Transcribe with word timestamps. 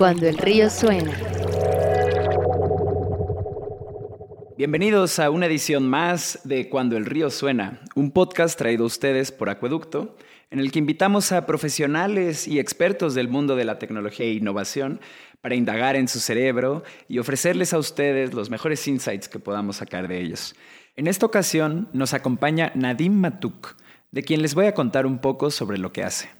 Cuando 0.00 0.26
el 0.26 0.38
río 0.38 0.70
suena. 0.70 1.12
Bienvenidos 4.56 5.18
a 5.18 5.28
una 5.28 5.44
edición 5.44 5.90
más 5.90 6.40
de 6.44 6.70
Cuando 6.70 6.96
el 6.96 7.04
río 7.04 7.28
suena, 7.28 7.82
un 7.94 8.10
podcast 8.10 8.56
traído 8.56 8.84
a 8.84 8.86
ustedes 8.86 9.30
por 9.30 9.50
Acueducto, 9.50 10.16
en 10.50 10.58
el 10.58 10.72
que 10.72 10.78
invitamos 10.78 11.32
a 11.32 11.44
profesionales 11.44 12.48
y 12.48 12.58
expertos 12.58 13.14
del 13.14 13.28
mundo 13.28 13.56
de 13.56 13.66
la 13.66 13.78
tecnología 13.78 14.24
e 14.24 14.32
innovación 14.32 15.02
para 15.42 15.54
indagar 15.54 15.96
en 15.96 16.08
su 16.08 16.18
cerebro 16.18 16.82
y 17.06 17.18
ofrecerles 17.18 17.74
a 17.74 17.78
ustedes 17.78 18.32
los 18.32 18.48
mejores 18.48 18.88
insights 18.88 19.28
que 19.28 19.38
podamos 19.38 19.76
sacar 19.76 20.08
de 20.08 20.18
ellos. 20.18 20.56
En 20.96 21.08
esta 21.08 21.26
ocasión 21.26 21.90
nos 21.92 22.14
acompaña 22.14 22.72
Nadim 22.74 23.12
Matuk, 23.12 23.76
de 24.12 24.22
quien 24.22 24.40
les 24.40 24.54
voy 24.54 24.64
a 24.64 24.72
contar 24.72 25.04
un 25.04 25.18
poco 25.18 25.50
sobre 25.50 25.76
lo 25.76 25.92
que 25.92 26.04
hace. 26.04 26.39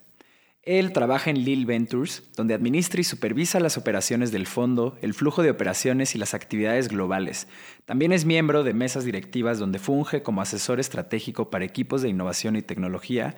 Él 0.62 0.92
trabaja 0.92 1.30
en 1.30 1.42
Lil 1.42 1.64
Ventures, 1.64 2.30
donde 2.36 2.52
administra 2.52 3.00
y 3.00 3.04
supervisa 3.04 3.60
las 3.60 3.78
operaciones 3.78 4.30
del 4.30 4.46
fondo, 4.46 4.98
el 5.00 5.14
flujo 5.14 5.42
de 5.42 5.50
operaciones 5.50 6.14
y 6.14 6.18
las 6.18 6.34
actividades 6.34 6.88
globales. 6.88 7.48
También 7.86 8.12
es 8.12 8.26
miembro 8.26 8.62
de 8.62 8.74
mesas 8.74 9.04
directivas 9.04 9.58
donde 9.58 9.78
funge 9.78 10.22
como 10.22 10.42
asesor 10.42 10.78
estratégico 10.78 11.48
para 11.48 11.64
equipos 11.64 12.02
de 12.02 12.10
innovación 12.10 12.56
y 12.56 12.62
tecnología. 12.62 13.36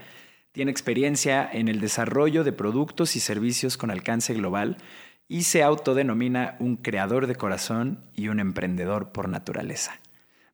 Tiene 0.51 0.73
experiencia 0.73 1.49
en 1.51 1.69
el 1.69 1.81
desarrollo 1.81 2.43
de 2.43 2.53
productos 2.53 3.15
y 3.15 3.21
servicios 3.21 3.77
con 3.77 3.93
alcance 3.93 4.35
global 4.35 4.79
y 5.29 5.45
se 5.45 5.63
autodenomina 5.63 6.57
un 6.59 6.77
creador 6.77 7.29
de 7.29 7.37
corazón 7.37 8.05
y 8.17 8.29
un 8.29 8.41
emprendedor 8.41 9.13
por 9.13 9.29
naturaleza. 9.29 10.01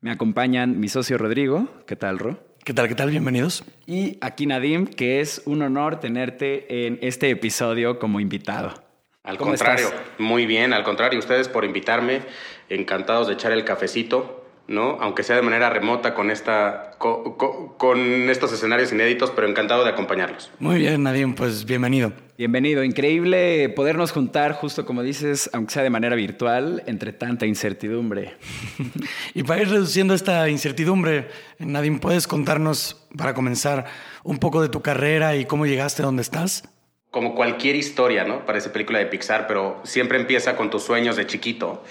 Me 0.02 0.10
acompañan 0.10 0.78
mi 0.78 0.88
socio 0.88 1.16
Rodrigo. 1.16 1.66
¿Qué 1.86 1.96
tal, 1.96 2.18
Ro? 2.18 2.47
¿Qué 2.64 2.74
tal? 2.74 2.88
¿Qué 2.88 2.94
tal? 2.94 3.10
Bienvenidos. 3.10 3.64
Y 3.86 4.18
aquí 4.20 4.46
Nadim, 4.46 4.86
que 4.86 5.20
es 5.20 5.42
un 5.46 5.62
honor 5.62 6.00
tenerte 6.00 6.86
en 6.86 6.98
este 7.02 7.30
episodio 7.30 7.98
como 7.98 8.20
invitado. 8.20 8.74
Al 9.22 9.38
contrario, 9.38 9.90
muy 10.18 10.46
bien, 10.46 10.72
al 10.72 10.84
contrario, 10.84 11.18
ustedes 11.18 11.48
por 11.48 11.64
invitarme, 11.64 12.22
encantados 12.68 13.26
de 13.28 13.34
echar 13.34 13.52
el 13.52 13.64
cafecito 13.64 14.47
¿no? 14.68 14.98
Aunque 15.00 15.22
sea 15.22 15.34
de 15.34 15.42
manera 15.42 15.70
remota 15.70 16.14
con, 16.14 16.30
esta, 16.30 16.92
con, 16.98 18.30
estos 18.30 18.52
escenarios 18.52 18.92
inéditos, 18.92 19.30
pero 19.30 19.48
encantado 19.48 19.82
de 19.82 19.90
acompañarlos. 19.90 20.50
Muy 20.60 20.78
bien, 20.78 21.02
Nadine, 21.02 21.34
pues 21.34 21.64
bienvenido. 21.64 22.12
Bienvenido, 22.36 22.84
increíble 22.84 23.70
podernos 23.70 24.12
juntar, 24.12 24.52
justo 24.52 24.84
como 24.84 25.02
dices, 25.02 25.50
aunque 25.54 25.72
sea 25.72 25.82
de 25.82 25.90
manera 25.90 26.14
virtual, 26.14 26.84
entre 26.86 27.12
tanta 27.12 27.46
incertidumbre. 27.46 28.36
y 29.34 29.42
para 29.42 29.62
ir 29.62 29.70
reduciendo 29.70 30.14
esta 30.14 30.48
incertidumbre, 30.48 31.28
Nadine, 31.58 31.98
¿puedes 31.98 32.28
contarnos, 32.28 33.08
para 33.16 33.34
comenzar, 33.34 33.86
un 34.22 34.38
poco 34.38 34.60
de 34.60 34.68
tu 34.68 34.82
carrera 34.82 35.34
y 35.34 35.46
cómo 35.46 35.66
llegaste 35.66 36.02
a 36.02 36.06
donde 36.06 36.22
estás? 36.22 36.68
Como 37.10 37.34
cualquier 37.34 37.74
historia, 37.74 38.24
¿no? 38.24 38.44
Parece 38.44 38.68
película 38.68 38.98
de 38.98 39.06
Pixar, 39.06 39.46
pero 39.46 39.80
siempre 39.82 40.20
empieza 40.20 40.56
con 40.56 40.68
tus 40.68 40.82
sueños 40.82 41.16
de 41.16 41.26
chiquito. 41.26 41.82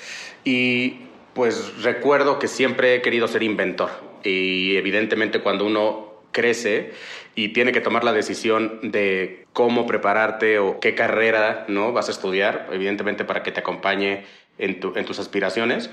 Y 0.46 1.07
pues 1.38 1.84
recuerdo 1.84 2.40
que 2.40 2.48
siempre 2.48 2.96
he 2.96 3.02
querido 3.04 3.28
ser 3.28 3.44
inventor 3.44 3.92
y 4.24 4.76
evidentemente 4.76 5.40
cuando 5.40 5.68
uno 5.68 6.14
crece 6.32 6.94
y 7.36 7.50
tiene 7.50 7.72
que 7.72 7.80
tomar 7.80 8.04
la 8.04 8.12
decisión 8.12 8.80
de 8.82 9.46
cómo 9.54 9.86
prepararte 9.86 10.58
o 10.58 10.80
qué 10.80 10.96
carrera 10.96 11.66
no 11.68 11.94
vas 11.94 12.08
a 12.08 12.12
estudiar, 12.12 12.68
evidentemente 12.72 13.24
para 13.24 13.44
que 13.44 13.52
te 13.52 13.60
acompañe 13.60 14.26
en, 14.58 14.80
tus 14.80 15.20
aspiraciones, 15.20 15.92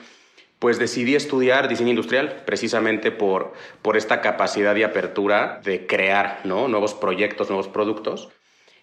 pues 0.60 0.78
decidí 0.78 1.14
estudiar 1.14 1.68
diseño 1.68 1.90
industrial 1.90 2.44
precisamente 2.46 3.10
por, 3.10 3.52
por 3.82 3.98
esta 3.98 4.22
capacidad 4.22 4.74
y 4.76 4.82
apertura 4.82 5.60
de 5.62 5.86
crear 5.86 6.40
¿no? 6.44 6.68
nuevos 6.68 6.94
proyectos, 6.94 7.50
nuevos 7.50 7.68
productos. 7.68 8.30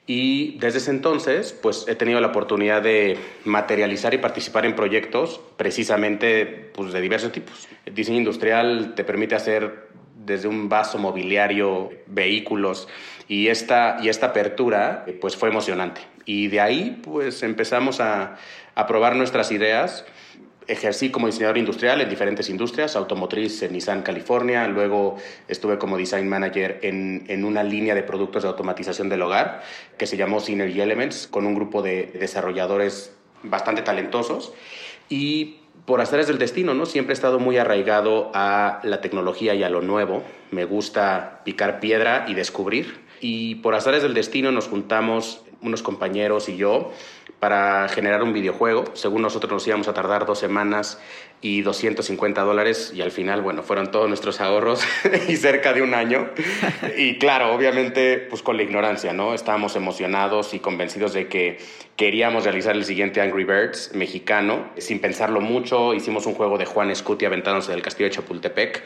Y 0.08 0.58
desde 0.58 0.80
ese 0.80 0.92
entonces, 0.92 1.54
pues 1.54 1.86
he 1.88 1.96
tenido 1.96 2.20
la 2.20 2.28
oportunidad 2.28 2.82
de 2.82 3.18
materializar 3.46 4.14
y 4.14 4.18
participar 4.18 4.66
en 4.66 4.76
proyectos 4.76 5.40
precisamente 5.58 6.46
pues, 6.46 6.92
de 6.92 7.02
diversos 7.02 7.32
tipos. 7.32 7.68
El 7.86 7.94
diseño 7.94 8.18
industrial 8.18 8.94
te 8.96 9.04
permite 9.04 9.36
hacer 9.36 9.90
desde 10.16 10.48
un 10.48 10.70
vaso 10.70 10.98
mobiliario, 10.98 11.92
vehículos, 12.08 12.88
y 13.28 13.48
esta, 13.48 13.98
y 14.02 14.10
esta 14.10 14.28
apertura 14.28 15.06
pues 15.22 15.38
fue 15.38 15.50
emocionante. 15.50 16.02
Y 16.26 16.48
de 16.48 16.60
ahí 16.60 17.02
pues 17.04 17.44
empezamos 17.44 18.02
a, 18.02 18.38
a 18.76 18.88
probar 18.88 19.16
nuestras 19.16 19.52
ideas 19.52 20.06
ejercí 20.72 21.12
como 21.12 21.28
diseñador 21.28 21.58
industrial 21.58 22.02
en 22.02 22.10
diferentes 22.10 22.50
industrias, 22.50 22.96
automotriz 22.96 23.62
en 23.64 23.74
Nissan 23.74 24.02
California, 24.02 24.68
luego 24.68 25.18
estuve 25.48 25.78
como 25.78 25.98
design 25.98 26.30
manager 26.30 26.80
en, 26.82 27.26
en, 27.28 27.46
una 27.46 27.64
línea 27.64 27.94
de 27.94 28.04
productos 28.04 28.44
de 28.44 28.50
automatización 28.50 29.10
del 29.10 29.22
hogar 29.22 29.64
que 29.98 30.08
se 30.08 30.18
llamó 30.18 30.40
Synergy 30.40 30.82
Elements, 30.82 31.28
con 31.28 31.46
un 31.46 31.56
grupo 31.56 31.82
de 31.82 32.12
desarrolladores 32.20 33.14
bastante 33.44 33.82
talentosos 33.82 34.54
y 35.10 35.58
por 35.86 36.00
hacer 36.00 36.26
del 36.26 36.38
destino, 36.38 36.74
¿no? 36.74 36.86
Siempre 36.86 37.14
he 37.14 37.16
estado 37.16 37.40
muy 37.40 37.58
arraigado 37.58 38.32
a 38.34 38.80
la 38.84 39.02
tecnología 39.02 39.56
y 39.56 39.64
a 39.64 39.70
lo 39.70 39.82
nuevo. 39.82 40.24
Me 40.52 40.66
gusta 40.66 41.42
picar 41.44 41.80
piedra 41.80 42.26
y 42.28 42.34
descubrir. 42.34 43.00
Y 43.20 43.56
por 43.56 43.76
azares 43.76 44.04
del 44.04 44.14
destino 44.14 44.52
nos 44.52 44.68
juntamos 44.68 45.44
unos 45.62 45.84
compañeros 45.84 46.50
y 46.50 46.58
yo 46.58 46.92
para 47.42 47.90
generar 47.90 48.22
un 48.22 48.34
videojuego. 48.34 48.84
Según 48.94 49.24
nosotros 49.24 49.52
nos 49.52 49.68
íbamos 49.68 49.88
a 49.88 49.96
tardar 49.96 50.28
dos 50.28 50.38
semanas 50.38 51.00
y 51.42 51.64
250 51.64 52.40
dólares 52.44 52.94
y 52.96 53.02
al 53.02 53.10
final, 53.10 53.42
bueno, 53.42 53.64
fueron 53.64 53.90
todos 53.90 54.08
nuestros 54.08 54.40
ahorros 54.42 54.84
y 55.28 55.36
cerca 55.38 55.74
de 55.74 55.82
un 55.82 55.96
año. 55.96 56.30
Y 56.98 57.18
claro, 57.18 57.52
obviamente, 57.52 58.20
pues 58.20 58.44
con 58.44 58.58
la 58.58 58.64
ignorancia, 58.64 59.12
¿no? 59.12 59.34
Estábamos 59.34 59.76
emocionados 59.76 60.54
y 60.54 60.60
convencidos 60.60 61.14
de 61.14 61.28
que 61.30 61.58
queríamos 61.96 62.44
realizar 62.44 62.76
el 62.76 62.86
siguiente 62.86 63.22
Angry 63.22 63.44
Birds 63.44 63.96
mexicano. 63.96 64.70
Sin 64.78 65.00
pensarlo 65.00 65.42
mucho, 65.42 65.96
hicimos 65.96 66.28
un 66.28 66.36
juego 66.36 66.60
de 66.60 66.66
Juan 66.66 66.96
Scuti 66.96 67.26
aventándose 67.26 67.72
del 67.72 67.82
castillo 67.82 68.10
de 68.10 68.16
Chapultepec. 68.16 68.84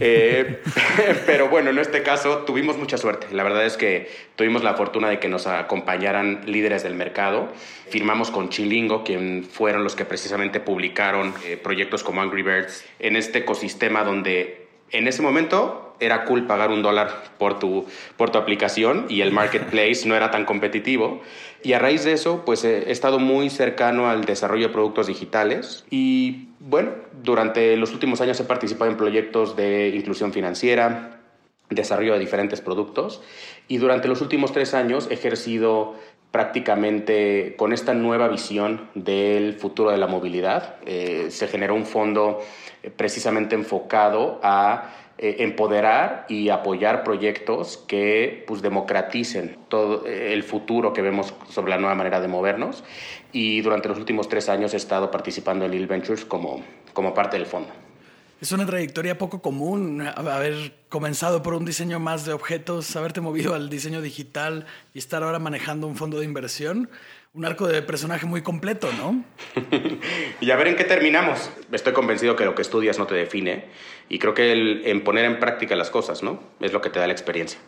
Eh, 0.00 0.62
pero 1.26 1.50
bueno, 1.50 1.68
en 1.68 1.78
este 1.78 2.02
caso 2.02 2.38
tuvimos 2.46 2.78
mucha 2.78 2.96
suerte. 2.96 3.26
La 3.32 3.42
verdad 3.42 3.66
es 3.66 3.76
que 3.76 4.10
tuvimos 4.36 4.64
la 4.64 4.72
fortuna 4.72 5.10
de 5.10 5.18
que 5.18 5.28
nos 5.28 5.46
acompañaran 5.46 6.40
líderes 6.46 6.82
del 6.82 6.94
mercado. 6.94 7.52
Firmamos 7.90 8.30
con 8.30 8.48
Chilingo, 8.48 9.02
quien 9.02 9.44
fueron 9.44 9.82
los 9.82 9.96
que 9.96 10.04
precisamente 10.04 10.60
publicaron 10.60 11.34
eh, 11.44 11.56
proyectos 11.56 12.04
como 12.04 12.22
Angry 12.22 12.42
Birds 12.42 12.84
en 13.00 13.16
este 13.16 13.40
ecosistema 13.40 14.04
donde 14.04 14.68
en 14.92 15.08
ese 15.08 15.22
momento 15.22 15.94
era 16.00 16.24
cool 16.24 16.46
pagar 16.46 16.70
un 16.70 16.82
dólar 16.82 17.34
por 17.38 17.58
tu, 17.58 17.86
por 18.16 18.30
tu 18.30 18.38
aplicación 18.38 19.06
y 19.08 19.20
el 19.20 19.32
marketplace 19.32 20.06
no 20.06 20.14
era 20.14 20.30
tan 20.30 20.44
competitivo. 20.44 21.20
Y 21.62 21.74
a 21.74 21.78
raíz 21.78 22.04
de 22.04 22.12
eso, 22.12 22.44
pues 22.44 22.64
he 22.64 22.90
estado 22.90 23.18
muy 23.18 23.50
cercano 23.50 24.08
al 24.08 24.24
desarrollo 24.24 24.68
de 24.68 24.72
productos 24.72 25.06
digitales 25.06 25.84
y 25.90 26.48
bueno, 26.58 26.92
durante 27.22 27.76
los 27.76 27.92
últimos 27.92 28.20
años 28.20 28.40
he 28.40 28.44
participado 28.44 28.90
en 28.90 28.96
proyectos 28.96 29.56
de 29.56 29.88
inclusión 29.94 30.32
financiera, 30.32 31.20
desarrollo 31.68 32.14
de 32.14 32.18
diferentes 32.18 32.60
productos 32.60 33.22
y 33.68 33.78
durante 33.78 34.08
los 34.08 34.20
últimos 34.20 34.52
tres 34.52 34.74
años 34.74 35.06
he 35.10 35.14
ejercido 35.14 35.94
prácticamente 36.30 37.54
con 37.56 37.72
esta 37.72 37.94
nueva 37.94 38.28
visión 38.28 38.88
del 38.94 39.54
futuro 39.54 39.90
de 39.90 39.98
la 39.98 40.06
movilidad. 40.06 40.76
Eh, 40.86 41.26
se 41.30 41.48
generó 41.48 41.74
un 41.74 41.86
fondo 41.86 42.40
eh, 42.82 42.90
precisamente 42.90 43.56
enfocado 43.56 44.38
a 44.42 44.92
eh, 45.18 45.36
empoderar 45.40 46.26
y 46.28 46.48
apoyar 46.50 47.02
proyectos 47.02 47.78
que 47.78 48.44
pues, 48.46 48.62
democraticen 48.62 49.58
todo 49.68 50.06
el 50.06 50.42
futuro 50.44 50.92
que 50.92 51.02
vemos 51.02 51.34
sobre 51.48 51.70
la 51.70 51.78
nueva 51.78 51.94
manera 51.96 52.20
de 52.20 52.28
movernos. 52.28 52.84
Y 53.32 53.60
durante 53.62 53.88
los 53.88 53.98
últimos 53.98 54.28
tres 54.28 54.48
años 54.48 54.72
he 54.74 54.76
estado 54.76 55.10
participando 55.10 55.64
en 55.64 55.72
Lil 55.72 55.86
Ventures 55.86 56.24
como, 56.24 56.62
como 56.92 57.12
parte 57.12 57.36
del 57.36 57.46
fondo. 57.46 57.89
Es 58.40 58.52
una 58.52 58.64
trayectoria 58.64 59.18
poco 59.18 59.42
común 59.42 60.00
haber 60.00 60.72
comenzado 60.88 61.42
por 61.42 61.52
un 61.52 61.66
diseño 61.66 62.00
más 62.00 62.24
de 62.24 62.32
objetos, 62.32 62.96
haberte 62.96 63.20
movido 63.20 63.54
al 63.54 63.68
diseño 63.68 64.00
digital 64.00 64.64
y 64.94 64.98
estar 64.98 65.22
ahora 65.22 65.38
manejando 65.38 65.86
un 65.86 65.94
fondo 65.94 66.18
de 66.18 66.24
inversión. 66.24 66.88
Un 67.34 67.44
arco 67.44 67.68
de 67.68 67.82
personaje 67.82 68.24
muy 68.24 68.40
completo, 68.40 68.88
¿no? 68.96 69.22
y 70.40 70.50
a 70.50 70.56
ver 70.56 70.68
en 70.68 70.76
qué 70.76 70.84
terminamos. 70.84 71.50
Estoy 71.70 71.92
convencido 71.92 72.34
que 72.34 72.46
lo 72.46 72.54
que 72.54 72.62
estudias 72.62 72.98
no 72.98 73.06
te 73.06 73.14
define 73.14 73.66
y 74.08 74.18
creo 74.18 74.32
que 74.32 74.52
el, 74.52 74.86
en 74.86 75.04
poner 75.04 75.26
en 75.26 75.38
práctica 75.38 75.76
las 75.76 75.90
cosas, 75.90 76.22
¿no? 76.22 76.42
Es 76.60 76.72
lo 76.72 76.80
que 76.80 76.88
te 76.88 76.98
da 76.98 77.06
la 77.06 77.12
experiencia. 77.12 77.60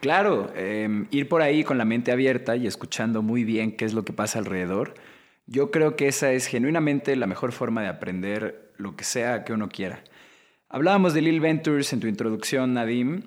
Claro, 0.00 0.52
em, 0.54 1.08
ir 1.10 1.28
por 1.28 1.42
ahí 1.42 1.64
con 1.64 1.76
la 1.76 1.84
mente 1.84 2.12
abierta 2.12 2.54
y 2.54 2.68
escuchando 2.68 3.20
muy 3.20 3.42
bien 3.42 3.76
qué 3.76 3.84
es 3.84 3.94
lo 3.94 4.04
que 4.04 4.12
pasa 4.12 4.38
alrededor, 4.38 4.94
yo 5.48 5.72
creo 5.72 5.96
que 5.96 6.06
esa 6.06 6.30
es 6.30 6.46
genuinamente 6.46 7.16
la 7.16 7.26
mejor 7.26 7.50
forma 7.50 7.82
de 7.82 7.88
aprender 7.88 8.70
lo 8.76 8.94
que 8.94 9.02
sea 9.02 9.42
que 9.44 9.52
uno 9.52 9.68
quiera. 9.68 10.04
Hablábamos 10.72 11.14
de 11.14 11.20
Lil 11.20 11.40
Ventures 11.40 11.92
en 11.92 11.98
tu 11.98 12.06
introducción, 12.06 12.74
Nadim. 12.74 13.22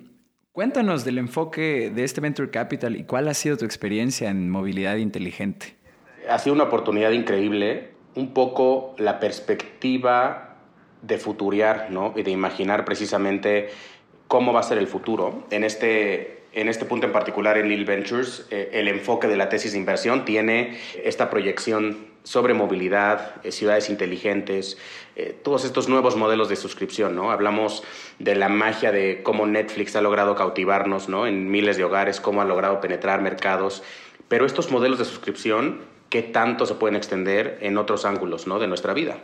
Cuéntanos 0.52 1.04
del 1.04 1.18
enfoque 1.18 1.92
de 1.94 2.02
este 2.02 2.22
Venture 2.22 2.48
Capital 2.48 2.96
y 2.96 3.04
cuál 3.04 3.28
ha 3.28 3.34
sido 3.34 3.58
tu 3.58 3.66
experiencia 3.66 4.30
en 4.30 4.48
movilidad 4.48 4.96
inteligente. 4.96 5.76
Ha 6.26 6.38
sido 6.38 6.54
una 6.54 6.64
oportunidad 6.64 7.10
increíble, 7.10 7.90
un 8.14 8.32
poco 8.32 8.94
la 8.96 9.20
perspectiva 9.20 10.56
de 11.02 11.18
futuriar 11.18 11.88
¿no? 11.90 12.14
y 12.16 12.22
de 12.22 12.30
imaginar 12.30 12.86
precisamente 12.86 13.68
cómo 14.26 14.54
va 14.54 14.60
a 14.60 14.62
ser 14.62 14.78
el 14.78 14.86
futuro. 14.86 15.46
En 15.50 15.64
este, 15.64 16.44
en 16.54 16.70
este 16.70 16.86
punto 16.86 17.06
en 17.06 17.12
particular, 17.12 17.58
en 17.58 17.68
Lil 17.68 17.84
Ventures, 17.84 18.46
eh, 18.50 18.70
el 18.72 18.88
enfoque 18.88 19.28
de 19.28 19.36
la 19.36 19.50
tesis 19.50 19.72
de 19.72 19.78
inversión 19.78 20.24
tiene 20.24 20.78
esta 21.04 21.28
proyección 21.28 22.13
sobre 22.24 22.54
movilidad, 22.54 23.36
eh, 23.44 23.52
ciudades 23.52 23.90
inteligentes, 23.90 24.78
eh, 25.14 25.38
todos 25.44 25.64
estos 25.64 25.88
nuevos 25.88 26.16
modelos 26.16 26.48
de 26.48 26.56
suscripción, 26.56 27.14
¿no? 27.14 27.30
Hablamos 27.30 27.84
de 28.18 28.34
la 28.34 28.48
magia 28.48 28.90
de 28.90 29.22
cómo 29.22 29.46
Netflix 29.46 29.94
ha 29.94 30.00
logrado 30.00 30.34
cautivarnos, 30.34 31.08
¿no? 31.08 31.26
En 31.26 31.50
miles 31.50 31.76
de 31.76 31.84
hogares, 31.84 32.20
cómo 32.20 32.40
ha 32.40 32.46
logrado 32.46 32.80
penetrar 32.80 33.20
mercados, 33.20 33.82
pero 34.28 34.46
estos 34.46 34.70
modelos 34.70 34.98
de 34.98 35.04
suscripción, 35.04 35.82
¿qué 36.08 36.22
tanto 36.22 36.64
se 36.64 36.74
pueden 36.74 36.96
extender 36.96 37.58
en 37.60 37.76
otros 37.76 38.06
ángulos, 38.06 38.46
¿no? 38.46 38.58
De 38.58 38.66
nuestra 38.66 38.94
vida. 38.94 39.18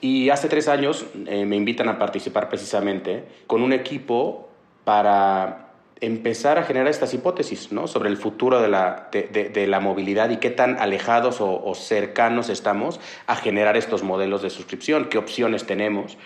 Y 0.00 0.30
hace 0.30 0.48
tres 0.48 0.68
años 0.68 1.04
eh, 1.26 1.44
me 1.44 1.56
invitan 1.56 1.88
a 1.88 1.98
participar 1.98 2.48
precisamente 2.48 3.24
con 3.48 3.62
un 3.62 3.72
equipo 3.72 4.48
para 4.84 5.65
empezar 6.00 6.58
a 6.58 6.64
generar 6.64 6.88
estas 6.88 7.14
hipótesis 7.14 7.72
¿no? 7.72 7.86
sobre 7.86 8.10
el 8.10 8.16
futuro 8.16 8.60
de 8.60 8.68
la, 8.68 9.08
de, 9.12 9.66
la, 9.66 9.80
movilidad 9.80 10.30
y 10.30 10.36
qué 10.36 10.50
tan 10.50 10.78
alejados 10.78 11.38
o, 11.40 11.74
cercanos 11.74 12.48
estamos 12.48 13.00
a 13.26 13.36
generar 13.36 13.76
estos 13.76 14.02
modelos 14.02 14.42
de 14.42 14.50
suscripción, 14.50 15.06
qué 15.08 15.18
opciones 15.18 15.64
tenemos. 15.64 16.18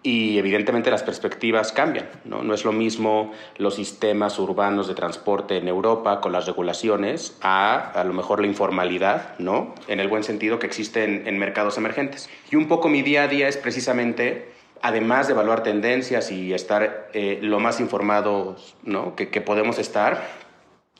Y 0.00 0.38
evidentemente 0.38 0.92
las 0.92 1.02
perspectivas 1.02 1.72
cambian. 1.72 2.08
¿no? 2.24 2.44
no 2.44 2.54
es 2.54 2.64
lo 2.64 2.70
mismo 2.70 3.32
los 3.56 3.74
sistemas 3.74 4.38
urbanos 4.38 4.86
de 4.86 4.94
transporte 4.94 5.56
en 5.56 5.66
Europa 5.66 6.20
con 6.20 6.30
las 6.30 6.46
regulaciones 6.46 7.36
a 7.42 7.90
a 7.90 8.04
lo 8.04 8.12
mejor 8.12 8.40
la 8.40 8.46
informalidad, 8.46 9.36
¿no? 9.40 9.74
en 9.88 9.98
el 9.98 10.06
buen 10.06 10.22
sentido 10.22 10.60
que 10.60 10.66
existe 10.66 11.02
en, 11.02 11.26
en 11.26 11.38
mercados 11.38 11.76
emergentes. 11.76 12.30
Y 12.52 12.56
un 12.56 12.68
poco 12.68 12.88
mi 12.88 13.02
día 13.02 13.24
a 13.24 13.28
día 13.28 13.48
es 13.48 13.56
precisamente 13.56 14.57
además 14.82 15.26
de 15.26 15.32
evaluar 15.32 15.62
tendencias 15.62 16.30
y 16.30 16.52
estar 16.54 17.08
eh, 17.12 17.38
lo 17.42 17.60
más 17.60 17.80
informados 17.80 18.76
¿no? 18.82 19.16
que, 19.16 19.26
podemos 19.40 19.78
estar, 19.78 20.22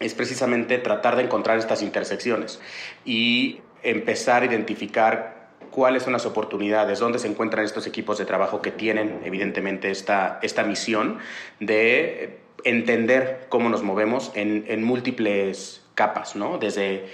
es 0.01 0.15
precisamente 0.15 0.79
tratar 0.79 1.17
de 1.17 1.25
encontrar 1.25 1.59
estas 1.59 1.83
intersecciones 1.83 2.61
y 3.05 3.61
empezar 3.83 4.43
a 4.43 4.47
identificar 4.47 5.51
cuáles 5.71 6.03
son 6.03 6.13
las 6.13 6.27
oportunidades, 6.27 6.99
dónde 6.99 7.19
se 7.19 7.29
encuentran 7.29 7.65
estos 7.65 7.87
equipos 7.87 8.19
de 8.19 8.25
trabajo 8.25 8.63
que 8.63 8.71
tienen 8.71 9.21
evidentemente 9.25 9.91
esta, 9.91 10.39
esta 10.43 10.65
misión 10.65 11.19
de 11.61 12.41
entender 12.65 13.47
cómo 13.49 13.69
nos 13.69 13.83
movemos 13.83 14.33
en, 14.35 14.65
en 14.69 14.83
múltiples 14.83 15.85
capas, 15.95 16.37
¿no? 16.37 16.59
desde 16.59 17.07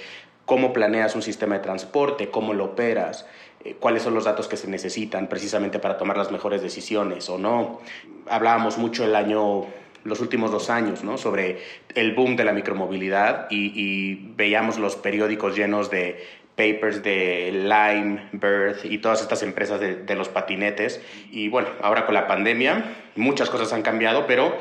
cómo 0.44 0.72
planeas 0.72 1.14
un 1.14 1.22
sistema 1.22 1.56
de 1.56 1.62
transporte, 1.62 2.30
cómo 2.30 2.52
lo 2.52 2.64
operas, 2.66 3.26
eh, 3.64 3.76
cuáles 3.78 4.02
son 4.02 4.14
los 4.14 4.24
datos 4.24 4.48
que 4.48 4.56
se 4.56 4.68
necesitan 4.68 5.28
precisamente 5.28 5.78
para 5.78 5.96
tomar 5.96 6.16
las 6.16 6.30
mejores 6.30 6.62
decisiones 6.62 7.28
o 7.28 7.38
no. 7.38 7.80
Hablábamos 8.28 8.78
mucho 8.78 9.04
el 9.04 9.16
año 9.16 9.66
los 10.04 10.20
últimos 10.20 10.50
dos 10.52 10.70
años. 10.70 11.00
Sobre 11.20 11.58
el 11.94 12.14
boom 12.14 12.36
de 12.36 12.44
la 12.44 12.52
micromovilidad 12.52 13.46
y, 13.50 14.32
veíamos 14.36 14.78
los 14.78 14.96
periódicos 14.96 15.56
llenos 15.56 15.90
de 15.90 16.22
papers 16.56 17.02
de 17.02 17.50
Lime, 17.52 18.28
Birth 18.32 18.84
y 18.84 18.98
todas 18.98 19.22
estas 19.22 19.42
empresas 19.42 19.80
de, 19.80 19.96
de, 19.96 20.14
los 20.14 20.28
patinetes. 20.28 21.00
Y 21.32 21.48
bueno, 21.48 21.68
ahora 21.82 22.06
con 22.06 22.14
la 22.14 22.28
pandemia 22.28 22.96
muchas 23.16 23.50
cosas 23.50 23.72
han 23.72 23.82
cambiado, 23.82 24.26
pero 24.26 24.56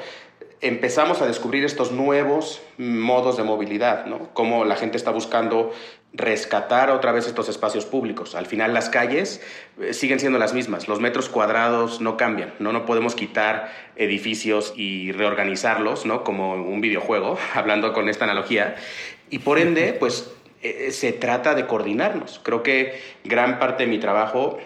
empezamos 0.61 1.21
a 1.21 1.27
descubrir 1.27 1.65
estos 1.65 1.91
nuevos 1.91 2.63
modos 2.77 3.37
de 3.37 3.43
movilidad, 3.43 4.05
¿no? 4.05 4.29
Cómo 4.33 4.65
la 4.65 4.75
gente 4.75 4.97
está 4.97 5.11
buscando 5.11 5.71
rescatar 6.13 6.91
otra 6.91 7.11
vez 7.11 7.27
estos 7.27 7.49
espacios 7.49 7.85
públicos. 7.85 8.35
Al 8.35 8.45
final 8.45 8.73
las 8.73 8.89
calles 8.89 9.41
eh, 9.81 9.93
siguen 9.93 10.19
siendo 10.19 10.37
las 10.37 10.53
mismas, 10.53 10.87
los 10.87 10.99
metros 10.99 11.27
cuadrados 11.27 12.01
no 12.01 12.17
cambian, 12.17 12.53
no, 12.59 12.71
no 12.71 12.85
podemos 12.85 13.15
quitar 13.15 13.71
edificios 13.95 14.73
y 14.75 15.11
reorganizarlos, 15.11 16.05
¿no? 16.05 16.23
Como 16.23 16.53
un 16.53 16.81
videojuego, 16.81 17.37
hablando 17.55 17.93
con 17.93 18.09
esta 18.09 18.25
analogía. 18.25 18.75
Y 19.29 19.39
por 19.39 19.57
ende, 19.57 19.93
pues 19.93 20.31
eh, 20.61 20.91
se 20.91 21.11
trata 21.11 21.55
de 21.55 21.65
coordinarnos. 21.65 22.39
Creo 22.43 22.61
que 22.61 23.01
gran 23.23 23.57
parte 23.57 23.83
de 23.83 23.89
mi 23.89 23.97
trabajo 23.97 24.59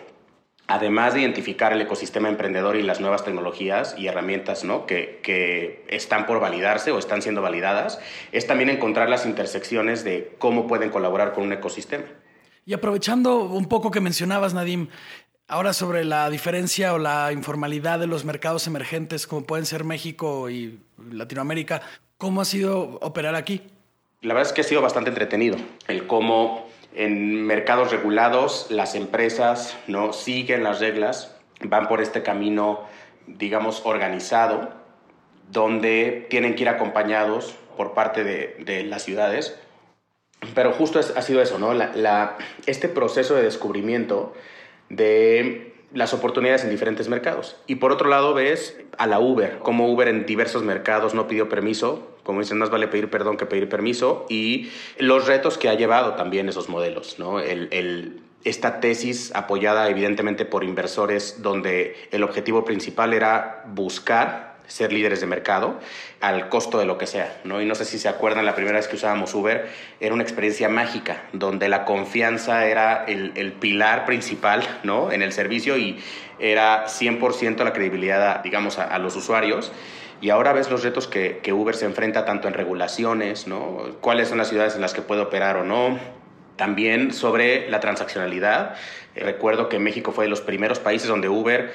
además 0.68 1.14
de 1.14 1.22
identificar 1.22 1.74
el 1.74 1.82
ecosistema 1.82 2.30
emprendedor 2.30 2.76
y 2.76 2.84
las 2.84 3.00
nuevas 3.00 3.24
tecnologías 3.24 3.96
y 3.98 4.08
herramientas 4.08 4.64
¿no? 4.64 4.86
que, 4.86 5.20
que, 5.24 5.86
están 5.88 6.26
por 6.26 6.40
validarse 6.40 6.92
o 6.92 7.00
están 7.00 7.22
siendo 7.22 7.42
validadas, 7.42 8.00
es 8.32 8.46
también 8.48 8.70
encontrar 8.70 9.10
las 9.10 9.26
intersecciones 9.26 10.04
de 10.04 10.36
cómo 10.38 10.68
pueden 10.68 10.90
colaborar 10.90 11.34
con 11.34 11.46
un 11.46 11.54
ecosistema. 11.54 12.06
Y 12.66 12.74
aprovechando 12.74 13.44
un 13.46 13.68
poco 13.68 13.92
que 13.92 14.02
mencionabas, 14.02 14.54
Nadim, 14.54 14.90
ahora 15.48 15.72
sobre 15.72 16.04
la 16.04 16.30
diferencia 16.30 16.94
o 16.94 16.98
la 16.98 17.32
informalidad 17.32 18.00
de 18.00 18.08
los 18.08 18.26
mercados 18.26 18.68
emergentes 18.68 19.26
como 19.26 19.46
pueden 19.46 19.66
ser 19.66 19.86
México 19.86 20.50
y 20.50 20.82
Latinoamérica, 21.12 21.82
¿cómo 22.18 22.42
ha 22.42 22.46
sido 22.46 23.00
operar 23.02 23.36
aquí? 23.36 23.62
La 24.22 24.34
verdad 24.34 24.50
es 24.50 24.54
que 24.54 24.62
ha 24.62 24.66
sido 24.66 24.82
bastante 24.82 25.10
entretenido 25.10 25.58
el 25.88 26.08
cómo 26.08 26.68
en 26.98 27.46
mercados 27.46 27.92
regulados 27.92 28.68
las 28.72 28.96
empresas 28.96 29.78
no 29.86 30.14
siguen 30.14 30.64
las 30.64 30.80
reglas, 30.80 31.36
van 31.62 31.88
por 31.88 32.02
este 32.02 32.24
camino, 32.24 32.82
digamos, 33.28 33.84
organizado, 33.86 34.72
donde 35.52 36.26
tienen 36.32 36.56
que 36.56 36.64
ir 36.64 36.70
acompañados 36.70 37.56
por 37.78 37.94
parte 37.94 38.24
de, 38.24 38.84
las 38.84 39.04
ciudades. 39.04 39.60
Pero 40.56 40.74
justo 40.74 41.00
ha 41.00 41.22
sido 41.22 41.42
eso, 41.42 41.60
¿no? 41.60 41.72
este 42.66 42.90
proceso 42.90 43.36
de 43.36 43.44
descubrimiento 43.44 44.34
de 44.90 45.67
las 45.94 46.14
oportunidades 46.14 46.64
en 46.64 46.70
diferentes 46.70 47.08
mercados. 47.08 47.56
Y 47.66 47.76
por 47.76 47.92
otro 47.92 48.10
lado 48.10 48.34
ves 48.34 48.78
a 48.98 49.08
la 49.08 49.20
Uber, 49.20 49.60
como 49.60 49.92
Uber 49.92 50.08
en 50.08 50.26
diversos 50.26 50.64
mercados 50.64 51.14
no 51.14 51.28
pidió 51.28 51.50
permiso, 51.50 52.18
como 52.24 52.42
dicen, 52.42 52.58
más 52.58 52.70
vale 52.70 52.88
pedir 52.88 53.10
perdón 53.10 53.38
que 53.38 53.46
pedir 53.46 53.70
permiso, 53.70 54.26
y 54.30 54.70
los 55.00 55.28
retos 55.28 55.58
que 55.58 55.70
ha 55.70 55.76
llevado 55.76 56.16
también 56.16 56.50
esos 56.50 56.68
modelos, 56.68 57.20
¿no? 57.20 57.40
El, 57.40 58.22
esta 58.44 58.80
tesis 58.80 59.32
apoyada 59.34 59.90
evidentemente 59.90 60.46
por 60.46 60.64
inversores 60.64 61.42
donde 61.42 61.96
el 62.12 62.24
objetivo 62.24 62.64
principal 62.64 63.14
era 63.14 63.64
buscar 63.68 64.47
ser 64.68 64.92
líderes 64.92 65.22
de 65.22 65.28
mercado 65.28 65.80
al 66.20 66.50
costo 66.50 66.78
de 66.78 66.86
lo 66.86 66.98
que 66.98 67.08
sea, 67.08 67.40
¿no? 67.44 67.62
Y 67.62 67.66
no 67.66 67.76
sé 67.76 67.86
si 67.86 67.98
se 67.98 68.10
acuerdan, 68.10 68.46
la 68.46 68.56
primera 68.56 68.78
vez 68.78 68.88
que 68.88 68.96
usábamos 68.96 69.34
Uber 69.34 69.68
era 70.00 70.14
una 70.14 70.24
experiencia 70.24 70.70
mágica, 70.70 71.24
donde 71.34 71.70
la 71.70 71.86
confianza 71.86 72.66
era 72.66 73.06
el, 73.06 73.54
pilar 73.60 74.06
principal, 74.06 74.64
¿no? 74.84 75.12
En 75.12 75.22
el 75.22 75.32
servicio 75.32 75.78
y 75.78 76.00
era 76.40 76.86
100% 76.86 77.64
la 77.64 77.74
credibilidad, 77.74 78.44
digamos, 78.44 78.78
a, 78.78 78.98
los 79.00 79.16
usuarios. 79.16 79.72
Y 80.20 80.32
ahora 80.32 80.52
ves 80.52 80.70
los 80.70 80.84
retos 80.84 81.08
que, 81.08 81.40
que, 81.44 81.54
Uber 81.54 81.76
se 81.76 81.86
enfrenta 81.86 82.26
tanto 82.26 82.48
en 82.48 82.54
regulaciones, 82.54 83.48
¿no? 83.48 83.98
Cuáles 84.02 84.28
son 84.28 84.40
las 84.40 84.50
ciudades 84.50 84.76
en 84.76 84.82
las 84.82 84.94
que 84.94 85.02
puede 85.02 85.22
operar 85.22 85.58
o 85.58 85.64
no. 85.64 86.00
También 86.56 87.14
sobre 87.14 87.70
la 87.70 87.80
transaccionalidad. 87.80 88.76
Recuerdo 89.16 89.70
que 89.70 89.78
México 89.78 90.12
fue 90.12 90.26
de 90.26 90.30
los 90.30 90.42
primeros 90.42 90.80
países 90.80 91.08
donde 91.08 91.30
Uber 91.30 91.72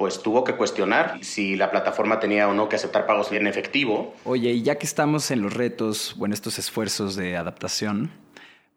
pues 0.00 0.22
tuvo 0.22 0.44
que 0.44 0.54
cuestionar 0.54 1.18
si 1.20 1.56
la 1.56 1.70
plataforma 1.70 2.20
tenía 2.20 2.48
o 2.48 2.54
no 2.54 2.70
que 2.70 2.76
aceptar 2.76 3.04
pagos 3.04 3.30
en 3.32 3.46
efectivo. 3.46 4.14
Oye, 4.24 4.48
y 4.48 4.62
ya 4.62 4.78
que 4.78 4.86
estamos 4.86 5.30
en 5.30 5.42
los 5.42 5.52
retos 5.52 6.16
o 6.18 6.24
en 6.24 6.32
estos 6.32 6.58
esfuerzos 6.58 7.16
de 7.16 7.36
adaptación, 7.36 8.10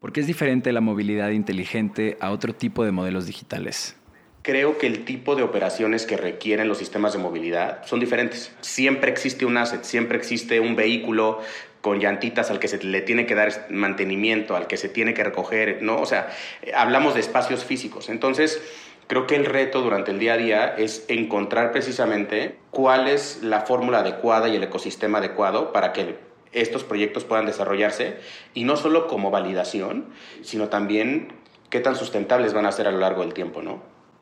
¿por 0.01 0.12
qué 0.12 0.20
es 0.20 0.27
diferente 0.27 0.74
la 0.74 0.82
movilidad 0.82 1.30
inteligente 1.30 2.18
a 2.20 2.32
otro 2.32 2.53
tipo 2.53 2.84
de 2.84 2.92
modelos 2.92 3.25
digitales? 3.25 3.96
Creo 4.42 4.77
que 4.77 4.86
el 4.86 5.06
tipo 5.06 5.38
de 5.38 5.44
operaciones 5.44 6.06
que 6.06 6.18
requieren 6.18 6.68
los 6.68 6.80
sistemas 6.80 7.13
de 7.13 7.20
movilidad 7.20 7.86
son 7.86 8.01
diferentes. 8.01 8.51
Siempre 8.60 9.10
existe 9.10 9.46
un 9.46 9.56
asset, 9.56 9.86
siempre 9.86 10.18
existe 10.18 10.60
un 10.60 10.75
vehículo 10.75 11.39
con 11.80 12.00
llantitas 12.00 12.51
al 12.51 12.60
que 12.60 12.68
se 12.68 12.84
le 12.84 13.01
tiene 13.01 13.25
que 13.25 13.36
dar 13.36 13.68
mantenimiento, 13.70 14.58
al 14.58 14.68
que 14.68 14.75
se 14.75 14.89
tiene 14.89 15.13
que 15.13 15.24
recoger, 15.24 15.84
¿no? 15.84 16.01
O 16.01 16.06
sea, 16.06 16.30
hablamos 16.75 17.13
de 17.13 17.22
espacios 17.22 17.63
físicos. 17.63 18.10
Entonces, 18.10 18.62
Creo 19.07 19.27
que 19.27 19.36
el 19.36 19.45
reto 19.45 19.81
durante 19.81 20.12
el 20.12 20.19
día 20.19 20.33
a 20.33 20.38
día 20.38 20.75
es 20.77 21.05
encontrar 21.07 21.72
precisamente 21.72 22.57
cuál 22.72 23.07
es 23.07 23.43
la 23.43 23.62
fórmula 23.62 24.00
adecuada 24.00 24.50
y 24.50 24.55
el 24.55 24.63
ecosistema 24.63 25.17
adecuado 25.17 25.72
para 25.74 25.93
que 25.93 26.17
estos 26.51 26.83
proyectos 26.83 27.24
puedan 27.24 27.45
desarrollarse 27.45 28.17
y 28.53 28.63
no 28.63 28.77
solo 28.77 29.07
como 29.07 29.31
validación, 29.31 30.05
sino 30.41 30.69
también 30.69 31.33
qué 31.69 31.79
tan 31.79 31.95
sustentables 31.95 32.53
van 32.53 32.65
a 32.65 32.72
ser 32.72 32.88
a 32.88 32.91
lo 32.91 33.00
largo 33.00 33.22
del 33.22 33.33
tiempo, 33.33 33.62
¿no? 33.62 33.81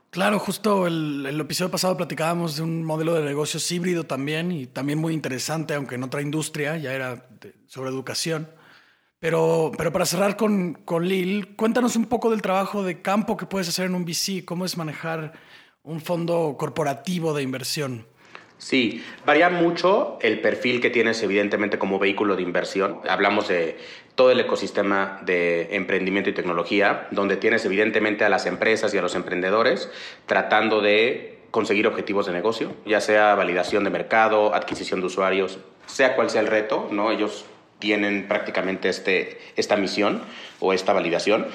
Claro, 0.10 0.40
justo 0.40 0.88
el, 0.88 1.26
el, 1.26 1.40
episodio 1.40 1.72
pasado 1.72 1.96
platicábamos 1.96 2.58
de 2.58 2.64
un 2.64 2.84
modelo 2.84 3.14
de 3.14 3.24
negocios 3.24 3.72
híbrido 3.72 4.04
también 4.04 4.52
y 4.52 4.68
también 4.68 5.00
muy 5.00 5.14
interesante, 5.14 5.74
aunque 5.74 5.96
en 5.96 6.04
otra 6.04 6.22
industria, 6.22 6.76
ya 6.76 6.92
era 6.92 7.28
sobre 7.68 7.90
educación. 7.92 8.50
Pero, 9.22 9.72
pero 9.78 9.92
para 9.92 10.08
cerrar 10.08 10.36
con, 10.36 10.74
con 10.74 11.08
Lil, 11.08 11.56
cuéntanos 11.56 11.96
un 11.96 12.08
poco 12.08 12.32
del 12.32 12.42
trabajo 12.42 12.84
de 12.84 13.04
campo 13.04 13.38
que 13.38 13.46
puedes 13.46 13.70
hacer 13.70 13.86
en 13.86 13.94
un 13.94 14.04
VC, 14.04 14.44
cómo 14.44 14.66
es 14.66 14.78
manejar 14.78 15.34
un 15.84 16.02
fondo 16.02 16.56
corporativo 16.58 17.32
de 17.36 17.44
inversión. 17.44 18.08
Sí, 18.58 19.04
varía 19.24 19.52
mucho 19.52 20.18
el 20.22 20.42
perfil 20.42 20.82
que 20.82 20.90
tienes 20.90 21.22
evidentemente 21.22 21.78
como 21.78 22.00
vehículo 22.00 22.36
de 22.36 22.42
inversión. 22.42 23.00
Hablamos 23.08 23.48
de 23.48 23.78
todo 24.16 24.32
el 24.32 24.40
ecosistema 24.40 25.22
de 25.24 25.76
emprendimiento 25.76 26.32
y 26.32 26.34
tecnología, 26.34 27.08
donde 27.12 27.38
tienes 27.38 27.64
evidentemente 27.66 28.26
a 28.26 28.30
las 28.30 28.48
empresas 28.48 28.92
y 28.92 28.98
a 28.98 29.04
los 29.04 29.14
emprendedores 29.14 29.92
tratando 30.26 30.82
de 30.82 31.42
conseguir 31.52 31.86
objetivos 31.86 32.26
de 32.26 32.34
negocio, 32.34 32.74
ya 32.88 33.02
sea 33.02 33.36
validación 33.36 33.84
de 33.84 33.92
mercado, 33.92 34.56
adquisición 34.56 35.00
de 35.00 35.06
usuarios, 35.06 35.60
sea 35.86 36.16
cual 36.16 36.32
sea 36.32 36.42
el 36.42 36.48
reto, 36.48 36.88
¿no? 36.92 37.12
Ellos 37.12 37.46
tienen 37.82 38.30
prácticamente 38.30 38.88
este, 38.88 39.38
esta 39.58 39.76
misión 39.76 40.22
o 40.62 40.72
esta 40.72 40.94
validación. 40.94 41.48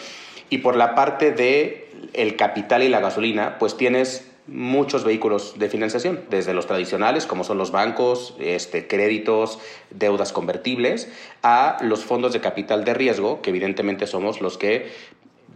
Y 0.50 0.58
por 0.58 0.76
la 0.76 0.94
parte 0.94 1.32
de 1.32 1.88
el 2.12 2.36
capital 2.36 2.82
y 2.82 2.90
la 2.90 3.00
gasolina, 3.00 3.58
pues 3.58 3.78
tienes 3.78 4.30
muchos 4.46 5.02
vehículos 5.02 5.58
de 5.58 5.68
financiación, 5.68 6.20
desde 6.30 6.54
los 6.54 6.66
tradicionales, 6.66 7.26
como 7.26 7.42
son 7.42 7.58
los 7.58 7.72
bancos, 7.72 8.36
este, 8.38 8.86
créditos, 8.86 9.58
deudas 9.90 10.32
convertibles, 10.32 11.10
a 11.42 11.78
los 11.80 12.04
fondos 12.04 12.32
de 12.32 12.40
capital 12.40 12.84
de 12.84 12.94
riesgo, 12.94 13.42
que 13.42 13.50
evidentemente 13.50 14.06
somos 14.06 14.40
los 14.40 14.56
que, 14.56 14.92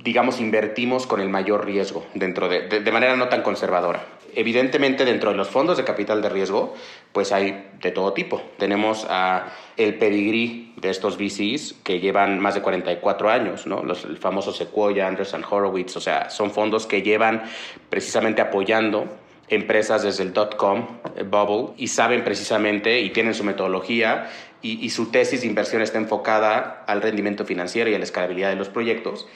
digamos, 0.03 0.41
invertimos 0.41 1.07
con 1.07 1.21
el 1.21 1.29
mayor 1.29 1.67
riesgo, 1.67 2.05
dentro 2.15 2.49
de, 2.49 2.63
de 2.81 2.93
manera 2.93 3.15
no 3.17 3.29
tan 3.29 3.43
conservadora. 3.43 4.05
Evidentemente, 4.35 5.05
dentro 5.05 5.31
de 5.31 5.37
los 5.37 5.49
fondos 5.49 5.77
de 5.77 5.85
capital 5.85 6.23
de 6.23 6.29
riesgo, 6.29 6.75
pues 7.13 7.33
hay 7.33 7.69
de 7.81 7.91
todo 7.91 8.13
tipo. 8.13 8.43
Tenemos 8.59 9.07
a 9.09 9.49
el 9.77 9.95
pedigrí 9.97 10.73
de 10.77 10.91
estos 10.91 11.17
VCs 11.17 11.75
que 11.85 12.01
llevan 12.01 12.39
más 12.39 12.55
de 12.55 12.63
44 12.63 13.31
años, 13.31 13.67
¿no? 13.67 13.83
Los, 13.83 14.05
el 14.05 14.19
famoso 14.19 14.53
Sequoia, 14.53 15.07
Anderson 15.07 15.45
Horowitz, 15.49 15.97
o 15.97 16.01
sea, 16.01 16.31
son 16.31 16.51
fondos 16.51 16.87
que 16.87 17.03
llevan 17.03 17.43
precisamente 17.89 18.43
apoyando 18.43 19.07
empresas 19.51 20.05
desde 20.05 20.23
el 20.23 20.33
dot-com 20.33 20.87
eh, 21.17 21.25
bubble 21.25 21.75
y 21.77 21.89
saben 21.89 22.25
precisamente 22.25 23.01
y 23.01 23.11
tienen 23.11 23.35
su 23.35 23.45
metodología 23.45 24.31
y, 24.63 24.91
su 24.91 25.11
tesis 25.11 25.41
de 25.41 25.47
inversión 25.47 25.81
está 25.81 25.97
enfocada 25.97 26.85
al 26.87 27.01
rendimiento 27.01 27.47
financiero 27.47 27.89
y 27.89 27.95
a 27.95 27.99
la 27.99 28.05
escalabilidad 28.05 28.51
de 28.51 28.57
los 28.57 28.69
proyectos. 28.69 29.27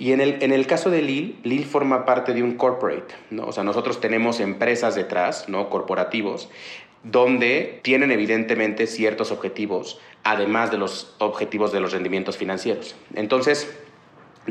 Y 0.00 0.12
en 0.12 0.22
el, 0.22 0.42
en 0.42 0.50
el 0.50 0.66
caso 0.66 0.88
de 0.88 1.02
Lil, 1.02 1.38
Lil 1.42 1.66
forma 1.66 2.06
parte 2.06 2.32
de 2.32 2.42
un 2.42 2.56
corporate, 2.56 3.14
¿no? 3.28 3.44
O 3.44 3.52
sea, 3.52 3.64
nosotros 3.64 4.00
tenemos 4.00 4.40
empresas 4.40 4.94
detrás, 4.94 5.50
¿no? 5.50 5.68
Corporativos, 5.68 6.48
donde 7.04 7.80
tienen 7.82 8.10
evidentemente 8.10 8.86
ciertos 8.86 9.30
objetivos, 9.30 10.00
además 10.24 10.70
de 10.70 10.78
los 10.78 11.14
objetivos 11.18 11.70
de 11.70 11.80
los 11.80 11.92
rendimientos 11.92 12.38
financieros. 12.38 12.96
Entonces, 13.14 13.70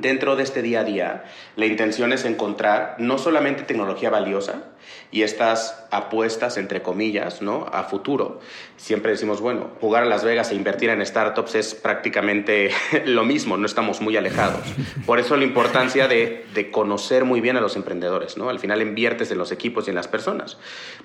dentro 0.02 0.36
de 0.36 0.44
este 0.44 0.62
día 0.62 0.82
a 0.82 0.84
día, 0.84 1.24
la 1.56 1.66
intención 1.66 2.14
es 2.14 2.26
encontrar 2.26 2.96
no 3.00 3.18
solamente 3.18 3.64
tecnología 3.64 4.10
valiosa 4.10 4.64
y 5.12 5.24
estas 5.24 5.86
apuestas, 5.92 6.58
entre 6.58 6.82
comillas, 6.82 7.42
¿no? 7.42 7.66
a 7.72 7.84
futuro. 7.84 8.40
Siempre 8.78 9.12
decimos, 9.12 9.42
bueno, 9.42 9.72
jugar 9.82 10.04
a 10.04 10.06
Las 10.06 10.24
Vegas 10.24 10.52
e 10.52 10.56
invertir 10.56 10.90
en 10.90 11.06
startups 11.06 11.56
es 11.56 11.76
prácticamente 11.76 12.72
lo 13.06 13.24
mismo, 13.24 13.58
no 13.58 13.66
estamos 13.66 14.02
muy 14.02 14.18
alejados. 14.18 14.62
Por 15.06 15.20
eso 15.20 15.36
la 15.36 15.44
importancia 15.44 16.08
de, 16.08 16.46
conocer 16.72 17.26
muy 17.26 17.42
bien 17.42 17.58
a 17.58 17.62
los 17.62 17.76
emprendedores. 17.76 18.38
¿no? 18.38 18.50
Al 18.50 18.60
final 18.60 18.82
inviertes 18.82 19.32
en 19.32 19.38
los 19.38 19.52
equipos 19.52 19.88
y 19.88 19.90
en 19.90 19.96
las 19.96 20.08
personas, 20.08 20.58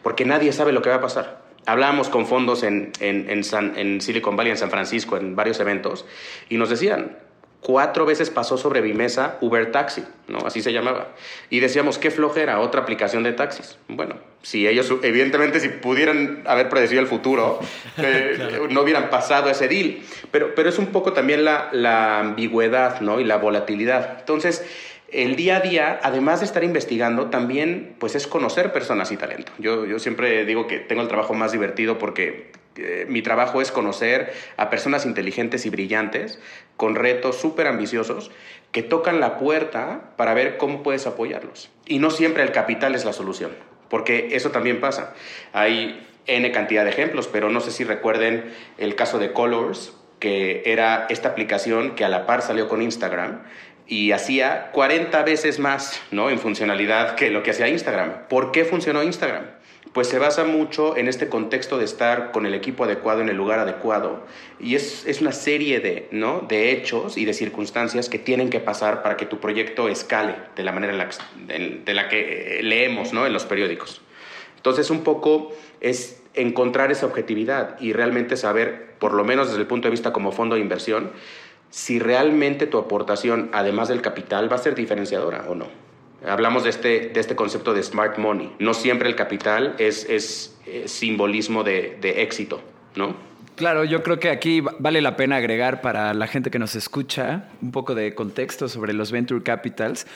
porque 0.02 0.24
nadie 0.24 0.52
sabe 0.52 0.72
lo 0.72 0.82
que 0.82 0.90
va 0.90 0.96
a 0.96 1.00
pasar. 1.00 1.42
Hablábamos 1.66 2.10
con 2.10 2.26
fondos 2.26 2.62
en, 2.62 2.92
Silicon 4.00 4.36
Valley, 4.36 4.50
en 4.50 4.58
San 4.58 4.70
Francisco, 4.70 5.16
en 5.16 5.34
varios 5.34 5.60
eventos, 5.60 6.04
y 6.50 6.58
nos 6.58 6.68
decían, 6.68 7.16
cuatro 7.64 8.04
veces 8.04 8.28
pasó 8.28 8.59
sobre 8.59 8.83
Vimesa 8.83 9.38
Uber 9.40 9.73
Taxi, 9.73 10.04
¿no? 10.28 10.38
Así 10.40 10.61
se 10.61 10.71
llamaba. 10.71 11.09
Y 11.49 11.61
decíamos, 11.61 11.97
qué 11.97 12.11
flojera, 12.11 12.61
otra 12.61 12.83
aplicación 12.83 13.23
de 13.23 13.33
taxis. 13.33 13.78
Bueno, 13.88 14.16
si 14.42 14.68
ellos, 14.68 14.92
evidentemente, 15.02 15.61
si 15.61 15.71
pudieran 15.71 16.42
haber 16.47 16.68
predecido 16.68 17.00
el 17.00 17.06
futuro, 17.06 17.59
eh, 17.97 18.66
no 18.68 18.83
hubieran 18.83 19.09
pasado 19.09 19.49
ese 19.49 19.66
deal. 19.66 20.00
Pero, 20.30 20.54
pero 20.54 20.68
es 20.68 20.78
un 20.78 20.88
poco 20.88 21.14
también 21.14 21.47
la, 21.47 21.71
la 21.73 22.21
ambigüedad, 22.21 23.00
¿no? 23.00 23.18
Y 23.18 23.25
la 23.25 23.38
volatilidad. 23.38 24.18
Entonces, 24.18 24.62
el 25.14 25.37
día 25.37 25.56
a 25.56 25.61
día, 25.61 26.00
además 26.02 26.40
de 26.40 26.47
estar 26.47 26.64
investigando, 26.64 27.30
también 27.30 27.94
pues 27.99 28.16
es 28.16 28.26
conocer 28.26 28.73
personas 28.73 29.12
y 29.12 29.16
talento. 29.16 29.52
Yo, 29.59 29.87
yo 29.87 29.99
siempre 29.99 30.44
digo 30.44 30.66
que 30.66 30.80
tengo 30.80 31.02
el 31.02 31.09
trabajo 31.09 31.35
más 31.35 31.52
divertido 31.52 31.99
porque 31.99 32.50
eh, 32.76 33.06
mi 33.09 33.23
trabajo 33.23 33.61
es 33.62 33.71
conocer 33.71 34.33
a 34.56 34.71
personas 34.71 35.06
inteligentes 35.06 35.66
y 35.66 35.71
brillantes 35.71 36.40
con 36.76 36.97
retos 36.97 37.37
súper 37.37 37.68
ambiciosos 37.68 38.33
que 38.73 38.83
tocan 38.83 39.21
la 39.21 39.38
puerta 39.38 40.11
para 40.16 40.35
ver 40.35 40.56
cómo 40.56 40.83
puedes 40.83 41.06
apoyarlos. 41.06 41.71
Y 41.87 42.00
no 42.00 42.11
siempre 42.11 42.42
el 42.42 42.50
capital 42.50 42.97
es 42.97 43.04
la 43.04 43.12
solución, 43.12 43.52
porque 43.88 44.30
eso 44.33 44.50
también 44.50 44.80
pasa. 44.80 45.14
Hay 45.52 46.04
N 46.26 46.50
cantidad 46.50 46.83
de 46.83 46.90
ejemplos, 46.90 47.28
pero 47.28 47.50
no 47.50 47.61
sé 47.61 47.71
si 47.71 47.85
recuerden 47.85 48.52
el 48.78 48.97
caso 48.97 49.21
de 49.21 49.33
Colors, 49.33 49.94
que 50.18 50.62
era 50.66 51.06
esta 51.11 51.28
aplicación 51.28 51.94
que 51.94 52.04
a 52.04 52.09
la 52.09 52.26
par 52.26 52.42
salió 52.42 52.66
con 52.68 52.83
Instagram 52.83 53.42
y 53.86 54.12
hacía 54.12 54.70
40 54.72 55.22
veces 55.22 55.58
más 55.58 56.00
¿no? 56.10 56.30
en 56.30 56.38
funcionalidad 56.38 57.14
que 57.14 57.30
lo 57.30 57.42
que 57.42 57.50
hacía 57.50 57.68
Instagram. 57.68 58.28
¿Por 58.28 58.52
qué 58.52 58.64
funcionó 58.64 59.02
Instagram? 59.02 59.44
pues 59.94 60.08
se 60.08 60.18
basa 60.18 60.44
mucho 60.44 60.96
en 60.96 61.06
este 61.06 61.28
contexto 61.28 61.78
de 61.78 61.84
estar 61.84 62.32
con 62.32 62.46
el 62.46 62.54
equipo 62.54 62.82
adecuado 62.82 63.20
en 63.20 63.28
el 63.28 63.36
lugar 63.36 63.60
adecuado. 63.60 64.26
Y 64.58 64.74
es, 64.74 65.06
es 65.06 65.20
una 65.20 65.30
serie 65.30 65.78
de, 65.78 66.08
¿no? 66.10 66.40
de 66.40 66.72
hechos 66.72 67.16
y 67.16 67.24
de 67.24 67.32
circunstancias 67.32 68.08
que 68.08 68.18
tienen 68.18 68.50
que 68.50 68.58
pasar 68.58 69.04
para 69.04 69.16
que 69.16 69.24
tu 69.24 69.38
proyecto 69.38 69.88
escale 69.88 70.34
de 70.56 70.64
la 70.64 70.72
manera 70.72 70.92
la, 70.94 71.08
de 71.46 71.94
la 71.94 72.08
que 72.08 72.58
leemos 72.62 73.12
¿no? 73.12 73.24
en 73.24 73.32
los 73.32 73.44
periódicos. 73.44 74.02
Entonces, 74.56 74.90
un 74.90 75.04
poco 75.04 75.52
es 75.80 76.20
encontrar 76.34 76.90
esa 76.90 77.06
objetividad 77.06 77.78
y 77.80 77.92
realmente 77.92 78.36
saber, 78.36 78.94
por 78.98 79.14
lo 79.14 79.24
menos 79.24 79.46
desde 79.46 79.60
el 79.60 79.68
punto 79.68 79.86
de 79.86 79.92
vista 79.92 80.12
como 80.12 80.32
fondo 80.32 80.56
de 80.56 80.60
inversión, 80.60 81.12
si 81.75 81.99
realmente 81.99 82.69
tu 82.69 82.78
aportación, 82.78 83.50
además 83.52 83.88
del 83.88 84.00
capital, 84.00 84.50
va 84.50 84.54
a 84.54 84.61
ser 84.61 84.76
diferenciadora 84.76 85.47
o 85.49 85.57
no. 85.57 85.66
Hablamos 86.25 86.62
de 86.62 86.71
este, 86.71 87.09
de 87.09 87.19
este 87.19 87.35
concepto 87.35 87.75
de 87.75 87.83
smart 87.83 88.16
money. 88.16 88.54
No 88.61 88.75
siempre 88.75 89.09
el 89.09 89.16
capital 89.16 89.75
es, 89.78 90.09
es, 90.09 90.57
simbolismo 90.87 91.64
de, 91.64 91.99
de 92.00 92.23
éxito, 92.23 92.62
¿no? 92.95 93.16
Claro, 93.57 93.83
yo 93.83 94.04
creo 94.04 94.21
que 94.21 94.31
aquí 94.31 94.61
vale 94.61 95.02
la 95.02 95.16
pena 95.16 95.35
agregar 95.35 95.81
para 95.81 96.14
la 96.14 96.28
gente 96.28 96.52
que 96.52 96.61
nos 96.61 96.76
escucha 96.76 97.49
un 97.61 97.73
poco 97.73 97.97
de 97.97 98.14
contexto 98.14 98.69
sobre 98.69 98.93
los 98.93 99.11
venture 99.11 99.43
capitals. 99.43 100.07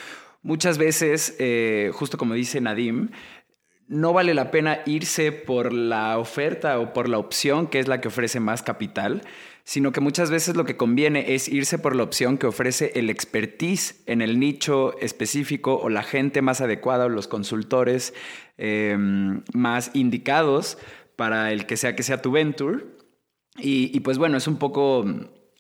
Muchas 0.43 0.79
veces, 0.79 1.35
eh, 1.41 1.91
justo 1.93 2.17
como 2.19 2.35
dice 2.35 2.61
Nadim, 2.61 3.11
no 3.89 4.13
vale 4.13 4.35
la 4.35 4.51
pena 4.51 4.81
irse 4.87 5.33
por 5.33 5.73
la 5.73 6.19
oferta 6.19 6.79
o 6.79 6.93
por 6.93 7.09
la 7.09 7.19
opción 7.19 7.67
que 7.67 7.79
es 7.79 7.89
la 7.89 8.01
que 8.01 8.09
ofrece 8.09 8.39
más 8.39 8.63
capital, 8.63 9.23
sino 9.65 9.93
que 9.93 10.01
muchas 10.01 10.31
veces 10.31 10.57
lo 10.57 10.65
que 10.65 10.77
conviene 10.77 11.35
es 11.35 11.49
irse 11.49 11.79
por 11.79 11.97
la 11.97 12.03
opción 12.03 12.39
que 12.39 12.47
ofrece 12.47 12.93
el 12.95 13.11
expertise 13.11 14.03
en 14.07 14.23
el 14.23 14.39
nicho 14.39 14.99
específico 15.01 15.79
o 15.79 15.89
la 15.89 16.03
gente 16.03 16.43
más 16.43 16.61
adecuada 16.61 17.07
o 17.07 17.09
los 17.09 17.29
consultores 17.29 18.15
em, 18.57 19.43
más 19.53 19.91
indicados 19.95 20.79
para 21.17 21.53
el 21.53 21.67
que 21.67 21.77
sea 21.77 21.97
que 21.97 22.03
sea 22.03 22.23
tu 22.23 22.31
venture. 22.31 22.85
Y, 23.61 23.99
pues 24.01 24.19
bueno, 24.19 24.37
es 24.37 24.47
un 24.47 24.57
poco 24.57 25.05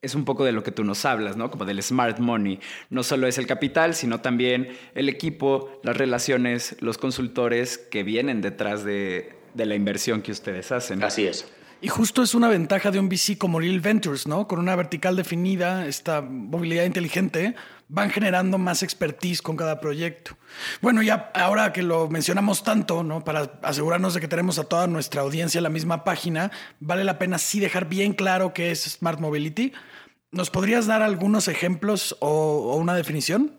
es 0.01 0.15
un 0.15 0.25
poco 0.25 0.45
de 0.45 0.53
lo 0.53 0.63
que 0.63 0.71
tú 0.71 0.85
nos 0.85 1.05
hablas, 1.05 1.37
¿no? 1.37 1.51
Como 1.51 1.65
del 1.65 1.83
smart 1.83 2.19
money. 2.19 2.61
No 2.89 3.03
solo 3.03 3.27
es 3.27 3.39
el 3.39 3.47
capital, 3.47 3.95
sino 3.95 4.21
también 4.21 4.69
el 4.95 5.09
equipo, 5.09 5.81
las 5.83 5.97
relaciones, 5.97 6.77
los 6.81 6.99
consultores 6.99 7.79
que 7.79 8.05
vienen 8.05 8.41
detrás 8.41 8.85
de, 8.85 9.33
de 9.55 9.67
la 9.67 9.75
inversión 9.75 10.23
que 10.23 10.31
ustedes 10.31 10.71
hacen. 10.71 11.03
Así 11.03 11.27
es. 11.27 11.47
Y 11.81 11.89
justo 11.89 12.23
es 12.23 12.35
una 12.35 12.49
ventaja 12.49 12.91
de 12.91 12.99
un 12.99 13.09
VC 13.09 13.39
como 13.39 13.61
Real 13.61 13.81
Ventures, 13.81 14.27
¿no? 14.27 14.49
Con 14.49 14.59
una 14.59 14.75
vertical 14.75 15.15
definida, 15.15 15.87
esta 15.87 16.21
movilidad 16.23 16.85
inteligente, 16.85 17.55
van 17.89 18.11
generando 18.11 18.59
más 18.59 18.83
expertise 18.83 19.41
con 19.43 19.57
cada 19.57 19.81
proyecto. 19.81 20.37
Bueno, 20.81 21.03
ya 21.03 21.31
ahora 21.35 21.73
que 21.73 21.83
lo 21.83 22.09
mencionamos 22.09 22.63
tanto, 22.63 23.03
¿no? 23.03 23.25
Para 23.25 23.59
asegurarnos 23.63 24.15
de 24.15 24.21
que 24.21 24.29
tenemos 24.29 24.59
a 24.59 24.65
toda 24.65 24.87
nuestra 24.87 25.23
audiencia 25.23 25.59
en 25.59 25.65
la 25.65 25.71
misma 25.71 26.05
página, 26.05 26.51
vale 26.81 27.05
la 27.05 27.19
pena 27.19 27.39
sí 27.39 27.61
dejar 27.61 27.89
bien 27.89 28.13
claro 28.13 28.53
qué 28.53 28.71
es 28.71 28.83
Smart 28.83 29.21
Mobility. 29.21 29.73
¿Nos 30.31 30.51
podrías 30.51 30.87
dar 30.87 31.03
algunos 31.03 31.49
ejemplos 31.49 32.17
o, 32.21 32.77
una 32.77 32.95
definición? 32.95 33.55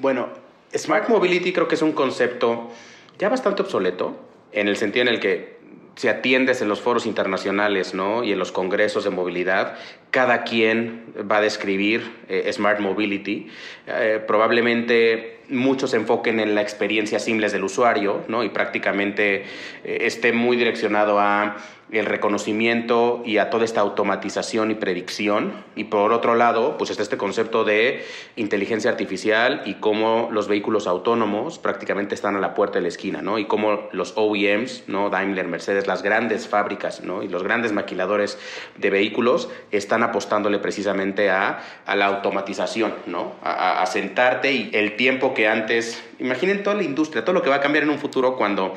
bueno, 0.00 0.28
Smart 0.74 1.08
Mobility 1.08 1.52
creo 1.52 1.66
que 1.66 1.74
es 1.74 1.82
un 1.82 1.92
concepto 1.92 2.70
ya 3.18 3.28
bastante 3.28 3.62
obsoleto, 3.62 4.16
en 4.52 4.68
el 4.68 4.76
sentido 4.76 5.02
en 5.02 5.08
el 5.08 5.20
que 5.20 5.53
si 5.96 6.08
atiendes 6.08 6.60
en 6.60 6.68
los 6.68 6.80
foros 6.80 7.06
internacionales 7.06 7.94
¿no? 7.94 8.24
y 8.24 8.32
en 8.32 8.38
los 8.38 8.52
congresos 8.52 9.04
de 9.04 9.10
movilidad, 9.10 9.76
cada 10.10 10.44
quien 10.44 11.04
va 11.30 11.38
a 11.38 11.40
describir 11.40 12.10
eh, 12.28 12.50
Smart 12.52 12.80
Mobility. 12.80 13.48
Eh, 13.86 14.22
probablemente 14.26 15.40
muchos 15.48 15.90
se 15.90 15.96
enfoquen 15.96 16.40
en 16.40 16.54
la 16.54 16.62
experiencia 16.62 17.18
simple 17.18 17.48
del 17.48 17.64
usuario 17.64 18.24
¿no? 18.28 18.44
y 18.44 18.48
prácticamente 18.48 19.44
eh, 19.84 19.98
esté 20.02 20.32
muy 20.32 20.56
direccionado 20.56 21.20
a 21.20 21.56
el 21.90 22.06
reconocimiento 22.06 23.22
y 23.24 23.38
a 23.38 23.50
toda 23.50 23.64
esta 23.64 23.80
automatización 23.80 24.70
y 24.70 24.74
predicción. 24.74 25.52
Y 25.76 25.84
por 25.84 26.12
otro 26.12 26.34
lado, 26.34 26.76
pues 26.78 26.90
está 26.90 27.02
este 27.02 27.16
concepto 27.16 27.64
de 27.64 28.04
inteligencia 28.36 28.90
artificial 28.90 29.62
y 29.64 29.74
cómo 29.74 30.28
los 30.32 30.48
vehículos 30.48 30.86
autónomos 30.86 31.58
prácticamente 31.58 32.14
están 32.14 32.36
a 32.36 32.40
la 32.40 32.54
puerta 32.54 32.78
de 32.78 32.82
la 32.82 32.88
esquina, 32.88 33.22
¿no? 33.22 33.38
Y 33.38 33.44
cómo 33.44 33.88
los 33.92 34.14
OEMs, 34.16 34.84
¿no? 34.86 35.10
Daimler, 35.10 35.46
Mercedes, 35.46 35.86
las 35.86 36.02
grandes 36.02 36.48
fábricas, 36.48 37.02
¿no? 37.02 37.22
Y 37.22 37.28
los 37.28 37.42
grandes 37.42 37.72
maquiladores 37.72 38.38
de 38.76 38.90
vehículos 38.90 39.48
están 39.70 40.02
apostándole 40.02 40.58
precisamente 40.58 41.30
a, 41.30 41.60
la 41.86 42.06
automatización, 42.06 42.94
¿no? 43.06 43.34
A, 43.42 43.82
a 43.82 43.86
sentarte 43.86 44.52
y 44.52 44.70
el 44.72 44.96
tiempo 44.96 45.34
que 45.34 45.48
antes, 45.48 46.02
imaginen 46.18 46.62
toda 46.62 46.76
la 46.76 46.82
industria, 46.82 47.24
todo 47.24 47.34
lo 47.34 47.42
que 47.42 47.50
va 47.50 47.56
a 47.56 47.60
cambiar 47.60 47.84
en 47.84 47.90
un 47.90 47.98
futuro 47.98 48.36
cuando 48.36 48.74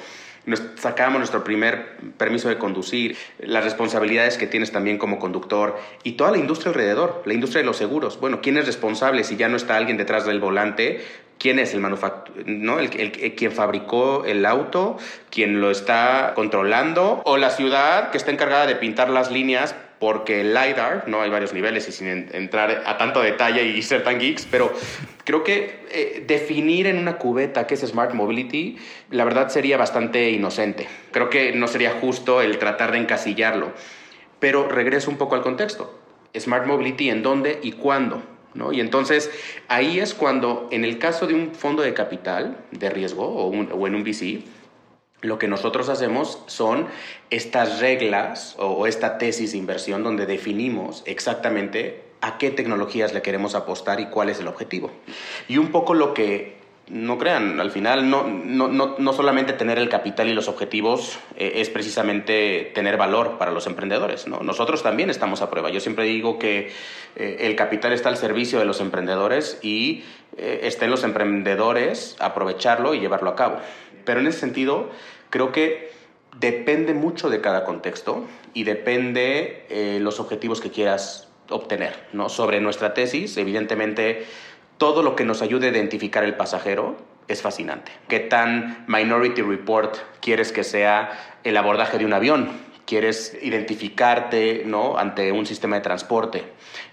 sacábamos 0.76 1.20
nuestro 1.20 1.44
primer 1.44 1.98
permiso 2.18 2.50
de 2.50 2.58
conducir, 2.58 3.18
las 3.40 3.64
responsabilidades 3.64 4.38
que 4.38 4.48
tienes 4.48 4.72
también 4.72 4.98
como 4.98 5.20
conductor 5.20 5.78
y 6.04 6.14
toda 6.14 6.32
la 6.32 6.38
industria 6.38 6.70
alrededor, 6.70 7.22
la 7.26 7.34
industria 7.34 7.62
de 7.62 7.66
los 7.66 7.78
seguros. 7.78 8.20
Bueno, 8.20 8.42
¿quién 8.42 8.58
es 8.58 8.66
responsable 8.66 9.24
si 9.24 9.36
ya 9.36 9.50
no 9.50 9.58
está 9.58 9.76
alguien 9.76 9.98
detrás 9.98 10.26
del 10.26 10.40
volante? 10.40 11.04
¿Quién 11.38 11.60
es 11.60 11.74
el 11.74 11.82
manufacturero? 11.82 12.46
¿no? 12.48 12.80
El, 12.80 12.90
el, 13.00 13.36
quien 13.36 13.52
fabricó 13.52 14.26
el 14.26 14.46
auto, 14.46 14.98
quien 15.30 15.62
lo 15.62 15.70
está 15.70 16.32
controlando, 16.36 17.22
o 17.26 17.38
la 17.38 17.50
ciudad 17.50 18.12
que 18.12 18.18
está 18.18 18.32
encargada 18.32 18.66
de 18.66 18.76
pintar 18.76 19.10
las 19.10 19.32
líneas 19.32 19.76
porque 20.00 20.42
el 20.42 20.54
LiDAR, 20.54 21.08
no 21.08 21.22
hay 21.22 21.30
varios 21.30 21.54
niveles 21.54 21.88
y 21.88 21.92
sin 21.92 22.08
entrar 22.08 22.84
a 22.86 22.98
tanto 22.98 23.22
detalle 23.22 23.64
y 23.64 23.82
ser 23.84 24.04
tan 24.04 24.20
geeks, 24.20 24.48
pero 24.50 24.72
creo 25.24 25.44
que 25.44 25.80
eh, 25.92 26.24
definir 26.28 26.88
en 26.88 26.98
una 26.98 27.18
cubeta 27.18 27.68
qué 27.68 27.74
es 27.74 27.82
Smart 27.82 28.14
Mobility, 28.14 28.78
la 29.10 29.26
verdad 29.26 29.50
sería 29.50 29.78
bastante 29.78 30.30
inocente. 30.32 30.88
Creo 31.12 31.30
que 31.30 31.54
no 31.54 31.68
sería 31.68 31.92
justo 32.00 32.42
el 32.42 32.58
tratar 32.60 32.92
de 32.92 33.00
encasillarlo. 33.00 33.72
Pero 34.40 34.68
regreso 34.68 35.10
un 35.10 35.18
poco 35.18 35.36
al 35.36 35.42
contexto. 35.42 36.00
Smart 36.38 36.68
Mobility, 36.68 37.10
¿en 37.10 37.24
dónde 37.24 37.60
y 37.64 37.72
cuándo? 37.72 38.22
¿No? 38.54 38.72
Y 38.72 38.80
entonces 38.80 39.32
ahí 39.68 40.00
es 40.00 40.14
cuando, 40.14 40.68
en 40.72 40.84
el 40.84 40.98
caso 41.00 41.28
de 41.28 41.34
un 41.34 41.54
fondo 41.54 41.84
de 41.84 41.94
capital 41.94 42.58
de 42.72 42.90
riesgo 42.90 43.24
o, 43.24 43.50
o 43.50 43.88
en 43.88 43.96
un 43.96 44.04
VC, 44.04 44.44
lo 45.22 45.40
que 45.40 45.48
nosotros 45.48 45.90
hacemos 45.90 46.44
son 46.48 46.88
estas 47.30 47.80
reglas 47.80 48.56
o, 48.60 48.88
esta 48.88 49.18
tesis 49.18 49.52
de 49.52 49.58
inversión 49.58 50.04
donde 50.04 50.26
definimos 50.26 51.04
exactamente 51.06 52.04
a 52.22 52.38
qué 52.38 52.52
tecnologías 52.52 53.14
le 53.14 53.22
queremos 53.22 53.56
apostar 53.56 54.00
y 54.00 54.08
cuál 54.08 54.30
es 54.30 54.40
el 54.40 54.48
objetivo. 54.48 54.92
Y 55.48 55.58
un 55.58 55.72
poco 55.72 55.94
lo 55.94 56.14
que, 56.14 56.58
no 56.90 57.18
crean, 57.18 57.60
al 57.60 57.72
final 57.72 58.10
no, 58.10 58.24
no, 58.28 58.70
no, 58.70 59.14
solamente 59.14 59.52
tener 59.54 59.78
el 59.78 59.90
capital 59.90 60.30
y 60.30 60.34
los 60.34 60.48
objetivos 60.48 61.20
eh, 61.36 61.54
es 61.56 61.70
precisamente 61.70 62.72
tener 62.74 62.96
valor 62.96 63.38
para 63.38 63.52
los 63.52 63.68
emprendedores. 63.68 64.28
¿no? 64.28 64.40
Nosotros 64.40 64.84
también 64.84 65.10
estamos 65.10 65.42
a 65.42 65.50
prueba. 65.50 65.70
Yo 65.70 65.82
siempre 65.82 66.06
digo 66.06 66.40
que 66.40 66.72
eh, 67.18 67.38
el 67.42 67.56
capital 67.56 67.92
está 67.92 68.10
al 68.10 68.18
servicio 68.18 68.60
de 68.60 68.66
los 68.66 68.80
emprendedores 68.80 69.60
y 69.62 70.04
eh, 70.38 70.62
está 70.64 70.86
en 70.86 70.92
los 70.92 71.04
emprendedores 71.04 72.16
aprovecharlo 72.20 72.94
y 72.94 73.00
llevarlo 73.00 73.32
a 73.32 73.36
cabo. 73.36 73.58
Pero 74.08 74.22
en 74.22 74.28
ese 74.28 74.40
sentido, 74.40 74.90
creo 75.30 75.52
que 75.52 75.92
depende 76.40 76.94
mucho 76.94 77.30
de 77.30 77.42
cada 77.42 77.66
contexto 77.66 78.24
y 78.54 78.64
depende 78.64 79.66
eh, 79.70 80.00
los 80.02 80.22
objetivos 80.22 80.62
que 80.62 80.72
quieras 80.72 81.28
obtener. 81.50 82.08
¿no? 82.14 82.30
Sobre 82.30 82.62
nuestra 82.62 82.94
tesis, 82.94 83.36
evidentemente, 83.36 84.26
todo 84.78 85.04
lo 85.04 85.18
que 85.18 85.26
nos 85.26 85.42
ayude 85.42 85.68
a 85.68 85.72
identificar 85.72 86.24
el 86.24 86.36
pasajero 86.36 86.96
es 87.28 87.42
fascinante. 87.42 87.92
¿Qué 88.08 88.22
tan 88.22 88.86
Minority 88.88 89.42
Report 89.42 89.98
quieres 90.22 90.54
que 90.54 90.64
sea 90.64 91.40
el 91.44 91.58
abordaje 91.58 91.98
de 91.98 92.06
un 92.06 92.14
avión? 92.14 92.68
quieres 92.88 93.38
identificarte 93.42 94.64
¿no? 94.66 94.98
ante 94.98 95.34
un 95.34 95.46
sistema 95.46 95.76
de 95.76 95.82
transporte. 95.82 96.46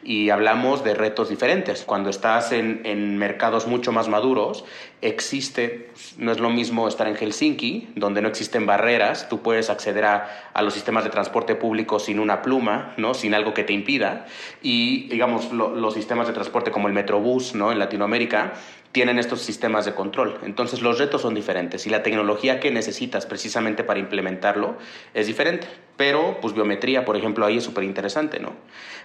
Y 0.02 0.28
hablamos 0.28 0.83
de 0.83 0.92
retos 0.92 1.28
diferentes. 1.28 1.85
Cuando 1.85 2.11
estás 2.11 2.50
en, 2.50 2.83
en, 2.85 3.16
mercados 3.16 3.68
mucho 3.68 3.92
más 3.92 4.09
maduros, 4.09 4.64
existe, 5.04 5.90
no 6.16 6.32
es 6.32 6.40
lo 6.40 6.49
mismo 6.49 6.88
estar 6.88 7.06
en 7.06 7.14
Helsinki, 7.14 7.90
donde 7.94 8.23
no 8.23 8.28
existen 8.28 8.64
barreras, 8.64 9.28
tú 9.28 9.42
puedes 9.42 9.68
acceder 9.68 10.04
a, 10.06 10.50
los 10.62 10.73
sistemas 10.73 11.04
de 11.04 11.11
transporte 11.11 11.54
público 11.54 11.99
sin 11.99 12.18
una 12.18 12.40
pluma, 12.40 12.94
¿no? 12.96 13.12
sin 13.12 13.34
algo 13.34 13.52
que 13.52 13.64
te 13.64 13.75
impida. 13.75 14.26
Y, 14.62 15.08
digamos, 15.08 15.52
los 15.52 15.92
sistemas 15.94 16.26
de 16.26 16.32
transporte 16.32 16.70
como 16.70 16.88
el 16.88 16.94
Metrobús 16.94 17.54
¿no? 17.54 17.70
en 17.70 17.78
Latinoamérica 17.78 18.54
tienen 18.92 19.18
estos 19.18 19.42
sistemas 19.42 19.84
de 19.84 19.94
control. 19.94 20.38
Entonces 20.44 20.80
los 20.80 20.99
retos 20.99 21.23
son 21.23 21.34
diferentes 21.34 21.87
y 21.87 21.90
la 21.90 22.02
tecnología 22.02 22.61
que 22.61 22.70
necesitas 22.70 23.26
precisamente 23.26 23.84
para 23.84 23.99
implementarlo 23.99 24.78
es 25.12 25.26
diferente. 25.26 25.66
Pero 25.96 26.38
pues 26.40 26.54
biometría, 26.54 27.04
por 27.04 27.16
ejemplo, 27.16 27.44
ahí 27.44 27.59
es 27.59 27.64
súper 27.64 27.85
interesante, 27.85 28.38
¿no? 28.38 28.52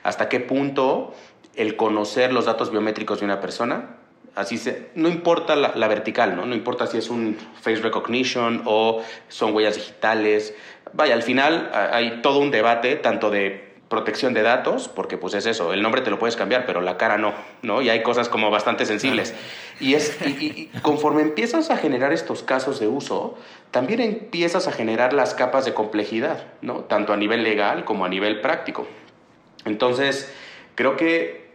Hasta 0.04 0.30
qué 0.30 0.40
punto 0.40 1.14
el 1.56 1.76
conocer 1.76 2.32
los 2.32 2.46
datos 2.46 2.72
biométricos 2.72 3.20
de 3.20 3.26
una 3.26 3.42
persona, 3.42 3.98
así 4.40 4.58
se, 4.58 4.90
no 4.96 5.10
importa 5.10 5.56
la, 5.56 5.74
la 5.76 5.88
vertical, 5.88 6.36
¿no? 6.36 6.46
No 6.46 6.56
importa 6.56 6.88
si 6.88 6.98
es 6.98 7.10
un 7.10 7.38
face 7.62 7.82
recognition 7.82 8.64
o 8.66 9.04
son 9.28 9.54
huellas 9.54 9.76
digitales. 9.76 10.56
Vaya, 10.94 11.14
al 11.14 11.24
final 11.24 11.70
hay 11.74 12.22
todo 12.22 12.40
un 12.40 12.50
debate 12.50 12.96
tanto 12.96 13.30
de 13.30 13.70
protección 13.90 14.34
de 14.34 14.44
datos, 14.44 14.88
porque 14.88 15.18
pues 15.18 15.34
es 15.34 15.46
eso, 15.48 15.74
el 15.74 15.82
nombre 15.82 16.02
te 16.02 16.12
lo 16.12 16.20
puedes 16.20 16.36
cambiar, 16.36 16.66
pero 16.66 16.80
la 16.80 16.96
cara 16.98 17.18
no, 17.18 17.34
¿no? 17.64 17.82
Y 17.82 17.90
hay 17.90 18.04
cosas 18.04 18.30
como 18.30 18.52
bastante 18.52 18.86
sensibles. 18.86 19.34
Y, 19.80 19.96
es, 19.96 20.18
y, 20.26 20.70
conforme 20.84 21.24
empiezas 21.24 21.72
a 21.72 21.78
generar 21.78 22.14
estos 22.14 22.44
casos 22.44 22.80
de 22.80 22.88
uso, 22.88 23.38
también 23.72 24.00
empiezas 24.00 24.68
a 24.68 24.72
generar 24.72 25.14
las 25.14 25.34
capas 25.34 25.66
de 25.66 25.74
complejidad, 25.74 26.46
¿no? 26.62 26.82
Tanto 26.82 27.14
a 27.14 27.18
nivel 27.18 27.44
legal 27.44 27.84
como 27.84 28.06
a 28.06 28.10
nivel 28.10 28.42
práctico. 28.42 28.88
Entonces, 29.66 30.32
creo 30.76 30.96
que 30.96 31.49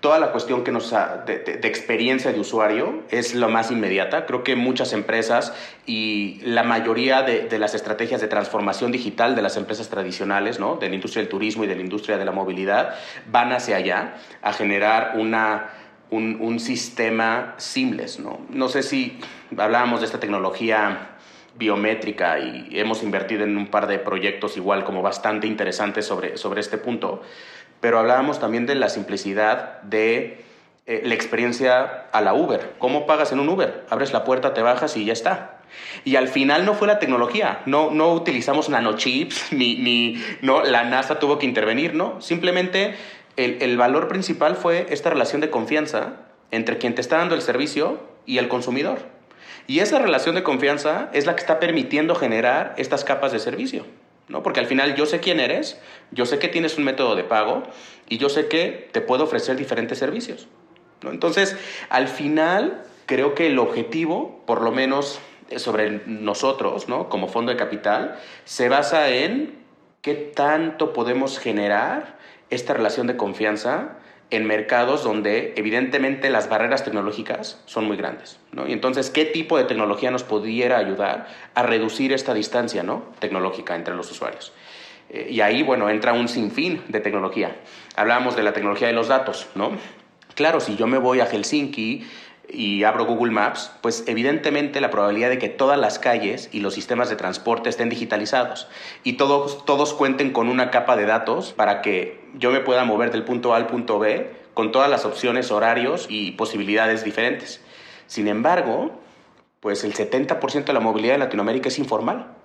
toda 0.00 0.18
la 0.18 0.30
cuestión 0.30 0.62
que 0.62 0.72
nos 0.72 0.90
de, 0.90 1.60
experiencia 1.64 2.32
de 2.32 2.40
usuario 2.40 3.02
es 3.10 3.34
lo 3.34 3.48
más 3.48 3.70
inmediata. 3.70 4.26
Creo 4.26 4.44
que 4.44 4.54
muchas 4.56 4.92
empresas 4.92 5.54
y 5.86 6.40
la 6.42 6.62
mayoría 6.62 7.22
de, 7.22 7.58
las 7.58 7.74
estrategias 7.74 8.20
de 8.20 8.28
transformación 8.28 8.92
digital 8.92 9.34
de 9.34 9.42
las 9.42 9.56
empresas 9.56 9.88
tradicionales, 9.88 10.60
¿no? 10.60 10.76
de 10.76 10.88
la 10.88 10.94
industria 10.94 11.22
del 11.22 11.30
turismo 11.30 11.64
y 11.64 11.66
de 11.66 11.76
la 11.76 11.80
industria 11.80 12.18
de 12.18 12.24
la 12.24 12.32
movilidad, 12.32 12.94
van 13.30 13.52
hacia 13.52 13.76
allá 13.76 14.14
a 14.42 14.52
generar 14.52 15.14
una, 15.16 15.70
un, 16.10 16.38
un 16.40 16.60
sistema 16.60 17.54
seamless. 17.56 18.18
¿no? 18.18 18.40
no 18.50 18.68
sé 18.68 18.82
si 18.82 19.18
hablábamos 19.56 20.00
de 20.00 20.06
esta 20.06 20.20
tecnología 20.20 21.16
biométrica 21.58 22.38
y 22.38 22.68
hemos 22.72 23.02
invertido 23.02 23.44
en 23.44 23.56
un 23.56 23.68
par 23.68 23.86
de 23.86 23.98
proyectos 23.98 24.56
igual 24.56 24.84
como 24.84 25.02
bastante 25.02 25.46
interesantes 25.46 26.06
sobre, 26.06 26.36
sobre 26.36 26.60
este 26.60 26.78
punto 26.78 27.22
pero 27.86 28.00
hablábamos 28.00 28.40
también 28.40 28.66
de 28.66 28.74
la 28.74 28.88
simplicidad 28.88 29.80
de 29.82 30.44
eh, 30.86 31.02
la 31.04 31.14
experiencia 31.14 32.06
a 32.10 32.20
la 32.20 32.34
Uber. 32.34 32.72
¿Cómo 32.80 33.06
pagas 33.06 33.30
en 33.30 33.38
un 33.38 33.48
Uber? 33.48 33.84
Abres 33.90 34.12
la 34.12 34.24
puerta, 34.24 34.54
te 34.54 34.60
bajas 34.60 34.96
y 34.96 35.04
ya 35.04 35.12
está. 35.12 35.60
Y 36.04 36.16
al 36.16 36.26
final 36.26 36.64
no 36.64 36.74
fue 36.74 36.88
la 36.88 36.98
tecnología, 36.98 37.60
no, 37.64 37.92
no 37.92 38.12
utilizamos 38.12 38.70
nanochips, 38.70 39.52
ni, 39.52 39.76
ni 39.76 40.20
no, 40.42 40.64
la 40.64 40.82
NASA 40.82 41.20
tuvo 41.20 41.38
que 41.38 41.46
intervenir, 41.46 41.94
no. 41.94 42.20
Simplemente 42.20 42.96
el, 43.36 43.58
el 43.60 43.76
valor 43.76 44.08
principal 44.08 44.56
fue 44.56 44.88
esta 44.90 45.10
relación 45.10 45.40
de 45.40 45.50
confianza 45.50 46.14
entre 46.50 46.78
quien 46.78 46.96
te 46.96 47.02
está 47.02 47.18
dando 47.18 47.36
el 47.36 47.40
servicio 47.40 48.00
y 48.26 48.38
el 48.38 48.48
consumidor. 48.48 48.98
Y 49.68 49.78
esa 49.78 50.00
relación 50.00 50.34
de 50.34 50.42
confianza 50.42 51.08
es 51.12 51.24
la 51.24 51.36
que 51.36 51.40
está 51.42 51.60
permitiendo 51.60 52.16
generar 52.16 52.74
estas 52.78 53.04
capas 53.04 53.30
de 53.30 53.38
servicio. 53.38 53.86
¿No? 54.28 54.42
Porque 54.42 54.60
al 54.60 54.66
final 54.66 54.94
yo 54.94 55.06
sé 55.06 55.20
quién 55.20 55.40
eres, 55.40 55.80
yo 56.10 56.26
sé 56.26 56.38
que 56.38 56.48
tienes 56.48 56.78
un 56.78 56.84
método 56.84 57.16
de 57.16 57.24
pago 57.24 57.62
y 58.08 58.18
yo 58.18 58.28
sé 58.28 58.48
que 58.48 58.88
te 58.92 59.00
puedo 59.00 59.24
ofrecer 59.24 59.56
diferentes 59.56 59.98
servicios. 59.98 60.48
¿no? 61.02 61.10
Entonces, 61.10 61.56
al 61.88 62.08
final, 62.08 62.84
creo 63.06 63.34
que 63.34 63.46
el 63.46 63.58
objetivo, 63.58 64.42
por 64.46 64.62
lo 64.62 64.72
menos 64.72 65.20
sobre 65.56 66.02
nosotros, 66.06 66.88
¿no? 66.88 67.08
como 67.08 67.28
fondo 67.28 67.52
de 67.52 67.58
capital, 67.58 68.18
se 68.44 68.68
basa 68.68 69.10
en 69.10 69.54
qué 70.02 70.14
tanto 70.14 70.92
podemos 70.92 71.38
generar 71.38 72.18
esta 72.50 72.74
relación 72.74 73.06
de 73.06 73.16
confianza 73.16 73.98
en 74.30 74.46
mercados 74.46 75.04
donde 75.04 75.54
evidentemente 75.56 76.30
las 76.30 76.48
barreras 76.48 76.84
tecnológicas 76.84 77.62
son 77.66 77.86
muy 77.86 77.96
grandes. 77.96 78.38
¿no? 78.52 78.66
Y 78.66 78.72
entonces, 78.72 79.10
¿qué 79.10 79.24
tipo 79.24 79.56
de 79.56 79.64
tecnología 79.64 80.10
nos 80.10 80.24
pudiera 80.24 80.78
ayudar 80.78 81.28
a 81.54 81.62
reducir 81.62 82.12
esta 82.12 82.34
distancia 82.34 82.82
¿no? 82.82 83.04
tecnológica 83.20 83.76
entre 83.76 83.94
los 83.94 84.10
usuarios? 84.10 84.52
Eh, 85.10 85.28
y 85.30 85.40
ahí, 85.40 85.62
bueno, 85.62 85.88
entra 85.88 86.12
un 86.12 86.28
sinfín 86.28 86.82
de 86.88 87.00
tecnología. 87.00 87.56
Hablábamos 87.94 88.34
de 88.36 88.42
la 88.42 88.52
tecnología 88.52 88.88
de 88.88 88.94
los 88.94 89.08
datos, 89.08 89.46
¿no? 89.54 89.72
Claro, 90.34 90.60
si 90.60 90.76
yo 90.76 90.86
me 90.86 90.98
voy 90.98 91.20
a 91.20 91.26
Helsinki 91.26 92.06
y 92.48 92.84
abro 92.84 93.04
Google 93.04 93.32
Maps, 93.32 93.72
pues 93.80 94.04
evidentemente 94.06 94.80
la 94.80 94.90
probabilidad 94.90 95.30
de 95.30 95.38
que 95.38 95.48
todas 95.48 95.78
las 95.78 95.98
calles 95.98 96.48
y 96.52 96.60
los 96.60 96.74
sistemas 96.74 97.08
de 97.08 97.16
transporte 97.16 97.68
estén 97.68 97.88
digitalizados 97.88 98.68
y 99.04 99.14
todos, 99.14 99.64
todos 99.64 99.94
cuenten 99.94 100.32
con 100.32 100.48
una 100.48 100.70
capa 100.70 100.96
de 100.96 101.06
datos 101.06 101.52
para 101.52 101.82
que 101.82 102.24
yo 102.34 102.50
me 102.50 102.60
pueda 102.60 102.84
mover 102.84 103.10
del 103.10 103.24
punto 103.24 103.54
A 103.54 103.56
al 103.56 103.66
punto 103.66 103.98
B 103.98 104.30
con 104.54 104.72
todas 104.72 104.90
las 104.90 105.04
opciones, 105.04 105.50
horarios 105.50 106.06
y 106.08 106.32
posibilidades 106.32 107.04
diferentes. 107.04 107.60
Sin 108.06 108.28
embargo, 108.28 108.92
pues 109.60 109.84
el 109.84 109.94
70% 109.94 110.64
de 110.64 110.72
la 110.72 110.80
movilidad 110.80 111.14
de 111.14 111.18
Latinoamérica 111.18 111.68
es 111.68 111.78
informal 111.78 112.36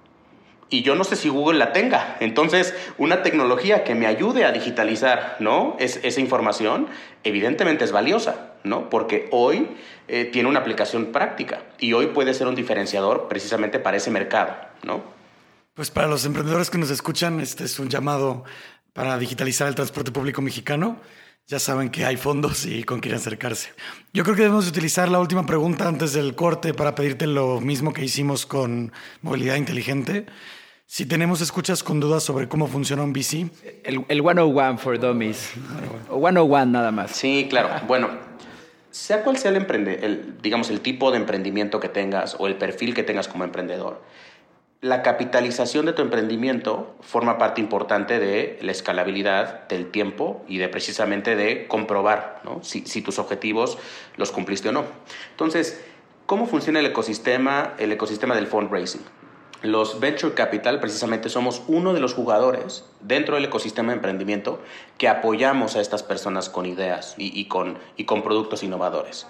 y 0.72 0.84
yo 0.84 0.96
no 0.96 1.04
sé 1.04 1.18
si 1.18 1.30
Google 1.30 1.60
la 1.60 1.74
tenga. 1.74 2.16
Entonces, 2.22 2.74
una 2.98 3.22
tecnología 3.22 3.84
que 3.84 3.94
me 3.94 4.08
ayude 4.08 4.46
a 4.46 4.52
digitalizar 4.52 5.36
¿no? 5.40 5.76
Es, 5.80 6.00
esa 6.02 6.22
información, 6.22 6.88
evidentemente 7.24 7.84
es 7.84 7.92
valiosa, 7.92 8.51
¿no? 8.64 8.90
porque 8.90 9.28
hoy 9.32 9.68
eh, 10.08 10.26
tiene 10.26 10.50
una 10.50 10.60
aplicación 10.60 11.08
práctica 11.08 11.64
y 11.80 11.94
hoy 11.94 12.08
puede 12.08 12.34
ser 12.34 12.48
un 12.48 12.56
diferenciador 12.56 13.28
precisamente 13.28 13.80
para 13.80 13.98
ese 13.98 14.12
mercado. 14.12 14.56
¿no? 14.84 15.02
Pues 15.74 15.90
para 15.90 16.08
los 16.08 16.26
emprendedores 16.26 16.70
que 16.70 16.78
nos 16.78 16.90
escuchan, 16.90 17.40
este 17.40 17.64
es 17.64 17.80
un 17.80 17.90
llamado 17.90 18.44
para 18.94 19.18
digitalizar 19.18 19.68
el 19.68 19.76
transporte 19.76 20.12
público 20.12 20.42
mexicano. 20.42 20.98
ya 21.48 21.60
saben 21.60 21.90
que 21.90 22.06
hay 22.06 22.18
fondos 22.18 22.66
y 22.66 22.84
con 22.84 23.00
quién 23.00 23.16
acercarse. 23.16 23.70
Yo 24.14 24.24
creo 24.24 24.36
que 24.36 24.44
debemos 24.44 24.68
utilizar 24.68 25.10
la 25.10 25.20
última 25.20 25.46
pregunta 25.46 25.88
antes 25.88 26.14
del 26.14 26.36
corte 26.36 26.74
para 26.74 26.96
pedirte 26.96 27.28
lo 27.28 27.60
mismo 27.60 27.94
que 27.94 28.06
hicimos 28.06 28.46
con 28.46 28.92
movilidad 29.22 29.56
inteligente. 29.56 30.28
Si 30.86 31.06
tenemos 31.06 31.40
escuchas 31.40 31.84
con 31.84 32.02
dudas 32.02 32.22
sobre 32.22 32.50
cómo 32.50 32.68
funciona 32.68 33.04
un 33.04 33.14
VC. 33.14 33.50
El, 33.86 34.06
el 34.10 34.22
101 34.22 34.78
for 34.78 35.00
dummies. 35.00 35.54
O 36.10 36.20
101 36.20 36.66
nada 36.66 36.92
más. 36.92 37.12
Sí, 37.12 37.48
claro. 37.50 37.70
Bueno, 37.88 38.10
sea 38.92 39.24
cual 39.24 39.38
sea 39.38 39.52
el, 39.52 39.58
emprende, 39.58 40.34
digamos, 40.42 40.70
el 40.70 40.82
tipo 40.82 41.12
de 41.12 41.18
emprendimiento 41.18 41.80
que 41.80 41.90
tengas 41.90 42.36
o 42.40 42.48
el 42.48 42.56
perfil 42.56 42.94
que 42.94 43.04
tengas 43.04 43.28
como 43.28 43.44
emprendedor, 43.44 44.02
la 44.82 45.04
capitalización 45.04 45.86
de 45.86 45.94
tu 45.94 46.02
emprendimiento 46.02 46.96
forma 47.02 47.38
parte 47.38 47.62
importante 47.62 48.20
de 48.20 48.58
la 48.62 48.72
escalabilidad 48.72 49.68
del 49.68 49.92
tiempo 49.92 50.44
y 50.48 50.58
de 50.58 50.70
precisamente 50.70 51.36
de 51.36 51.68
comprobar 51.68 52.42
¿no? 52.44 52.64
si, 52.64 52.82
si, 52.86 53.02
tus 53.02 53.20
objetivos 53.20 53.78
los 54.18 54.32
cumpliste 54.32 54.70
o 54.70 54.72
no. 54.72 54.86
Entonces, 55.30 55.84
¿cómo 56.26 56.48
funciona 56.48 56.80
el 56.80 56.88
ecosistema, 56.88 57.76
el 57.78 57.92
ecosistema 57.92 58.36
del 58.36 58.48
fundraising? 58.48 59.02
Los 59.62 60.00
Venture 60.00 60.34
Capital 60.34 60.80
precisamente 60.80 61.30
somos 61.30 61.62
uno 61.68 61.94
de 61.94 62.00
los 62.00 62.14
jugadores 62.14 62.86
dentro 63.00 63.36
del 63.36 63.46
ecosistema 63.46 63.92
de 63.92 63.98
emprendimiento 63.98 64.60
que 64.98 65.08
apoyamos 65.08 65.76
a 65.76 65.82
estas 65.82 66.02
personas 66.02 66.50
con 66.50 66.66
ideas 66.66 67.14
y, 67.18 67.40
y 67.40 67.46
con, 67.46 67.78
y 67.96 68.06
con 68.06 68.24
productos 68.24 68.64
innovadores. 68.64 69.28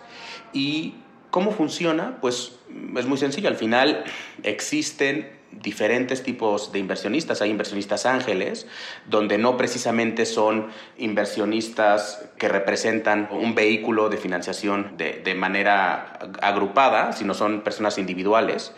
Y 0.53 0.95
¿Cómo 1.31 1.51
funciona? 1.51 2.17
Pues 2.19 2.59
es 2.97 3.05
muy 3.05 3.17
sencillo. 3.17 3.47
Al 3.47 3.55
final 3.55 4.03
existen 4.43 5.31
diferentes 5.53 6.23
tipos 6.23 6.73
de 6.73 6.79
inversionistas. 6.79 7.41
Hay 7.41 7.49
inversionistas 7.49 8.05
ángeles, 8.05 8.67
donde 9.07 9.37
no 9.37 9.55
precisamente 9.55 10.25
son 10.25 10.67
inversionistas 10.97 12.25
que 12.37 12.49
representan 12.49 13.29
un 13.31 13.55
vehículo 13.55 14.09
de 14.09 14.17
financiación 14.17 14.97
de, 14.97 15.21
de, 15.23 15.33
manera 15.33 16.19
agrupada, 16.41 17.13
sino 17.13 17.33
son 17.33 17.61
personas 17.61 17.97
individuales. 17.97 18.73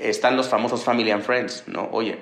Están 0.00 0.36
los 0.36 0.48
famosos 0.48 0.84
family 0.84 1.10
and 1.10 1.22
friends, 1.22 1.64
¿no? 1.66 1.88
Oye, 1.92 2.18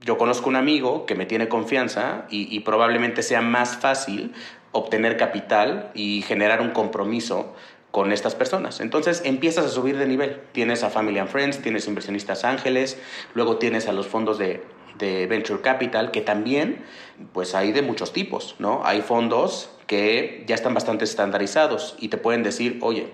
yo 0.00 0.16
conozco 0.16 0.48
un 0.48 0.56
amigo 0.56 1.06
que 1.06 1.14
me 1.14 1.26
tiene 1.26 1.48
confianza 1.48 2.26
y, 2.30 2.60
probablemente 2.60 3.22
sea 3.22 3.42
más 3.42 3.76
fácil 3.76 4.32
obtener 4.70 5.16
capital 5.16 5.90
y 5.94 6.22
generar 6.22 6.60
un 6.60 6.70
compromiso 6.70 7.54
con 7.90 8.12
estas 8.12 8.34
personas. 8.34 8.80
Entonces 8.80 9.22
empiezas 9.24 9.64
a 9.64 9.68
subir 9.70 9.96
de 9.96 10.06
nivel. 10.06 10.40
Tienes 10.52 10.84
a 10.84 10.90
Family 10.90 11.18
and 11.18 11.28
Friends, 11.28 11.62
tienes 11.62 11.88
inversionistas 11.88 12.44
ángeles, 12.44 12.98
luego 13.34 13.56
tienes 13.56 13.88
a 13.88 13.92
los 13.92 14.06
fondos 14.06 14.38
de, 14.38 14.62
de 14.98 15.26
Venture 15.26 15.62
Capital, 15.62 16.10
que 16.12 16.20
también 16.20 16.84
pues 17.32 17.54
hay 17.54 17.72
de 17.72 17.82
muchos 17.82 18.12
tipos, 18.12 18.54
¿no? 18.58 18.82
Hay 18.84 19.02
fondos 19.02 19.70
que 19.88 20.44
ya 20.46 20.54
están 20.54 20.74
bastante 20.74 21.04
estandarizados 21.04 21.96
y 21.98 22.08
te 22.08 22.18
pueden 22.18 22.42
decir, 22.42 22.78
oye, 22.82 23.08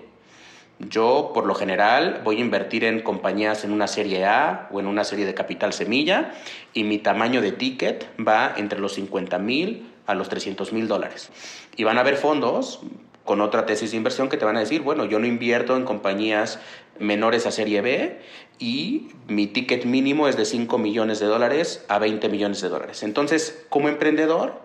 yo 0.79 1.31
por 1.33 1.45
lo 1.45 1.55
general 1.55 2.21
voy 2.23 2.37
a 2.37 2.41
invertir 2.41 2.83
en 2.83 3.01
compañías 3.01 3.63
en 3.63 3.71
una 3.71 3.87
serie 3.87 4.25
A 4.25 4.67
o 4.71 4.79
en 4.79 4.87
una 4.87 5.03
serie 5.03 5.25
de 5.25 5.33
capital 5.33 5.73
semilla 5.73 6.33
y 6.73 6.83
mi 6.83 6.97
tamaño 6.97 7.41
de 7.41 7.51
ticket 7.51 8.07
va 8.19 8.53
entre 8.57 8.79
los 8.79 8.93
50 8.93 9.37
mil 9.39 9.89
a 10.05 10.15
los 10.15 10.29
300 10.29 10.73
mil 10.73 10.87
dólares. 10.87 11.31
Y 11.77 11.83
van 11.83 11.97
a 11.97 12.01
haber 12.01 12.17
fondos 12.17 12.81
con 13.23 13.41
otra 13.41 13.65
tesis 13.65 13.91
de 13.91 13.97
inversión 13.97 14.29
que 14.29 14.37
te 14.37 14.45
van 14.45 14.55
a 14.55 14.59
decir, 14.59 14.81
bueno, 14.81 15.05
yo 15.05 15.17
no 15.19 15.25
invierto 15.25 15.75
en 15.75 15.83
compañías 15.83 16.59
menores 16.99 17.45
a 17.47 17.51
serie 17.51 17.81
B 17.81 18.19
y 18.59 19.09
mi 19.27 19.47
ticket 19.47 19.85
mínimo 19.85 20.27
es 20.27 20.37
de 20.37 20.45
5 20.45 20.77
millones 20.77 21.19
de 21.19 21.25
dólares 21.25 21.83
a 21.87 21.99
20 21.99 22.29
millones 22.29 22.61
de 22.61 22.69
dólares. 22.69 23.01
Entonces, 23.03 23.65
como 23.69 23.89
emprendedor, 23.89 24.61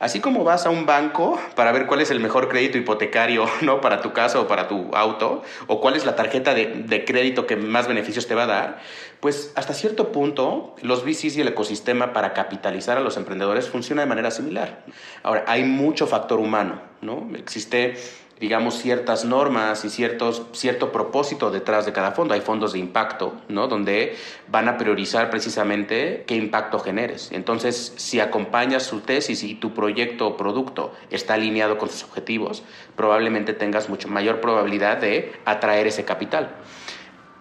Así 0.00 0.20
como 0.20 0.44
vas 0.44 0.64
a 0.64 0.70
un 0.70 0.86
banco 0.86 1.38
para 1.54 1.72
ver 1.72 1.86
cuál 1.86 2.00
es 2.00 2.10
el 2.10 2.20
mejor 2.20 2.48
crédito 2.48 2.78
hipotecario 2.78 3.44
¿no? 3.60 3.82
para 3.82 4.00
tu 4.00 4.14
casa 4.14 4.40
o 4.40 4.48
para 4.48 4.66
tu 4.66 4.96
auto, 4.96 5.42
o 5.66 5.80
cuál 5.80 5.94
es 5.94 6.06
la 6.06 6.16
tarjeta 6.16 6.54
de, 6.54 6.66
de, 6.66 7.04
crédito 7.04 7.46
que 7.46 7.56
más 7.56 7.86
beneficios 7.86 8.26
te 8.26 8.34
va 8.34 8.44
a 8.44 8.46
dar, 8.46 8.80
pues 9.20 9.52
hasta 9.56 9.74
cierto 9.74 10.10
punto 10.10 10.74
los 10.80 11.04
VCs 11.04 11.36
y 11.36 11.42
el 11.42 11.48
ecosistema 11.48 12.14
para 12.14 12.32
capitalizar 12.32 12.96
a 12.96 13.00
los 13.00 13.18
emprendedores 13.18 13.68
funciona 13.68 14.00
de 14.00 14.08
manera 14.08 14.30
similar. 14.30 14.84
Ahora, 15.22 15.44
hay 15.46 15.64
mucho 15.64 16.06
factor 16.06 16.40
humano, 16.40 16.80
¿no? 17.02 17.28
Existe 17.36 17.96
digamos, 18.40 18.78
ciertas 18.78 19.26
normas 19.26 19.84
y 19.84 19.90
ciertos, 19.90 20.46
cierto 20.52 20.92
propósito 20.92 21.50
detrás 21.50 21.84
de 21.84 21.92
cada 21.92 22.12
fondo. 22.12 22.32
Hay 22.32 22.40
fondos 22.40 22.72
de 22.72 22.78
impacto, 22.78 23.34
¿no? 23.48 23.68
Donde 23.68 24.16
van 24.48 24.66
a 24.66 24.78
priorizar 24.78 25.28
precisamente 25.28 26.24
qué 26.26 26.36
impacto 26.36 26.80
generes. 26.80 27.30
Entonces, 27.32 27.92
si 27.96 28.18
acompañas 28.18 28.82
su 28.82 29.00
tesis 29.00 29.42
y 29.42 29.54
tu 29.54 29.74
proyecto 29.74 30.26
o 30.26 30.36
producto 30.38 30.94
está 31.10 31.34
alineado 31.34 31.76
con 31.76 31.90
sus 31.90 32.02
objetivos, 32.04 32.62
probablemente 32.96 33.52
tengas 33.52 33.90
mucho 33.90 34.08
mayor 34.08 34.40
probabilidad 34.40 34.96
de 34.96 35.32
atraer 35.44 35.86
ese 35.86 36.06
capital. 36.06 36.48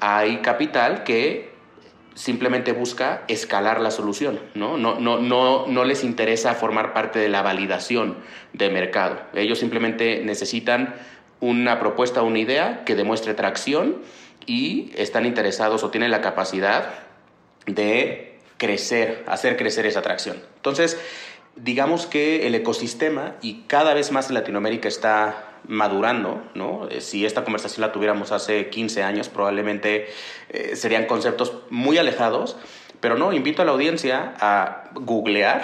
Hay 0.02 0.40
capital 0.42 1.06
que 1.06 1.49
simplemente 2.16 2.72
busca 2.72 3.24
escalar 3.28 3.80
la 3.82 3.92
solución, 3.92 4.40
¿no? 4.54 4.78
No, 4.78 5.00
no, 5.00 5.20
no, 5.20 5.68
no 5.68 5.84
les 5.86 6.04
interesa 6.04 6.54
formar 6.54 6.94
parte 6.94 7.20
de 7.20 7.30
la 7.30 7.42
validación 7.42 8.18
de 8.54 8.70
mercado. 8.70 9.22
Ellos 9.34 9.60
simplemente 9.60 10.22
necesitan 10.24 10.96
una 11.40 11.80
propuesta, 11.80 12.22
una 12.22 12.40
idea 12.40 12.84
que 12.86 12.96
demuestre 12.96 13.34
tracción 13.34 13.98
y 14.46 14.92
están 14.96 15.26
interesados 15.26 15.84
o 15.84 15.90
tienen 15.90 16.12
la 16.12 16.22
capacidad 16.22 16.90
de 17.66 18.40
crecer, 18.58 19.24
hacer 19.28 19.58
crecer 19.58 19.86
esa 19.86 20.00
atracción. 20.00 20.38
Entonces, 20.58 21.00
digamos 21.56 22.06
que 22.06 22.48
el 22.48 22.56
ecosistema, 22.56 23.36
y 23.42 23.62
cada 23.68 23.94
vez 23.94 24.12
más 24.12 24.30
Latinoamérica 24.30 24.88
está 24.88 25.49
madurando, 25.68 26.42
¿no? 26.56 26.88
Eh, 26.90 27.02
si 27.02 27.26
esta 27.26 27.44
conversación 27.44 27.82
la 27.82 27.92
tuviéramos 27.92 28.32
hace 28.32 28.70
15 28.70 29.04
años, 29.04 29.30
probablemente 29.30 30.08
eh, 30.50 30.76
serían 30.76 31.06
conceptos 31.06 31.54
muy 31.70 31.98
alejados, 31.98 32.58
pero 33.00 33.18
no, 33.18 33.34
invito 33.34 33.62
a 33.62 33.66
la 33.66 33.72
audiencia 33.72 34.34
a 34.40 34.90
googlear 34.94 35.64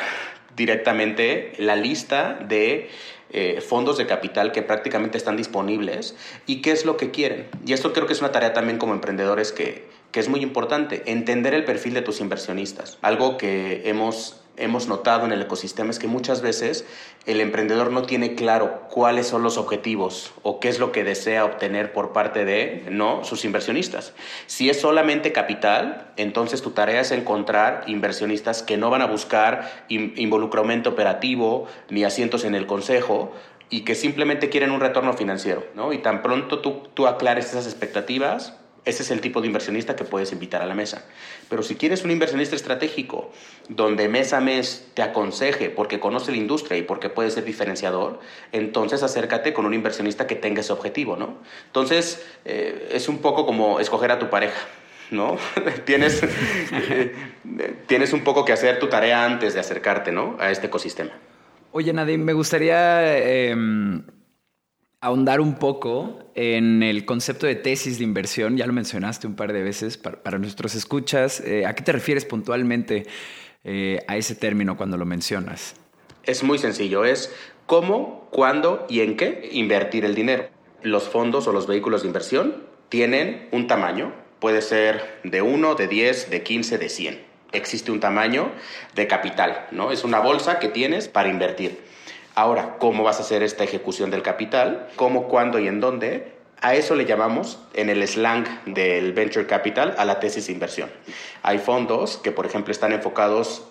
directamente 0.55 1.53
la 1.57 1.75
lista 1.75 2.33
de 2.33 2.89
eh, 3.31 3.59
fondos 3.59 3.97
de 3.97 4.05
capital 4.05 4.51
que 4.51 4.61
prácticamente 4.61 5.17
están 5.17 5.35
disponibles 5.35 6.15
y 6.45 6.61
qué 6.61 6.71
es 6.71 6.85
lo 6.85 6.95
que 6.95 7.11
quieren. 7.11 7.47
Y 7.65 7.73
esto 7.73 7.91
creo 7.91 8.07
que 8.07 8.13
es 8.13 8.21
una 8.21 8.31
tarea 8.31 8.53
también 8.53 8.77
como 8.77 8.93
emprendedores 8.93 9.51
que, 9.51 9.87
que 10.11 10.21
es 10.21 10.29
muy 10.29 10.41
importante, 10.41 11.03
entender 11.07 11.53
el 11.53 11.65
perfil 11.65 11.93
de 11.93 12.01
tus 12.01 12.21
inversionistas. 12.21 12.97
Algo 13.01 13.37
que 13.37 13.81
hemos 13.89 14.44
hemos 14.57 14.87
notado 14.87 15.25
en 15.25 15.31
el 15.31 15.41
ecosistema 15.41 15.91
es 15.91 15.99
que 15.99 16.07
muchas 16.07 16.41
veces 16.41 16.85
el 17.25 17.41
emprendedor 17.41 17.91
no 17.91 18.03
tiene 18.03 18.35
claro 18.35 18.87
cuáles 18.89 19.27
son 19.27 19.43
los 19.43 19.57
objetivos 19.57 20.33
o 20.43 20.59
qué 20.59 20.69
es 20.69 20.79
lo 20.79 20.91
que 20.91 21.03
desea 21.03 21.45
obtener 21.45 21.93
por 21.93 22.13
parte 22.13 22.45
de 22.45 22.85
no 22.89 23.23
sus 23.23 23.45
inversionistas. 23.45 24.13
Si 24.47 24.69
es 24.69 24.79
solamente 24.79 25.31
capital, 25.31 26.11
entonces 26.17 26.61
tu 26.61 26.71
tarea 26.71 27.01
es 27.01 27.11
encontrar 27.11 27.83
inversionistas 27.87 28.63
que 28.63 28.77
no 28.77 28.89
van 28.89 29.01
a 29.01 29.07
buscar 29.07 29.85
involucramiento 29.89 30.91
operativo 30.91 31.67
ni 31.89 32.03
asientos 32.03 32.43
en 32.43 32.55
el 32.55 32.65
consejo 32.65 33.33
y 33.69 33.81
que 33.81 33.95
simplemente 33.95 34.49
quieren 34.49 34.71
un 34.71 34.79
retorno 34.79 35.13
financiero, 35.13 35.65
¿no? 35.73 35.91
Y 35.91 35.97
tan 35.97 36.21
pronto 36.21 36.59
tú, 36.59 36.83
tú 36.93 37.07
aclares 37.07 37.47
esas 37.47 37.65
expectativas, 37.65 38.53
ese 38.85 39.03
es 39.03 39.11
el 39.11 39.19
tipo 39.19 39.41
de 39.41 39.47
inversionista 39.47 39.95
que 39.95 40.03
puedes 40.03 40.31
invitar 40.31 40.61
a 40.61 40.65
la 40.65 40.75
mesa. 40.75 41.05
Pero 41.49 41.63
si 41.63 41.75
quieres 41.75 42.03
un 42.03 42.11
inversionista 42.11 42.55
estratégico 42.55 43.31
donde 43.67 44.07
mes 44.07 44.31
a 44.33 44.39
mes 44.39 44.87
te 44.93 45.01
aconseje 45.01 45.69
porque 45.69 45.99
conoce 45.99 46.31
la 46.31 46.37
industria 46.37 46.77
y 46.77 46.83
porque 46.83 47.09
puede 47.09 47.31
ser 47.31 47.45
diferenciador, 47.45 48.19
entonces 48.51 49.03
acércate 49.03 49.53
con 49.53 49.65
un 49.65 49.73
inversionista 49.73 50.27
que 50.27 50.35
tenga 50.35 50.61
ese 50.61 50.71
objetivo, 50.71 51.17
¿no? 51.17 51.37
Entonces 51.65 52.25
eh, 52.45 52.89
es 52.91 53.09
un 53.09 53.19
poco 53.19 53.45
como 53.45 53.79
escoger 53.79 54.11
a 54.11 54.19
tu 54.19 54.29
pareja. 54.29 54.59
¿no? 55.11 55.37
tienes, 55.85 56.23
eh, 56.23 57.13
tienes 57.85 58.11
un 58.13 58.21
poco 58.21 58.43
que 58.43 58.53
hacer 58.53 58.79
tu 58.79 58.87
tarea 58.87 59.23
antes 59.23 59.53
de 59.53 59.59
acercarte, 59.59 60.11
¿no? 60.11 60.35
A 60.39 60.49
este 60.49 60.65
ecosistema. 60.65 61.11
Oye, 61.71 61.93
Nadim, 61.93 62.23
me 62.23 62.33
gustaría 62.33 63.17
eh, 63.17 63.55
ahondar 65.01 65.41
un 65.41 65.55
poco 65.55 66.19
en 66.35 66.83
el 66.83 67.05
concepto 67.05 67.45
de 67.45 67.55
tesis 67.55 67.97
de 67.97 68.03
inversión. 68.03 68.57
Ya 68.57 68.65
lo 68.65 68.73
mencionaste 68.73 69.27
un 69.27 69.35
par 69.35 69.53
de 69.53 69.63
veces 69.63 69.97
para, 69.97 70.37
nuestros 70.39 70.75
escuchas. 70.75 71.41
Eh, 71.41 71.65
¿A 71.65 71.73
qué 71.73 71.83
te 71.83 71.91
refieres 71.91 72.25
puntualmente 72.25 73.05
eh, 73.63 73.99
a 74.07 74.17
ese 74.17 74.35
término 74.35 74.77
cuando 74.77 74.97
lo 74.97 75.05
mencionas? 75.05 75.75
Es 76.23 76.43
muy 76.43 76.57
sencillo. 76.57 77.05
Es 77.05 77.33
cómo, 77.65 78.27
cuándo 78.31 78.85
y 78.89 79.01
en 79.01 79.15
qué 79.15 79.49
invertir 79.51 80.05
el 80.05 80.15
dinero. 80.15 80.49
Los 80.81 81.09
fondos 81.09 81.47
o 81.47 81.53
los 81.53 81.67
vehículos 81.67 82.01
de 82.01 82.07
inversión 82.07 82.63
tienen 82.89 83.47
un 83.51 83.67
tamaño. 83.67 84.13
Puede 84.39 84.61
ser 84.61 85.19
de 85.23 85.41
1, 85.41 85.75
de 85.75 85.87
10, 85.87 86.29
de 86.29 86.43
15, 86.43 86.77
de 86.77 86.89
100. 86.89 87.21
Existe 87.51 87.91
un 87.91 87.99
tamaño 87.99 88.51
de 88.95 89.07
capital, 89.07 89.67
¿no? 89.71 89.91
Es 89.91 90.03
una 90.03 90.19
bolsa 90.19 90.59
que 90.59 90.67
tienes 90.67 91.07
para 91.07 91.29
invertir. 91.29 91.79
Ahora, 92.35 92.75
¿cómo 92.79 93.03
vas 93.03 93.19
a 93.19 93.21
hacer 93.21 93.43
esta 93.43 93.63
ejecución 93.63 94.11
del 94.11 94.21
capital? 94.21 94.89
¿Cómo, 94.97 95.29
cuándo 95.29 95.57
y 95.59 95.67
en 95.67 95.79
dónde? 95.79 96.33
A 96.61 96.75
eso 96.75 96.95
le 96.95 97.05
llamamos 97.05 97.59
en 97.73 97.89
el 97.89 98.05
slang 98.05 98.45
del 98.65 99.13
venture 99.13 99.47
capital 99.47 99.95
a 99.97 100.03
la 100.03 100.19
tesis 100.19 100.47
de 100.47 100.53
inversión. 100.53 100.89
Hay 101.43 101.59
fondos 101.59 102.17
que, 102.17 102.31
por 102.31 102.45
ejemplo, 102.45 102.73
están 102.73 102.91
enfocados 102.91 103.65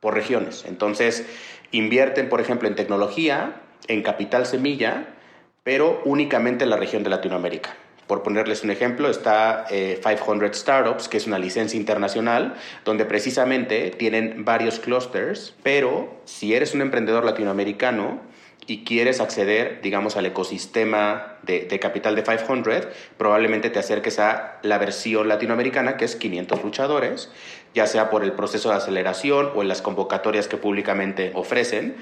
por 0.00 0.14
regiones. 0.14 0.64
Entonces, 0.66 1.26
invierten, 1.70 2.28
por 2.28 2.40
ejemplo, 2.40 2.66
en 2.66 2.74
tecnología 2.74 3.62
en 3.86 4.02
capital 4.02 4.46
semilla, 4.46 5.14
pero 5.62 6.02
únicamente 6.04 6.64
en 6.64 6.70
la 6.70 6.76
región 6.76 7.04
de 7.04 7.10
Latinoamérica. 7.10 7.76
Por 8.08 8.22
ponerles 8.22 8.64
un 8.64 8.70
ejemplo, 8.70 9.08
está 9.08 9.66
500 9.68 10.42
eh, 10.42 10.50
Startups, 10.54 11.08
que 11.08 11.18
es 11.18 11.26
una 11.26 11.38
licencia 11.38 11.78
internacional, 11.78 12.56
donde 12.84 13.04
precisamente 13.04 13.90
tienen 13.90 14.44
varios 14.44 14.80
clusters, 14.80 15.54
pero 15.62 16.20
si 16.24 16.54
eres 16.54 16.74
un 16.74 16.80
emprendedor 16.80 17.24
latinoamericano, 17.24 18.26
y 18.66 18.84
quieres 18.84 19.20
acceder, 19.20 19.80
digamos, 19.82 20.18
al 20.18 20.26
ecosistema 20.26 21.38
de, 21.42 21.60
de, 21.60 21.78
capital 21.80 22.14
de 22.14 22.22
500, 22.22 22.86
probablemente 23.16 23.70
te 23.70 23.78
acerques 23.78 24.18
a 24.18 24.58
la 24.62 24.76
versión 24.76 25.26
latinoamericana, 25.26 25.96
que 25.96 26.04
es 26.04 26.16
500 26.16 26.62
luchadores, 26.62 27.30
ya 27.74 27.86
sea 27.86 28.10
por 28.10 28.24
el 28.24 28.32
proceso 28.32 28.68
de 28.68 28.76
aceleración 28.76 29.52
o 29.54 29.62
en 29.62 29.68
las 29.68 29.80
convocatorias 29.80 30.48
que 30.48 30.58
públicamente 30.58 31.32
ofrecen, 31.34 31.96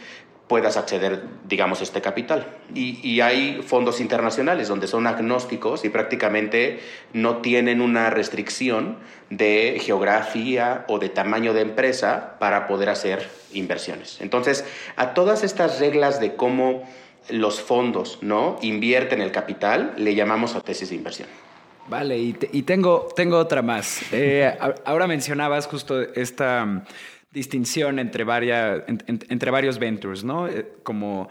puedas 0.48 0.76
acceder, 0.76 1.24
digamos, 1.48 1.80
a 1.80 1.82
este 1.82 2.00
capital. 2.00 2.46
Y, 2.74 3.20
hay 3.20 3.62
fondos 3.66 4.00
internacionales 4.00 4.68
donde 4.68 4.86
son 4.86 5.06
agnósticos 5.06 5.84
y 5.84 5.88
prácticamente 5.88 6.80
no 7.12 7.38
tienen 7.38 7.80
una 7.80 8.10
restricción 8.10 8.98
de 9.30 9.80
geografía 9.82 10.84
o 10.88 10.98
de 10.98 11.08
tamaño 11.08 11.52
de 11.52 11.62
empresa 11.62 12.36
para 12.38 12.66
poder 12.68 12.90
hacer 12.90 13.28
inversiones. 13.52 14.20
Entonces, 14.20 14.64
a 14.94 15.14
todas 15.14 15.42
estas 15.42 15.80
reglas 15.80 16.20
de 16.20 16.36
cómo 16.36 16.88
los 17.28 17.60
fondos 17.60 18.18
¿no? 18.22 18.58
invierten 18.62 19.20
el 19.20 19.32
capital, 19.32 19.94
le 19.96 20.14
llamamos 20.14 20.54
a 20.54 20.60
tesis 20.60 20.90
de 20.90 20.94
inversión. 20.94 21.28
Vale, 21.88 22.18
y, 22.18 22.36
y 22.52 22.62
tengo, 22.62 23.08
tengo 23.14 23.38
otra 23.38 23.62
más. 23.62 24.00
Eh, 24.12 24.56
ahora 24.84 25.06
mencionabas 25.06 25.66
justo 25.66 26.00
esta 26.00 26.84
distinción 27.36 27.98
entre, 27.98 28.24
varias, 28.24 28.82
entre 28.86 29.50
varios 29.50 29.78
ventures, 29.78 30.24
¿no? 30.24 30.48
Eh, 30.48 30.66
como 30.82 31.28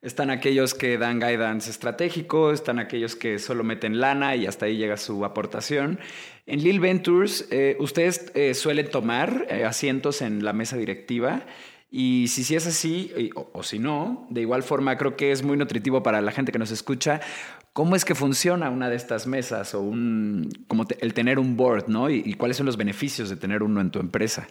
están 0.00 0.30
aquellos 0.30 0.72
que 0.72 0.96
dan 0.98 1.18
guidance 1.18 1.68
estratégico, 1.68 2.52
están 2.52 2.78
aquellos 2.78 3.16
que 3.16 3.40
solo 3.40 3.64
meten 3.64 3.98
lana 3.98 4.36
y 4.36 4.46
hasta 4.46 4.66
ahí 4.66 4.76
llega 4.76 4.96
su 4.96 5.24
aportación. 5.24 5.98
En 6.46 6.62
Lil 6.62 6.78
Ventures, 6.78 7.48
eh, 7.50 7.76
ustedes 7.80 8.30
eh, 8.36 8.54
suelen 8.54 8.88
tomar 8.88 9.48
asientos 9.66 10.22
en 10.22 10.44
la 10.44 10.52
mesa 10.52 10.76
directiva. 10.76 11.42
Y 11.90 12.28
si 12.28 12.44
sí 12.44 12.54
es 12.54 12.66
así, 12.66 13.32
o, 13.34 13.62
si 13.62 13.78
no, 13.78 14.26
de 14.30 14.42
igual 14.42 14.62
forma 14.62 14.96
creo 14.98 15.16
que 15.16 15.32
es 15.32 15.42
muy 15.42 15.56
nutritivo 15.56 16.02
para 16.02 16.20
la 16.20 16.32
gente 16.32 16.52
que 16.52 16.58
nos 16.58 16.70
escucha, 16.70 17.20
cómo 17.72 17.96
es 17.96 18.04
que 18.04 18.14
funciona 18.14 18.68
una 18.68 18.90
de 18.90 18.96
estas 18.96 19.26
mesas 19.26 19.74
o 19.74 19.80
un, 19.80 20.50
como 20.68 20.84
el 21.00 21.14
tener 21.14 21.38
un 21.38 21.56
board, 21.56 21.88
¿no? 21.88 22.10
y 22.10 22.34
cuáles 22.34 22.58
son 22.58 22.66
los 22.66 22.76
beneficios 22.76 23.30
de 23.30 23.36
tener 23.36 23.62
uno 23.62 23.80
en 23.80 23.90
tu 23.90 24.00
empresa. 24.00 24.46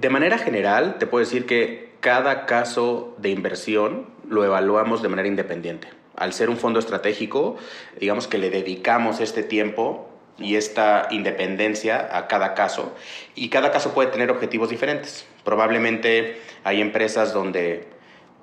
De 0.00 0.10
manera 0.10 0.38
general, 0.38 0.96
te 0.98 1.06
puedo 1.06 1.24
decir 1.24 1.46
que 1.46 1.90
cada 2.00 2.46
caso 2.46 3.14
de 3.18 3.30
inversión 3.30 4.06
lo 4.28 4.44
evaluamos 4.44 5.02
de 5.02 5.08
manera 5.08 5.28
independiente. 5.28 5.88
Al 6.16 6.32
ser 6.32 6.50
un 6.50 6.56
fondo 6.56 6.80
estratégico, 6.80 7.56
digamos 7.98 8.26
que 8.26 8.38
le 8.38 8.50
dedicamos 8.50 9.20
este 9.20 9.42
tiempo 9.42 10.08
y 10.38 10.56
esta 10.56 11.08
independencia 11.10 12.16
a 12.16 12.26
cada 12.26 12.54
caso 12.54 12.94
y 13.34 13.50
cada 13.50 13.70
caso 13.70 13.92
puede 13.92 14.10
tener 14.10 14.30
objetivos 14.30 14.70
diferentes. 14.70 15.26
Probablemente 15.44 16.40
hay 16.64 16.80
empresas 16.80 17.32
donde 17.32 17.86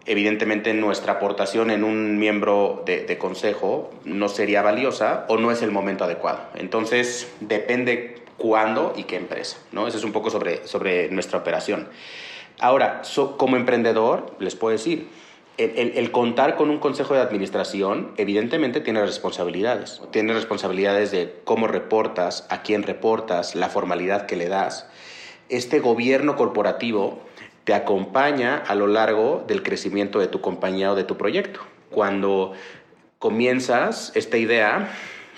evidentemente 0.06 0.74
nuestra 0.74 1.14
aportación 1.14 1.70
en 1.70 1.84
un 1.84 2.18
miembro 2.18 2.84
de, 2.86 3.18
consejo 3.18 3.92
no 4.06 4.30
sería 4.30 4.62
valiosa 4.62 5.26
o 5.28 5.38
no 5.38 5.52
es 5.52 5.62
el 5.62 5.72
momento 5.72 6.06
adecuado. 6.06 6.40
Entonces 6.56 7.32
depende 7.42 8.16
cuándo 8.38 8.94
y 8.96 9.04
qué 9.04 9.16
empresa. 9.16 9.58
¿no? 9.72 9.88
Eso 9.88 9.98
es 9.98 10.04
un 10.04 10.12
poco 10.12 10.30
sobre, 10.30 10.68
sobre 10.68 11.10
nuestra 11.10 11.40
operación. 11.40 11.90
Ahora, 12.60 13.02
como 13.38 13.56
emprendedor, 13.56 14.36
les 14.40 14.56
puedo 14.56 14.72
decir, 14.72 15.08
el, 15.58 16.12
contar 16.12 16.56
con 16.56 16.70
un 16.70 16.78
consejo 16.78 17.16
de 17.16 17.22
administración 17.22 18.12
evidentemente 18.18 18.80
tiene 18.80 19.02
responsabilidades. 19.02 20.02
Tiene 20.12 20.34
responsabilidades 20.34 21.12
de 21.12 21.34
cómo 21.44 21.68
reportas, 21.68 22.46
a 22.50 22.62
quién 22.62 22.84
reportas, 22.84 23.56
la 23.56 23.70
formalidad 23.70 24.28
que 24.28 24.36
le 24.36 24.50
das. 24.50 24.88
Este 25.50 25.80
gobierno 25.80 26.36
corporativo 26.36 27.20
te 27.64 27.74
acompaña 27.74 28.58
a 28.58 28.76
lo 28.76 28.88
largo 28.88 29.44
del 29.48 29.64
crecimiento 29.64 30.20
de 30.20 30.28
tu 30.28 30.42
compañía 30.42 30.92
o 30.92 30.96
de 30.96 31.04
tu 31.04 31.18
proyecto. 31.18 31.60
Cuando 31.90 32.54
comienzas 33.18 34.12
esta 34.16 34.38
idea, 34.38 34.94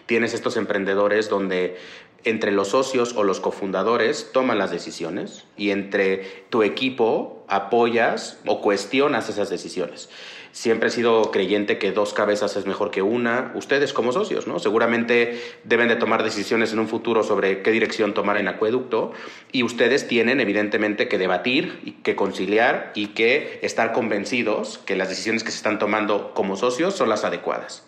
tienes 0.06 0.34
estos 0.34 0.58
emprendedores 0.58 1.30
donde 1.30 1.78
entre 2.24 2.52
los 2.52 2.70
socios 2.70 3.16
o 3.16 3.24
los 3.24 3.40
cofundadores 3.40 4.32
toman 4.32 4.58
las 4.58 4.72
decisiones 4.72 5.46
y 5.58 5.72
entre 5.72 6.46
tu 6.50 6.64
equipo 6.64 7.44
apoyas 7.48 8.40
o 8.46 8.62
cuestionas 8.62 9.30
esas 9.30 9.50
decisiones. 9.50 10.10
Siempre 10.52 10.88
he 10.88 10.92
sido 10.92 11.30
creyente 11.32 11.78
que 11.78 11.92
dos 11.92 12.14
cabezas 12.14 12.56
es 12.56 12.66
mejor 12.66 12.90
que 12.90 13.04
una. 13.04 13.52
Ustedes 13.54 13.94
como 13.94 14.12
socios, 14.12 14.48
¿no? 14.48 14.58
Seguramente 14.58 15.40
deben 15.64 15.88
de 15.88 15.96
tomar 15.96 16.24
decisiones 16.24 16.74
en 16.74 16.80
un 16.80 16.88
futuro 16.88 17.24
sobre 17.24 17.62
qué 17.62 17.72
dirección 17.72 18.16
tomar 18.16 18.38
en 18.38 18.48
acueducto 18.48 19.12
y 19.52 19.62
ustedes 19.62 20.08
tienen 20.08 20.40
evidentemente 20.40 21.08
que 21.08 21.20
debatir 21.20 21.80
y 21.84 21.92
que 21.92 22.16
conciliar 22.16 22.92
y 22.96 23.08
que 23.08 23.60
estar 23.62 23.94
convencidos 23.94 24.80
que 24.80 24.96
las 24.96 25.10
decisiones 25.10 25.44
que 25.44 25.52
se 25.52 25.58
están 25.58 25.78
tomando 25.78 26.34
como 26.34 26.56
socios 26.56 26.96
son 26.96 27.10
las 27.10 27.24
adecuadas. 27.24 27.86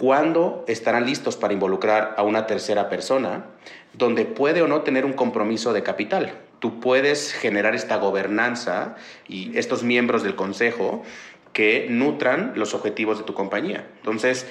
¿Cuándo 0.00 0.64
estarán 0.66 1.04
listos 1.04 1.36
para 1.36 1.52
involucrar 1.52 2.14
a 2.16 2.22
una 2.22 2.46
tercera 2.46 2.88
persona 2.88 3.44
donde 3.92 4.24
puede 4.24 4.62
o 4.62 4.66
no 4.66 4.80
tener 4.80 5.04
un 5.04 5.12
compromiso 5.12 5.74
de 5.74 5.82
capital? 5.82 6.38
Tú 6.58 6.80
puedes 6.80 7.34
generar 7.34 7.74
esta 7.74 7.98
gobernanza 7.98 8.96
y 9.28 9.58
estos 9.58 9.82
miembros 9.82 10.22
del 10.22 10.36
consejo 10.36 11.02
que 11.52 11.86
nutran 11.90 12.54
los 12.56 12.72
objetivos 12.72 13.18
de 13.18 13.24
tu 13.24 13.34
compañía. 13.34 13.88
Entonces, 13.98 14.46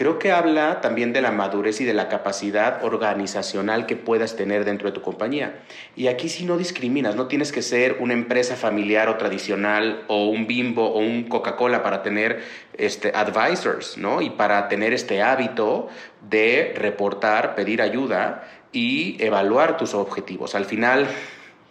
creo 0.00 0.18
que 0.18 0.32
habla 0.32 0.80
también 0.80 1.12
de 1.12 1.20
la 1.20 1.30
madurez 1.30 1.82
y 1.82 1.84
de 1.84 1.92
la 1.92 2.08
capacidad 2.08 2.82
organizacional 2.82 3.84
que 3.84 3.96
puedas 3.96 4.34
tener 4.34 4.64
dentro 4.64 4.88
de 4.88 4.94
tu 4.94 5.02
compañía. 5.02 5.60
Y 5.94 6.06
aquí 6.06 6.30
sí 6.30 6.46
no 6.46 6.56
discriminas, 6.56 7.16
no 7.16 7.26
tienes 7.26 7.52
que 7.52 7.60
ser 7.60 7.98
una 8.00 8.14
empresa 8.14 8.56
familiar 8.56 9.10
o 9.10 9.18
tradicional 9.18 10.04
o 10.08 10.30
un 10.30 10.46
bimbo 10.46 10.86
o 10.86 11.00
un 11.00 11.24
Coca-Cola 11.24 11.82
para 11.82 12.02
tener 12.02 12.42
este, 12.78 13.12
advisors, 13.14 13.98
¿no? 13.98 14.22
Y 14.22 14.30
para 14.30 14.68
tener 14.68 14.94
este 14.94 15.20
hábito 15.20 15.90
de 16.30 16.72
reportar, 16.78 17.54
pedir 17.54 17.82
ayuda 17.82 18.48
y 18.72 19.22
evaluar 19.22 19.76
tus 19.76 19.92
objetivos. 19.92 20.54
Al 20.54 20.64
final, 20.64 21.08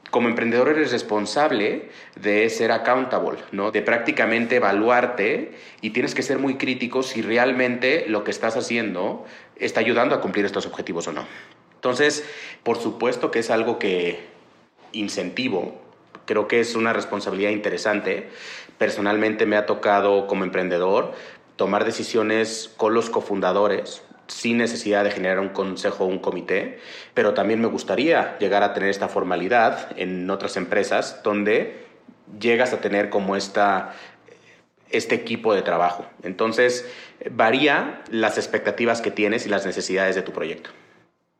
como 0.09 0.27
emprendedor 0.27 0.69
eres 0.69 0.91
responsable 0.91 1.89
de 2.15 2.49
ser 2.49 2.71
accountable, 2.71 3.39
¿no? 3.51 3.71
De 3.71 3.81
prácticamente 3.81 4.55
evaluarte 4.55 5.51
y 5.81 5.91
tienes 5.91 6.15
que 6.15 6.23
ser 6.23 6.39
muy 6.39 6.55
crítico 6.55 7.03
si 7.03 7.21
realmente 7.21 8.05
lo 8.07 8.23
que 8.23 8.31
estás 8.31 8.57
haciendo 8.57 9.25
está 9.55 9.79
ayudando 9.79 10.15
a 10.15 10.21
cumplir 10.21 10.45
estos 10.45 10.65
objetivos 10.65 11.07
o 11.07 11.13
no. 11.13 11.25
Entonces, 11.75 12.25
por 12.63 12.77
supuesto 12.77 13.31
que 13.31 13.39
es 13.39 13.49
algo 13.49 13.79
que 13.79 14.19
incentivo, 14.91 15.79
creo 16.25 16.47
que 16.47 16.59
es 16.59 16.75
una 16.75 16.93
responsabilidad 16.93 17.51
interesante. 17.51 18.29
Personalmente 18.77 19.45
me 19.45 19.55
ha 19.55 19.65
tocado 19.65 20.27
como 20.27 20.43
emprendedor 20.43 21.13
tomar 21.55 21.85
decisiones 21.85 22.73
con 22.77 22.93
los 22.93 23.09
cofundadores, 23.09 24.03
sin 24.29 24.57
necesidad 24.57 25.03
de 25.03 25.11
generar 25.11 25.39
un 25.39 25.49
consejo 25.49 26.05
o 26.05 26.07
un 26.07 26.19
comité, 26.19 26.79
pero 27.13 27.33
también 27.33 27.59
me 27.59 27.67
gustaría 27.67 28.37
llegar 28.39 28.63
a 28.63 28.73
tener 28.73 28.89
esta 28.89 29.09
formalidad 29.09 29.97
en 29.97 30.29
otras 30.29 30.55
empresas 30.55 31.21
donde 31.23 31.85
llegas 32.39 32.73
a 32.73 32.79
tener 32.79 33.09
como 33.09 33.35
esta, 33.35 33.93
este 34.91 35.15
equipo 35.15 35.53
de 35.53 35.61
trabajo. 35.61 36.05
Entonces, 36.23 36.89
varía 37.31 38.01
las 38.11 38.37
expectativas 38.37 39.01
que 39.01 39.11
tienes 39.11 39.45
y 39.45 39.49
las 39.49 39.65
necesidades 39.65 40.15
de 40.15 40.21
tu 40.21 40.31
proyecto. 40.31 40.69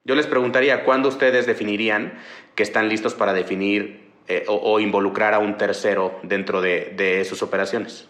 Yo 0.04 0.15
les 0.15 0.28
preguntaría, 0.28 0.84
¿cuándo 0.86 1.10
ustedes 1.10 1.45
definirían 1.45 2.19
que 2.56 2.63
están 2.63 2.89
listos 2.89 3.13
para 3.13 3.34
definir 3.34 4.10
eh, 4.28 4.45
o, 4.47 4.80
involucrar 4.80 5.34
a 5.34 5.39
un 5.39 5.58
tercero 5.58 6.19
dentro 6.23 6.62
de, 6.62 6.93
de 6.95 7.25
sus 7.25 7.43
operaciones? 7.43 8.08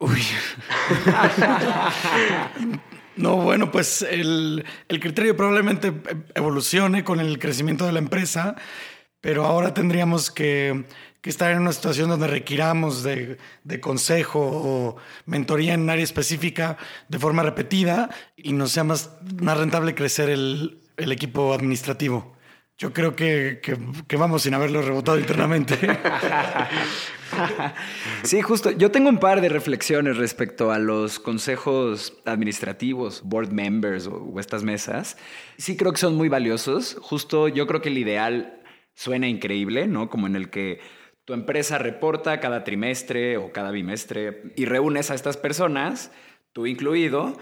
Uy. 0.00 0.22
no, 3.16 3.36
bueno, 3.36 3.70
pues 3.70 4.00
el, 4.00 4.64
criterio 4.88 5.36
probablemente 5.36 5.92
evolucione 6.34 7.04
con 7.04 7.20
el 7.20 7.38
crecimiento 7.38 7.84
de 7.84 7.92
la 7.92 7.98
empresa, 7.98 8.56
pero 9.20 9.44
ahora 9.44 9.74
tendríamos 9.74 10.30
que, 10.30 10.86
estar 11.22 11.50
en 11.50 11.58
una 11.58 11.74
situación 11.74 12.08
donde 12.08 12.28
requiramos 12.28 13.02
de, 13.02 13.36
consejo 13.82 14.40
o 14.40 14.96
mentoría 15.26 15.74
en 15.74 15.82
un 15.82 15.90
área 15.90 16.02
específica 16.02 16.78
de 17.08 17.18
forma 17.18 17.42
repetida 17.42 18.08
y 18.36 18.54
nos 18.54 18.72
sea 18.72 18.84
más, 18.84 19.10
más 19.38 19.58
rentable 19.58 19.94
crecer 19.94 20.30
el, 20.30 20.80
equipo 20.96 21.52
administrativo. 21.52 22.38
Yo 22.80 22.94
creo 22.94 23.14
que, 23.14 23.60
que, 23.60 24.16
vamos 24.16 24.44
sin 24.44 24.54
haberlo 24.54 24.80
rebotado 24.80 25.18
internamente. 25.18 25.76
sí, 28.22 28.40
justo. 28.40 28.70
Yo 28.70 28.90
tengo 28.90 29.10
un 29.10 29.18
par 29.18 29.42
de 29.42 29.50
reflexiones 29.50 30.16
respecto 30.16 30.72
a 30.72 30.78
los 30.78 31.20
consejos 31.20 32.14
administrativos, 32.24 33.20
board 33.22 33.52
members 33.52 34.06
o, 34.06 34.40
estas 34.40 34.64
mesas. 34.64 35.18
Sí 35.58 35.76
creo 35.76 35.92
que 35.92 35.98
son 35.98 36.16
muy 36.16 36.30
valiosos. 36.30 36.96
Justo 37.02 37.48
yo 37.48 37.66
creo 37.66 37.82
que 37.82 37.90
el 37.90 37.98
ideal 37.98 38.62
suena 38.94 39.28
increíble, 39.28 39.86
¿no? 39.86 40.08
Como 40.08 40.26
en 40.26 40.34
el 40.34 40.48
que 40.48 40.80
tu 41.26 41.34
empresa 41.34 41.76
reporta 41.76 42.40
cada 42.40 42.64
trimestre 42.64 43.36
o 43.36 43.52
cada 43.52 43.72
bimestre 43.72 44.54
y 44.56 44.64
reúnes 44.64 45.10
a 45.10 45.14
estas 45.14 45.36
personas, 45.36 46.12
tú 46.54 46.66
incluido, 46.66 47.36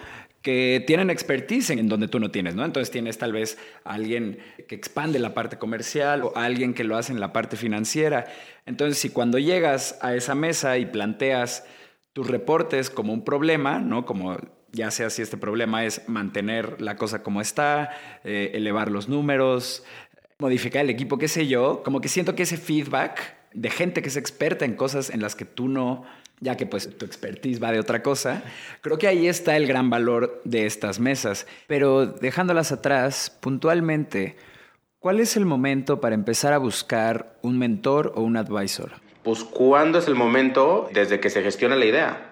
que 0.49 0.83
tienen 0.87 1.11
expertise 1.11 1.69
en 1.69 1.91
donde 1.91 2.09
tú 2.09 2.19
no 2.19 2.31
tienes, 2.31 2.55
¿no? 2.55 2.65
Entonces 2.65 2.91
tienes 2.91 3.19
tal 3.19 3.35
vez 3.35 3.59
alguien 3.85 4.39
que 4.67 4.75
expande 4.75 5.19
la 5.19 5.35
parte 5.35 5.59
comercial 5.59 6.23
o 6.23 6.33
alguien 6.37 6.73
que 6.73 6.85
lo 6.85 6.97
hace 6.97 7.13
en 7.13 7.21
la 7.21 7.35
parte 7.35 7.59
financiera. 7.59 8.25
Entonces, 8.65 8.97
si 8.97 9.11
cuando 9.11 9.39
llegas 9.39 9.99
a 10.01 10.15
esa 10.15 10.35
mesa 10.35 10.79
y 10.79 10.87
planteas 10.87 11.67
tus 12.15 12.29
reportes 12.29 12.89
como 12.89 13.13
un 13.13 13.27
problema, 13.27 13.79
¿no? 13.79 14.07
Como 14.07 14.39
ya 14.73 14.91
sea 14.91 15.11
si 15.11 15.21
este 15.21 15.37
problema 15.37 15.85
es 15.85 16.09
mantener 16.09 16.81
la 16.81 16.97
cosa 16.97 17.23
como 17.23 17.43
está, 17.43 17.91
eh, 18.25 18.53
elevar 18.55 18.91
los 18.91 19.07
números, 19.07 19.85
modificar 20.39 20.83
el 20.83 20.89
equipo, 20.89 21.19
qué 21.19 21.29
sé 21.29 21.47
yo, 21.47 21.83
como 21.83 22.01
que 22.01 22.09
siento 22.09 22.35
que 22.35 22.45
ese 22.45 22.57
feedback 22.57 23.37
de 23.53 23.69
gente 23.69 24.01
que 24.01 24.09
es 24.09 24.17
experta 24.17 24.65
en 24.65 24.77
cosas 24.77 25.11
en 25.11 25.21
las 25.21 25.35
que 25.35 25.45
tú 25.45 25.69
no 25.69 26.05
ya 26.41 26.57
que 26.57 26.67
pues 26.67 26.97
tu 26.97 27.05
expertise 27.05 27.63
va 27.63 27.73
de 27.73 27.81
otra 27.81 28.03
cosa, 28.03 28.43
creo 28.81 28.99
que 28.99 29.09
ahí 29.09 29.27
está 29.27 29.57
el 29.57 29.67
gran 29.67 29.91
valor 29.91 30.41
de 30.45 30.67
estas 30.67 31.01
mesas. 31.01 31.47
Pero 31.67 32.07
dejándolas 32.07 32.73
atrás, 32.73 33.37
puntualmente, 33.41 34.37
¿cuál 34.99 35.21
es 35.21 35.37
el 35.37 35.47
momento 35.47 36.01
para 36.01 36.15
empezar 36.15 36.53
a 36.53 36.59
buscar 36.59 37.39
un 37.43 37.59
mentor 37.59 38.13
o 38.15 38.23
un 38.23 38.37
advisor? 38.37 38.93
Pues 39.23 39.45
¿cuándo 39.45 39.99
es 39.99 40.09
el 40.09 40.15
momento 40.15 40.89
desde 40.93 41.21
que 41.21 41.31
se 41.31 41.43
gestiona 41.43 41.77
la 41.77 41.85
idea? 41.85 42.25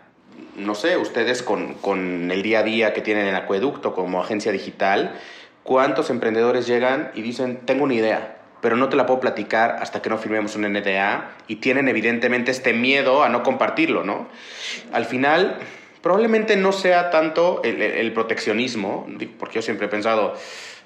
No 0.57 0.75
sé, 0.75 0.97
ustedes 0.97 1.43
con, 1.43 1.75
con 1.75 2.31
el 2.31 2.43
día 2.43 2.61
a 2.61 2.63
día 2.63 2.95
que 2.95 3.03
tienen 3.03 3.27
en 3.27 3.35
Acueducto 3.35 3.95
como 3.95 4.23
agencia 4.23 4.53
digital, 4.53 5.15
¿cuántos 5.63 6.09
emprendedores 6.09 6.67
llegan 6.67 7.11
y 7.15 7.21
dicen, 7.21 7.61
tengo 7.67 7.85
una 7.85 7.95
idea? 7.95 8.36
Pero 8.67 8.77
no 8.77 8.89
te 8.89 8.97
la 8.97 9.07
puedo 9.07 9.21
platicar 9.21 9.77
hasta 9.79 10.03
que 10.03 10.11
no 10.11 10.19
firmemos 10.19 10.57
un 10.57 10.63
NDA 10.63 11.37
y 11.47 11.55
tienen 11.57 11.87
evidentemente 11.87 12.51
este 12.51 12.73
miedo 12.73 13.23
a 13.23 13.29
no 13.29 13.45
compartirlo, 13.45 14.03
¿no? 14.03 14.27
Al 14.93 15.05
final, 15.05 15.59
probablemente 16.03 16.57
no 16.57 16.73
sea 16.73 17.11
tanto 17.11 17.61
el, 17.63 18.13
proteccionismo, 18.13 19.07
porque 19.39 19.55
yo 19.55 19.63
siempre 19.63 19.87
he 19.87 19.89
pensado, 19.89 20.35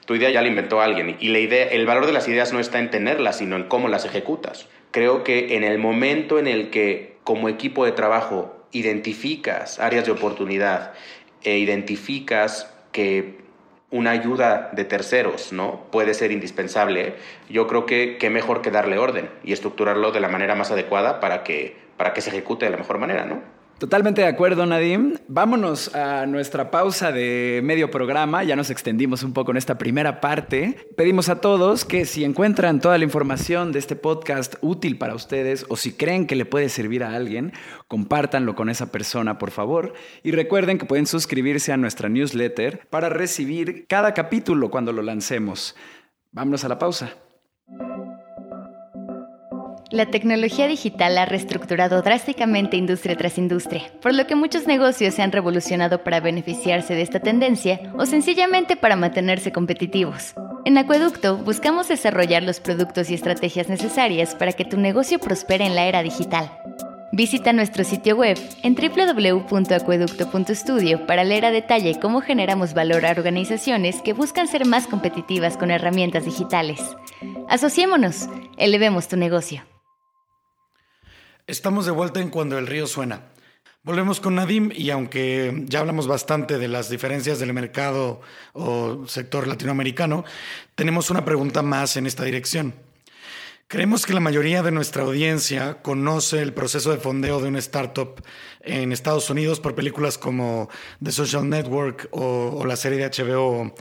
tu 0.04 0.14
idea 0.14 0.28
ya 0.28 0.42
la 0.42 0.48
inventó 0.48 0.82
alguien 0.82 1.16
y 1.20 1.34
el 1.34 1.86
valor 1.86 2.04
de 2.04 2.12
las 2.12 2.28
ideas 2.28 2.52
no 2.52 2.60
está 2.60 2.80
en 2.80 2.90
tenerlas, 2.90 3.38
sino 3.38 3.56
en 3.56 3.62
cómo 3.62 3.88
las 3.88 4.04
ejecutas. 4.04 4.68
Creo 4.90 5.24
que 5.24 5.56
en 5.56 5.64
el 5.64 5.78
momento 5.78 6.38
en 6.38 6.48
el 6.48 6.68
que 6.68 7.16
como 7.24 7.48
equipo 7.48 7.86
de 7.86 7.92
trabajo 7.92 8.62
identificas 8.72 9.78
áreas 9.78 10.04
de 10.04 10.12
oportunidad 10.12 10.92
e 11.44 11.56
identificas 11.56 12.70
que 12.92 13.39
una 13.90 14.12
ayuda 14.12 14.70
de 14.72 14.84
terceros, 14.84 15.52
¿no? 15.52 15.86
Puede 15.90 16.14
ser 16.14 16.30
indispensable. 16.30 17.14
Yo 17.48 17.66
creo 17.66 17.86
que 17.86 18.18
qué 18.18 18.30
mejor 18.30 18.62
que 18.62 18.70
darle 18.70 18.98
orden 18.98 19.28
y 19.42 19.52
estructurarlo 19.52 20.12
de 20.12 20.20
la 20.20 20.28
manera 20.28 20.54
más 20.54 20.70
adecuada 20.70 21.20
para 21.20 21.42
que, 21.42 21.76
para 21.96 22.12
que 22.12 22.20
se 22.20 22.30
ejecute 22.30 22.66
de 22.66 22.70
la 22.70 22.76
mejor 22.76 22.98
manera, 22.98 23.24
¿no? 23.24 23.59
Totalmente 23.80 24.20
de 24.20 24.26
acuerdo, 24.26 24.66
Nadim. 24.66 25.14
Vámonos 25.26 25.94
a 25.94 26.26
nuestra 26.26 26.70
pausa 26.70 27.12
de 27.12 27.62
medio 27.64 27.90
programa. 27.90 28.44
Ya 28.44 28.54
nos 28.54 28.68
extendimos 28.68 29.22
un 29.22 29.32
poco 29.32 29.52
en 29.52 29.56
esta 29.56 29.78
primera 29.78 30.20
parte. 30.20 30.76
Pedimos 30.98 31.30
a 31.30 31.40
todos 31.40 31.86
que 31.86 32.04
si 32.04 32.24
encuentran 32.24 32.82
toda 32.82 32.98
la 32.98 33.04
información 33.04 33.72
de 33.72 33.78
este 33.78 33.96
podcast 33.96 34.56
útil 34.60 34.98
para 34.98 35.14
ustedes 35.14 35.64
o 35.70 35.76
si 35.76 35.94
creen 35.94 36.26
que 36.26 36.36
le 36.36 36.44
puede 36.44 36.68
servir 36.68 37.02
a 37.02 37.14
alguien, 37.14 37.54
compártanlo 37.88 38.54
con 38.54 38.68
esa 38.68 38.92
persona, 38.92 39.38
por 39.38 39.50
favor. 39.50 39.94
Y 40.22 40.32
recuerden 40.32 40.76
que 40.76 40.84
pueden 40.84 41.06
suscribirse 41.06 41.72
a 41.72 41.78
nuestra 41.78 42.10
newsletter 42.10 42.86
para 42.90 43.08
recibir 43.08 43.86
cada 43.86 44.12
capítulo 44.12 44.70
cuando 44.70 44.92
lo 44.92 45.00
lancemos. 45.00 45.74
Vámonos 46.32 46.64
a 46.64 46.68
la 46.68 46.78
pausa. 46.78 47.14
La 49.90 50.06
tecnología 50.06 50.66
digital 50.68 51.18
ha 51.18 51.26
reestructurado 51.26 52.00
drásticamente 52.02 52.76
industria 52.76 53.16
tras 53.16 53.38
industria, 53.38 53.90
por 54.00 54.14
lo 54.14 54.28
que 54.28 54.36
muchos 54.36 54.68
negocios 54.68 55.14
se 55.14 55.22
han 55.22 55.32
revolucionado 55.32 56.04
para 56.04 56.20
beneficiarse 56.20 56.94
de 56.94 57.02
esta 57.02 57.18
tendencia 57.18 57.80
o 57.98 58.06
sencillamente 58.06 58.76
para 58.76 58.94
mantenerse 58.94 59.50
competitivos. 59.50 60.34
En 60.64 60.78
Acueducto 60.78 61.38
buscamos 61.38 61.88
desarrollar 61.88 62.44
los 62.44 62.60
productos 62.60 63.10
y 63.10 63.14
estrategias 63.14 63.68
necesarias 63.68 64.36
para 64.36 64.52
que 64.52 64.64
tu 64.64 64.76
negocio 64.76 65.18
prospere 65.18 65.66
en 65.66 65.74
la 65.74 65.86
era 65.86 66.04
digital. 66.04 66.52
Visita 67.10 67.52
nuestro 67.52 67.82
sitio 67.82 68.14
web 68.14 68.38
en 68.62 68.76
www.acueducto.studio 68.76 71.04
para 71.06 71.24
leer 71.24 71.46
a 71.46 71.50
detalle 71.50 71.98
cómo 71.98 72.20
generamos 72.20 72.74
valor 72.74 73.04
a 73.04 73.10
organizaciones 73.10 74.00
que 74.02 74.12
buscan 74.12 74.46
ser 74.46 74.66
más 74.66 74.86
competitivas 74.86 75.56
con 75.56 75.72
herramientas 75.72 76.24
digitales. 76.24 76.80
Asociémonos, 77.48 78.28
elevemos 78.56 79.08
tu 79.08 79.16
negocio. 79.16 79.64
Estamos 81.50 81.84
de 81.84 81.90
vuelta 81.90 82.20
en 82.20 82.30
Cuando 82.30 82.58
el 82.58 82.68
río 82.68 82.86
suena. 82.86 83.22
Volvemos 83.82 84.20
con 84.20 84.36
Nadim 84.36 84.70
y 84.72 84.90
aunque 84.90 85.64
ya 85.66 85.80
hablamos 85.80 86.06
bastante 86.06 86.58
de 86.58 86.68
las 86.68 86.88
diferencias 86.88 87.40
del 87.40 87.52
mercado 87.52 88.20
o 88.52 89.04
sector 89.08 89.48
latinoamericano, 89.48 90.24
tenemos 90.76 91.10
una 91.10 91.24
pregunta 91.24 91.62
más 91.62 91.96
en 91.96 92.06
esta 92.06 92.22
dirección. 92.22 92.72
Creemos 93.66 94.06
que 94.06 94.12
la 94.12 94.20
mayoría 94.20 94.62
de 94.62 94.70
nuestra 94.70 95.02
audiencia 95.02 95.82
conoce 95.82 96.40
el 96.40 96.54
proceso 96.54 96.92
de 96.92 96.98
fondeo 96.98 97.40
de 97.40 97.48
una 97.48 97.58
startup 97.58 98.22
en 98.60 98.92
Estados 98.92 99.28
Unidos 99.28 99.58
por 99.58 99.74
películas 99.74 100.18
como 100.18 100.68
The 101.02 101.10
Social 101.10 101.48
Network 101.48 102.06
o, 102.12 102.64
la 102.64 102.76
serie 102.76 102.98
de 103.00 103.10
HBO 103.10 103.74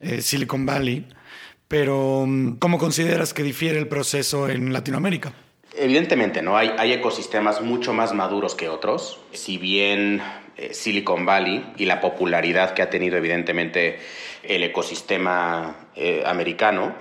eh, 0.00 0.22
Silicon 0.22 0.66
Valley, 0.66 1.06
pero 1.68 2.26
¿cómo 2.58 2.78
consideras 2.78 3.32
que 3.32 3.44
difiere 3.44 3.78
el 3.78 3.86
proceso 3.86 4.48
en 4.48 4.72
Latinoamérica? 4.72 5.32
Evidentemente, 5.74 6.42
¿no? 6.42 6.56
Hay, 6.56 6.92
ecosistemas 6.92 7.62
mucho 7.62 7.94
más 7.94 8.12
maduros 8.12 8.54
que 8.54 8.68
otros. 8.68 9.20
Si 9.32 9.56
bien 9.56 10.20
eh, 10.56 10.74
Silicon 10.74 11.24
Valley 11.24 11.64
y 11.78 11.86
la 11.86 12.00
popularidad 12.00 12.74
que 12.74 12.82
ha 12.82 12.90
tenido, 12.90 13.16
evidentemente, 13.16 13.98
el 14.42 14.62
ecosistema 14.64 15.88
eh, 15.96 16.22
americano, 16.26 16.94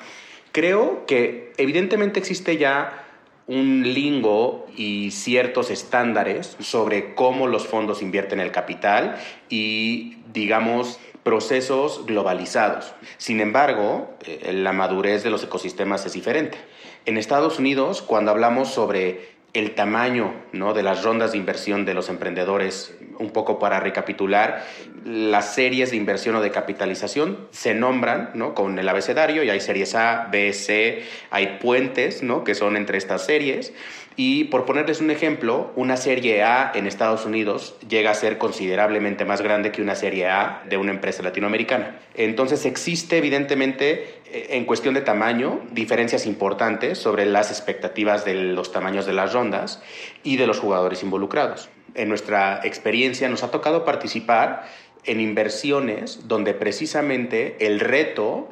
creo 0.54 1.06
que 1.06 1.52
evidentemente 1.58 2.20
existe 2.20 2.58
ya 2.58 3.08
un 3.48 3.94
lingo 3.94 4.68
y 4.78 5.12
ciertos 5.12 5.70
estándares 5.72 6.56
sobre 6.62 7.14
cómo 7.16 7.48
los 7.48 7.68
fondos 7.68 8.02
invierten 8.02 8.40
el 8.40 8.52
capital 8.52 9.18
y, 9.50 10.18
digamos, 10.32 11.00
procesos 11.24 12.06
globalizados. 12.06 12.94
Sin 13.18 13.42
embargo, 13.42 14.16
eh, 14.26 14.54
la 14.54 14.72
madurez 14.72 15.24
de 15.24 15.30
los 15.30 15.44
ecosistemas 15.44 16.06
es 16.06 16.14
diferente. 16.14 16.58
En 17.06 17.18
Estados 17.18 17.58
Unidos, 17.58 18.02
cuando 18.02 18.32
hablamos 18.32 18.70
sobre 18.70 19.32
el 19.54 19.74
tamaño 19.76 20.34
¿no? 20.54 20.74
de 20.74 20.84
las 20.84 21.04
rondas 21.04 21.32
de 21.32 21.40
inversión 21.40 21.84
de 21.84 21.94
los 21.94 22.10
emprendedores, 22.10 22.96
un 23.22 23.30
poco 23.32 23.60
para 23.60 23.80
recapitular, 23.80 24.66
las 25.06 25.56
series 25.56 25.92
de 25.92 25.98
inversión 25.98 26.36
o 26.36 26.42
de 26.42 26.52
capitalización 26.52 27.48
se 27.52 27.74
nombran 27.74 28.32
¿no? 28.34 28.54
con 28.54 28.78
el 28.78 28.90
abecedario 28.90 29.44
y 29.44 29.50
hay 29.50 29.62
series 29.62 29.96
A, 29.96 30.28
B, 30.32 30.52
C, 30.54 31.04
hay 31.30 31.60
puentes 31.62 32.24
¿no? 32.24 32.44
que 32.44 32.56
son 32.56 32.76
entre 32.76 32.98
estas 32.98 33.26
series 33.26 33.74
y 34.16 34.46
por 34.46 34.66
ponerles 34.66 35.00
un 35.00 35.10
ejemplo, 35.10 35.72
una 35.76 35.96
serie 35.96 36.44
A 36.44 36.72
en 36.76 36.86
Estados 36.86 37.26
Unidos 37.26 37.76
llega 37.88 38.12
a 38.12 38.14
ser 38.14 38.38
considerablemente 38.38 39.24
más 39.26 39.42
grande 39.42 39.72
que 39.72 39.82
una 39.82 39.96
serie 39.96 40.28
A 40.28 40.64
de 40.70 40.78
una 40.78 40.92
empresa 40.92 41.24
latinoamericana. 41.24 42.00
Entonces 42.14 42.66
existe 42.66 43.18
evidentemente 43.18 44.20
eh, 44.26 44.48
en 44.52 44.66
cuestión 44.66 44.94
de 44.94 45.02
tamaño 45.02 45.62
diferencias 45.72 46.26
importantes 46.26 46.98
sobre 46.98 47.26
las 47.26 47.52
expectativas 47.52 48.26
de 48.26 48.36
los 48.36 48.72
tamaños 48.72 49.06
de 49.06 49.14
las 49.14 49.34
rondas 49.34 49.82
y 50.24 50.38
de 50.38 50.48
los 50.48 50.60
jugadores 50.60 51.04
involucrados. 51.04 51.70
En 51.94 52.10
nuestra 52.10 52.62
experiencia 52.64 53.28
nos 53.30 53.44
ha 53.44 53.52
tocado 53.52 53.86
participar 53.86 54.66
en 55.04 55.20
inversiones 55.20 56.28
donde 56.28 56.54
precisamente 56.54 57.58
el 57.66 57.80
reto 57.80 58.50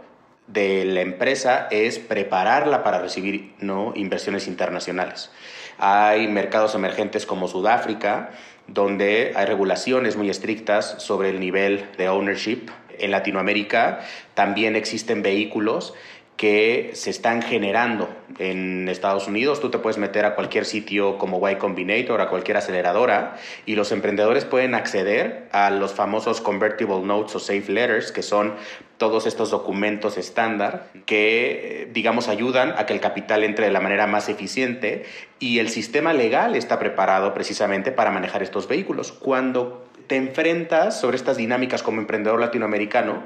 de 0.48 0.84
la 0.86 1.02
empresa 1.02 1.68
es 1.70 2.00
prepararla 2.00 2.84
para 2.84 3.00
recibir 3.00 3.54
¿no? 3.60 3.94
inversiones 3.96 4.48
internacionales. 4.48 5.32
Hay 5.78 6.28
mercados 6.28 6.76
emergentes 6.76 7.26
como 7.26 7.48
Sudáfrica, 7.48 8.32
donde 8.68 9.34
hay 9.36 9.46
regulaciones 9.46 10.18
muy 10.18 10.30
estrictas 10.30 10.96
sobre 10.98 11.30
el 11.30 11.40
nivel 11.40 11.86
de 11.98 12.10
ownership. 12.10 12.70
En 12.98 13.12
Latinoamérica 13.12 14.02
también 14.34 14.76
existen 14.76 15.22
vehículos 15.22 15.94
que 16.40 16.92
se 16.94 17.10
están 17.10 17.42
generando 17.42 18.08
en 18.38 18.88
Estados 18.88 19.28
Unidos. 19.28 19.60
Tú 19.60 19.70
te 19.70 19.78
puedes 19.78 19.98
meter 19.98 20.24
a 20.24 20.36
cualquier 20.36 20.64
sitio 20.64 21.18
como 21.18 21.50
Y 21.50 21.56
Combinator, 21.58 22.22
a 22.22 22.30
cualquier 22.30 22.56
aceleradora, 22.56 23.36
y 23.66 23.76
los 23.76 23.92
emprendedores 23.92 24.46
pueden 24.46 24.74
acceder 24.74 25.50
a 25.52 25.70
los 25.70 25.94
famosos 25.94 26.40
convertible 26.40 27.02
notes 27.02 27.36
o 27.36 27.40
safe 27.40 27.70
letters, 27.70 28.14
que 28.14 28.22
son 28.22 28.54
todos 28.96 29.28
estos 29.28 29.52
documentos 29.52 30.18
estándar 30.18 30.88
que, 31.06 31.90
digamos, 31.92 32.30
ayudan 32.30 32.74
a 32.78 32.86
que 32.86 32.94
el 32.94 33.02
capital 33.02 33.44
entre 33.44 33.66
de 33.66 33.72
la 33.72 33.82
manera 33.82 34.08
más 34.08 34.30
eficiente 34.30 35.04
y 35.40 35.60
el 35.60 35.68
sistema 35.68 36.14
legal 36.14 36.56
está 36.56 36.80
preparado 36.80 37.34
precisamente 37.34 37.92
para 37.92 38.12
manejar 38.12 38.44
estos 38.44 38.66
vehículos. 38.66 39.12
Cuando 39.12 39.90
te 40.08 40.16
enfrentas 40.16 41.00
sobre 41.00 41.18
estas 41.18 41.38
dinámicas 41.38 41.84
como 41.84 42.00
emprendedor 42.00 42.40
latinoamericano, 42.40 43.24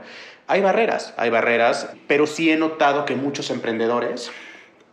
hay 0.47 0.61
barreras, 0.61 1.13
hay 1.17 1.29
barreras, 1.29 1.89
pero 2.07 2.27
sí 2.27 2.51
he 2.51 2.57
notado 2.57 3.05
que 3.05 3.15
muchos 3.15 3.49
emprendedores 3.49 4.31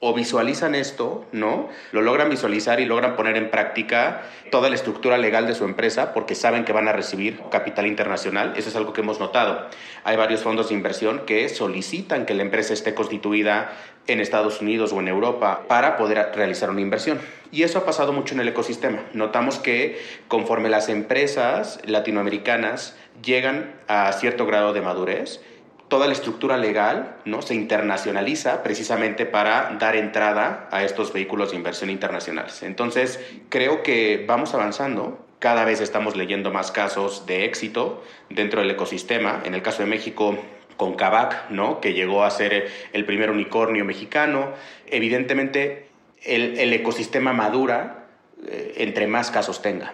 o 0.03 0.14
visualizan 0.14 0.74
esto, 0.74 1.26
¿no? 1.30 1.68
Lo 1.92 2.01
logran 2.01 2.30
visualizar 2.30 2.80
y 2.80 2.86
logran 2.86 3.16
poner 3.16 3.36
en 3.36 3.51
práctica 3.51 4.22
toda 4.51 4.70
la 4.70 4.74
estructura 4.74 5.18
legal 5.18 5.46
de 5.46 5.55
su 5.55 5.64
empresa 5.64 6.14
porque 6.14 6.34
saben 6.34 6.64
que 6.64 6.72
van 6.72 6.88
a 6.88 6.92
recibir 6.92 7.38
capital 7.51 7.86
internacional. 7.86 8.55
Eso 8.57 8.70
es 8.70 8.76
algo 8.76 8.94
que 8.94 9.03
hemos 9.03 9.20
notado. 9.20 9.68
Hay 10.05 10.16
varios 10.16 10.42
fondos 10.42 10.70
de 10.70 10.74
inversión 10.74 11.26
que 11.26 11.51
solicitan 11.51 12.24
que 12.24 12.32
la 12.32 12.42
empresa 12.42 12.72
esté 12.72 12.94
constituida 12.94 13.72
en 14.13 14.21
Estados 14.21 14.61
Unidos 14.61 14.93
o 14.93 15.01
en 15.01 15.09
Europa 15.09 15.65
para 15.69 15.97
poder 15.97 16.31
realizar 16.35 16.71
una 16.71 16.81
inversión. 16.81 17.21
Y 17.53 17.65
eso 17.65 17.79
ha 17.79 17.85
pasado 17.85 18.13
mucho 18.13 18.35
en 18.35 18.41
el 18.41 18.49
ecosistema. 18.49 19.01
Notamos 19.13 19.59
que 19.59 20.01
conforme 20.29 20.69
las 20.69 20.89
empresas 20.89 21.81
latinoamericanas 21.85 22.97
llegan 23.23 23.75
a 23.89 24.13
cierto 24.13 24.47
grado 24.47 24.73
de 24.73 24.81
madurez, 24.81 25.41
toda 25.89 26.07
la 26.07 26.13
estructura 26.13 26.57
legal 26.57 27.17
¿no? 27.27 27.43
se 27.43 27.55
internacionaliza 27.55 28.63
precisamente 28.63 29.27
para 29.27 29.77
dar 29.79 29.97
entrada 29.97 30.69
a 30.71 30.85
estos 30.85 31.13
vehículos 31.13 31.51
de 31.51 31.57
inversión 31.57 31.91
internacionales. 31.91 32.63
Entonces, 32.63 33.21
creo 33.51 33.83
que 33.83 34.25
vamos 34.27 34.55
avanzando. 34.55 35.27
Cada 35.41 35.65
vez 35.65 35.81
estamos 35.81 36.17
leyendo 36.17 36.53
más 36.53 36.71
casos 36.71 37.27
de 37.27 37.45
éxito 37.45 38.05
dentro 38.29 38.61
del 38.61 38.71
ecosistema. 38.71 39.41
En 39.45 39.55
el 39.55 39.63
caso 39.63 39.83
de 39.83 39.89
México, 39.89 40.37
con 40.81 40.95
Kavak, 40.95 41.51
¿no? 41.51 41.78
que 41.78 41.93
llegó 41.93 42.24
a 42.24 42.31
ser 42.31 42.70
el 42.95 43.05
primer 43.05 43.31
unicornio 43.31 43.85
mexicano. 43.85 44.55
Evidentemente, 44.87 45.89
el, 46.24 46.72
ecosistema 46.72 47.35
madura 47.35 48.07
eh, 48.49 48.76
entre 48.78 49.07
más 49.07 49.31
casos 49.31 49.61
tenga. 49.61 49.93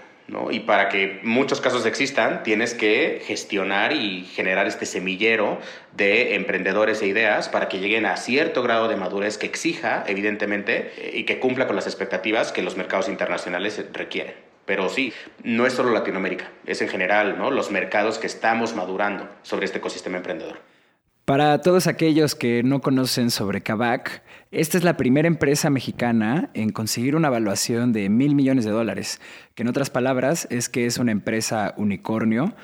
Y 0.53 0.61
para 0.61 0.89
que 0.89 1.19
muchos 1.25 1.61
casos 1.61 1.87
existan, 1.87 2.45
tienes 2.45 2.73
que 2.73 3.21
gestionar 3.25 3.95
y 3.95 4.27
generar 4.27 4.69
este 4.69 4.87
semillero 4.87 5.59
de 5.97 6.37
emprendedores 6.37 7.03
e 7.03 7.09
ideas 7.09 7.49
para 7.49 7.69
que 7.69 7.81
lleguen 7.81 8.07
a 8.07 8.17
cierto 8.17 8.63
grado 8.63 8.87
de 8.87 8.95
madurez 8.95 9.39
que 9.39 9.47
exija, 9.47 10.05
evidentemente, 10.07 10.93
y 11.15 11.25
que 11.25 11.41
cumpla 11.41 11.67
con 11.67 11.75
las 11.75 11.87
expectativas 11.87 12.53
que 12.53 12.63
los 12.63 12.77
mercados 12.77 13.09
internacionales 13.09 13.85
requieren. 13.93 14.35
Pero 14.67 14.89
sí, 14.89 15.13
no 15.43 15.67
es 15.67 15.73
solo 15.73 15.91
Latinoamérica, 15.91 16.53
es 16.65 16.81
en 16.81 16.89
general 16.89 17.39
¿no? 17.39 17.51
los 17.51 17.73
mercados 17.73 18.19
que 18.19 18.29
estamos 18.29 18.77
madurando 18.77 19.29
sobre 19.43 19.67
este 19.67 19.79
ecosistema 19.79 20.19
emprendedor. 20.19 20.76
Para 21.27 21.61
todos 21.61 21.89
aquellos 21.89 22.37
que 22.37 22.63
no 22.63 22.81
conocen 22.81 23.33
sobre 23.33 23.61
Kavak, 23.61 24.23
esta 24.53 24.79
es 24.79 24.85
la 24.85 24.97
primera 24.97 25.27
empresa 25.27 25.71
mexicana 25.71 26.51
en 26.55 26.71
conseguir 26.71 27.17
una 27.17 27.27
evaluación 27.27 27.93
de 27.93 28.09
mil 28.09 28.37
millones 28.37 28.65
de 28.65 28.71
dólares, 28.71 29.21
que 29.57 29.65
en 29.65 29.69
otras 29.69 29.91
palabras 29.91 30.47
es 30.51 30.69
que 30.69 30.87
es 30.87 30.99
una 30.99 31.11
empresa 31.11 31.75
unicornio. 31.79 32.55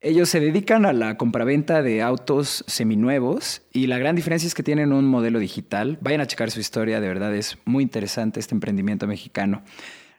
Ellos 0.00 0.28
se 0.28 0.40
dedican 0.40 0.86
a 0.86 0.92
la 0.92 1.16
compraventa 1.18 1.82
de 1.82 2.02
autos 2.02 2.64
seminuevos 2.66 3.62
y 3.72 3.86
la 3.86 3.98
gran 3.98 4.16
diferencia 4.16 4.48
es 4.48 4.56
que 4.56 4.64
tienen 4.64 4.92
un 4.92 5.06
modelo 5.06 5.38
digital. 5.38 5.96
Vayan 6.00 6.20
a 6.20 6.26
checar 6.26 6.50
su 6.50 6.58
historia, 6.58 7.00
de 7.00 7.06
verdad 7.06 7.32
es 7.32 7.58
muy 7.64 7.84
interesante 7.84 8.40
este 8.40 8.56
emprendimiento 8.56 9.06
mexicano. 9.06 9.62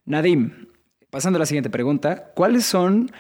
Nadim, 0.06 0.68
pasando 1.10 1.36
a 1.36 1.42
la 1.42 1.46
siguiente 1.46 1.70
pregunta, 1.70 2.32
¿cuáles 2.36 2.64
son 2.64 3.12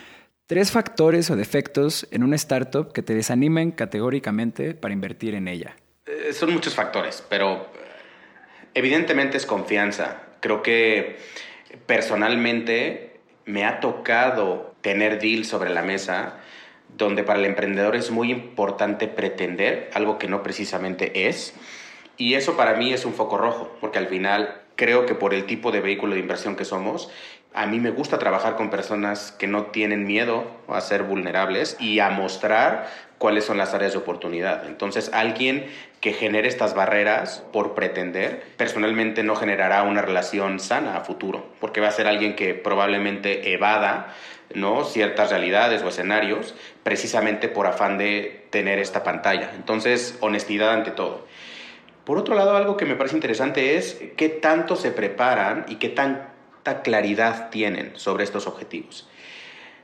Tres 0.51 0.69
factores 0.69 1.29
o 1.29 1.37
defectos 1.37 2.09
en 2.11 2.23
una 2.23 2.35
startup 2.35 2.91
que 2.91 3.01
te 3.01 3.15
desanimen 3.15 3.71
categóricamente 3.71 4.73
para 4.73 4.93
invertir 4.93 5.33
en 5.33 5.47
ella. 5.47 5.77
Eh, 6.05 6.33
son 6.33 6.51
muchos 6.51 6.75
factores, 6.75 7.23
pero 7.29 7.53
eh, 7.53 7.67
evidentemente 8.73 9.37
es 9.37 9.45
confianza. 9.45 10.23
Creo 10.41 10.61
que 10.61 11.15
personalmente 11.85 13.21
me 13.45 13.63
ha 13.63 13.79
tocado 13.79 14.75
tener 14.81 15.21
deals 15.21 15.47
sobre 15.47 15.69
la 15.69 15.83
mesa 15.83 16.41
donde 16.97 17.23
para 17.23 17.39
el 17.39 17.45
emprendedor 17.45 17.95
es 17.95 18.11
muy 18.11 18.29
importante 18.29 19.07
pretender 19.07 19.89
algo 19.93 20.17
que 20.17 20.27
no 20.27 20.43
precisamente 20.43 21.29
es. 21.29 21.53
Y 22.17 22.33
eso 22.33 22.57
para 22.57 22.73
mí 22.73 22.91
es 22.91 23.05
un 23.05 23.13
foco 23.13 23.37
rojo, 23.37 23.77
porque 23.79 23.99
al 23.99 24.07
final 24.07 24.63
creo 24.75 25.05
que 25.05 25.15
por 25.15 25.33
el 25.33 25.45
tipo 25.45 25.71
de 25.71 25.79
vehículo 25.79 26.15
de 26.15 26.19
inversión 26.19 26.57
que 26.57 26.65
somos 26.65 27.09
a 27.53 27.65
mí 27.65 27.79
me 27.79 27.91
gusta 27.91 28.17
trabajar 28.17 28.55
con 28.55 28.69
personas 28.69 29.33
que 29.33 29.47
no 29.47 29.67
tienen 29.67 30.05
miedo 30.05 30.45
a 30.69 30.79
ser 30.79 31.03
vulnerables 31.03 31.75
y 31.79 31.99
a 31.99 32.09
mostrar 32.09 32.87
cuáles 33.17 33.43
son 33.43 33.57
las 33.57 33.73
áreas 33.73 33.91
de 33.91 33.97
oportunidad. 33.97 34.65
Entonces, 34.65 35.11
alguien 35.13 35.65
que 35.99 36.13
genere 36.13 36.47
estas 36.47 36.73
barreras 36.73 37.43
por 37.51 37.75
pretender, 37.75 38.43
personalmente 38.57 39.23
no 39.23 39.35
generará 39.35 39.83
una 39.83 40.01
relación 40.01 40.59
sana 40.59 40.95
a 40.95 41.01
futuro, 41.01 41.45
porque 41.59 41.81
va 41.81 41.89
a 41.89 41.91
ser 41.91 42.07
alguien 42.07 42.35
que 42.35 42.53
probablemente 42.53 43.53
evada 43.53 44.15
¿no? 44.55 44.83
ciertas 44.85 45.29
realidades 45.29 45.83
o 45.83 45.89
escenarios 45.89 46.55
precisamente 46.83 47.47
por 47.47 47.67
afán 47.67 47.97
de 47.97 48.45
tener 48.49 48.79
esta 48.79 49.03
pantalla. 49.03 49.51
Entonces, 49.55 50.17
honestidad 50.21 50.71
ante 50.71 50.91
todo. 50.91 51.27
Por 52.05 52.17
otro 52.17 52.33
lado, 52.33 52.57
algo 52.57 52.77
que 52.77 52.85
me 52.85 52.95
parece 52.95 53.15
interesante 53.15 53.77
es 53.77 54.01
qué 54.17 54.29
tanto 54.29 54.75
se 54.75 54.91
preparan 54.91 55.65
y 55.67 55.75
qué 55.75 55.89
tan 55.89 56.30
claridad 56.83 57.49
tienen 57.49 57.93
sobre 57.95 58.23
estos 58.23 58.47
objetivos. 58.47 59.07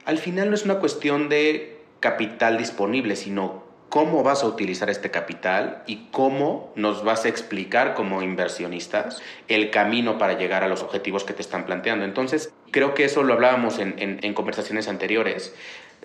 Al 0.05 0.17
final 0.17 0.49
no 0.49 0.55
es 0.55 0.63
una 0.63 0.79
cuestión 0.79 1.29
de 1.29 1.77
capital 1.99 2.57
disponible, 2.57 3.15
sino 3.15 3.65
cómo 3.89 4.23
vas 4.23 4.43
a 4.43 4.47
utilizar 4.47 4.89
este 4.89 5.11
capital 5.11 5.83
y 5.87 6.07
cómo 6.11 6.71
nos 6.75 7.03
vas 7.03 7.25
a 7.25 7.29
explicar 7.29 7.93
como 7.93 8.21
inversionistas 8.21 9.21
el 9.47 9.71
camino 9.71 10.17
para 10.17 10.37
llegar 10.37 10.63
a 10.63 10.67
los 10.67 10.83
objetivos 10.83 11.23
que 11.23 11.33
te 11.33 11.41
están 11.41 11.65
planteando. 11.65 12.05
Entonces, 12.05 12.53
creo 12.71 12.93
que 12.93 13.05
eso 13.05 13.23
lo 13.23 13.33
hablábamos 13.33 13.79
en, 13.79 13.95
en 13.97 14.33
conversaciones 14.33 14.87
anteriores 14.87 15.55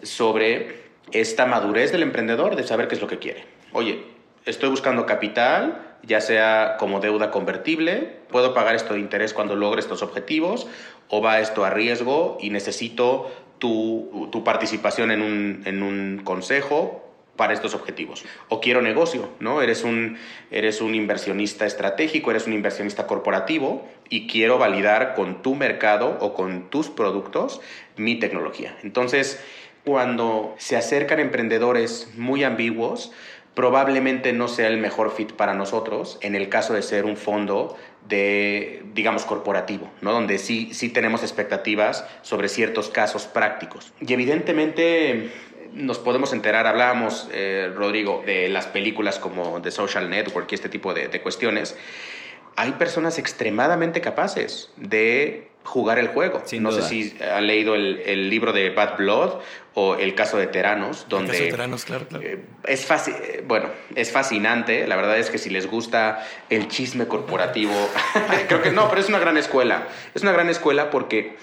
sobre 0.02 0.82
esta 1.10 1.46
madurez 1.46 1.92
del 1.92 2.02
emprendedor 2.02 2.56
de 2.56 2.64
saber 2.64 2.88
qué 2.88 2.94
es 2.94 3.00
lo 3.00 3.08
que 3.08 3.18
quiere. 3.18 3.44
Oye, 3.72 4.04
estoy 4.44 4.68
buscando 4.70 5.06
capital, 5.06 5.96
ya 6.02 6.20
sea 6.20 6.76
como 6.78 7.00
deuda 7.00 7.30
convertible, 7.30 8.16
puedo 8.30 8.54
pagar 8.54 8.74
esto 8.74 8.94
de 8.94 9.00
interés 9.00 9.34
cuando 9.34 9.54
logre 9.54 9.80
estos 9.80 10.02
objetivos, 10.02 10.66
o 11.08 11.20
va 11.20 11.40
esto 11.40 11.64
a 11.64 11.70
riesgo 11.70 12.38
y 12.40 12.50
necesito 12.50 13.30
tu, 13.58 14.28
tu 14.32 14.42
participación 14.44 15.10
en 15.10 15.22
un, 15.22 15.62
en 15.66 15.82
un 15.82 16.22
consejo 16.24 17.02
para 17.36 17.54
estos 17.54 17.74
objetivos. 17.74 18.24
O 18.48 18.60
quiero 18.60 18.82
negocio, 18.82 19.30
¿no? 19.40 19.62
Eres 19.62 19.84
un, 19.84 20.18
eres 20.50 20.80
un 20.80 20.94
inversionista 20.94 21.64
estratégico, 21.64 22.30
eres 22.30 22.46
un 22.46 22.52
inversionista 22.52 23.06
corporativo 23.06 23.86
y 24.08 24.26
quiero 24.26 24.58
validar 24.58 25.14
con 25.14 25.42
tu 25.42 25.54
mercado 25.54 26.18
o 26.20 26.34
con 26.34 26.68
tus 26.68 26.88
productos 26.88 27.60
mi 27.96 28.18
tecnología. 28.18 28.76
Entonces, 28.82 29.42
cuando 29.84 30.54
se 30.58 30.76
acercan 30.76 31.20
emprendedores 31.20 32.10
muy 32.16 32.44
ambiguos, 32.44 33.12
probablemente 33.54 34.32
no 34.32 34.48
sea 34.48 34.68
el 34.68 34.78
mejor 34.78 35.12
fit 35.12 35.32
para 35.32 35.54
nosotros 35.54 36.18
en 36.22 36.34
el 36.34 36.48
caso 36.48 36.72
de 36.72 36.82
ser 36.82 37.04
un 37.04 37.16
fondo 37.16 37.76
de, 38.08 38.82
digamos, 38.94 39.24
corporativo, 39.24 39.90
¿no? 40.00 40.12
donde 40.12 40.38
sí, 40.38 40.72
sí 40.72 40.88
tenemos 40.88 41.22
expectativas 41.22 42.06
sobre 42.22 42.48
ciertos 42.48 42.88
casos 42.88 43.26
prácticos. 43.26 43.92
Y 44.00 44.12
evidentemente 44.12 45.30
nos 45.72 45.98
podemos 45.98 46.32
enterar, 46.32 46.66
hablábamos, 46.66 47.28
eh, 47.32 47.70
Rodrigo, 47.74 48.22
de 48.26 48.48
las 48.48 48.66
películas 48.66 49.18
como 49.18 49.60
The 49.60 49.70
Social 49.70 50.08
Network 50.08 50.50
y 50.50 50.54
este 50.54 50.68
tipo 50.68 50.94
de, 50.94 51.08
de 51.08 51.20
cuestiones. 51.20 51.76
Hay 52.56 52.72
personas 52.72 53.18
extremadamente 53.18 54.00
capaces 54.00 54.70
de 54.76 55.51
jugar 55.64 55.98
el 55.98 56.08
juego. 56.08 56.42
no 56.60 56.72
sé 56.72 56.82
si 56.82 57.16
han 57.22 57.46
leído 57.46 57.74
el, 57.74 58.00
el, 58.04 58.28
libro 58.30 58.52
de 58.52 58.70
Bad 58.70 58.96
Blood 58.96 59.40
o 59.74 59.94
el 59.94 60.14
caso 60.14 60.36
de 60.36 60.46
Teranos, 60.46 61.06
donde... 61.08 61.32
El 61.32 61.32
caso 61.32 61.44
de 61.44 61.50
Teranos, 61.50 61.84
claro, 61.84 62.06
claro. 62.08 62.24
Eh, 62.24 62.40
es 62.64 62.90
eh, 63.08 63.44
bueno, 63.46 63.68
es 63.94 64.10
fascinante. 64.10 64.86
La 64.86 64.96
verdad 64.96 65.18
es 65.18 65.30
que 65.30 65.38
si 65.38 65.50
les 65.50 65.66
gusta 65.66 66.26
el 66.50 66.68
chisme 66.68 67.06
corporativo, 67.06 67.72
creo 68.48 68.62
que 68.62 68.70
no, 68.70 68.88
pero 68.88 69.00
es 69.00 69.08
una 69.08 69.18
gran 69.18 69.36
escuela. 69.36 69.88
Es 70.14 70.22
una 70.22 70.32
gran 70.32 70.50
escuela 70.50 70.90
porque 70.90 71.36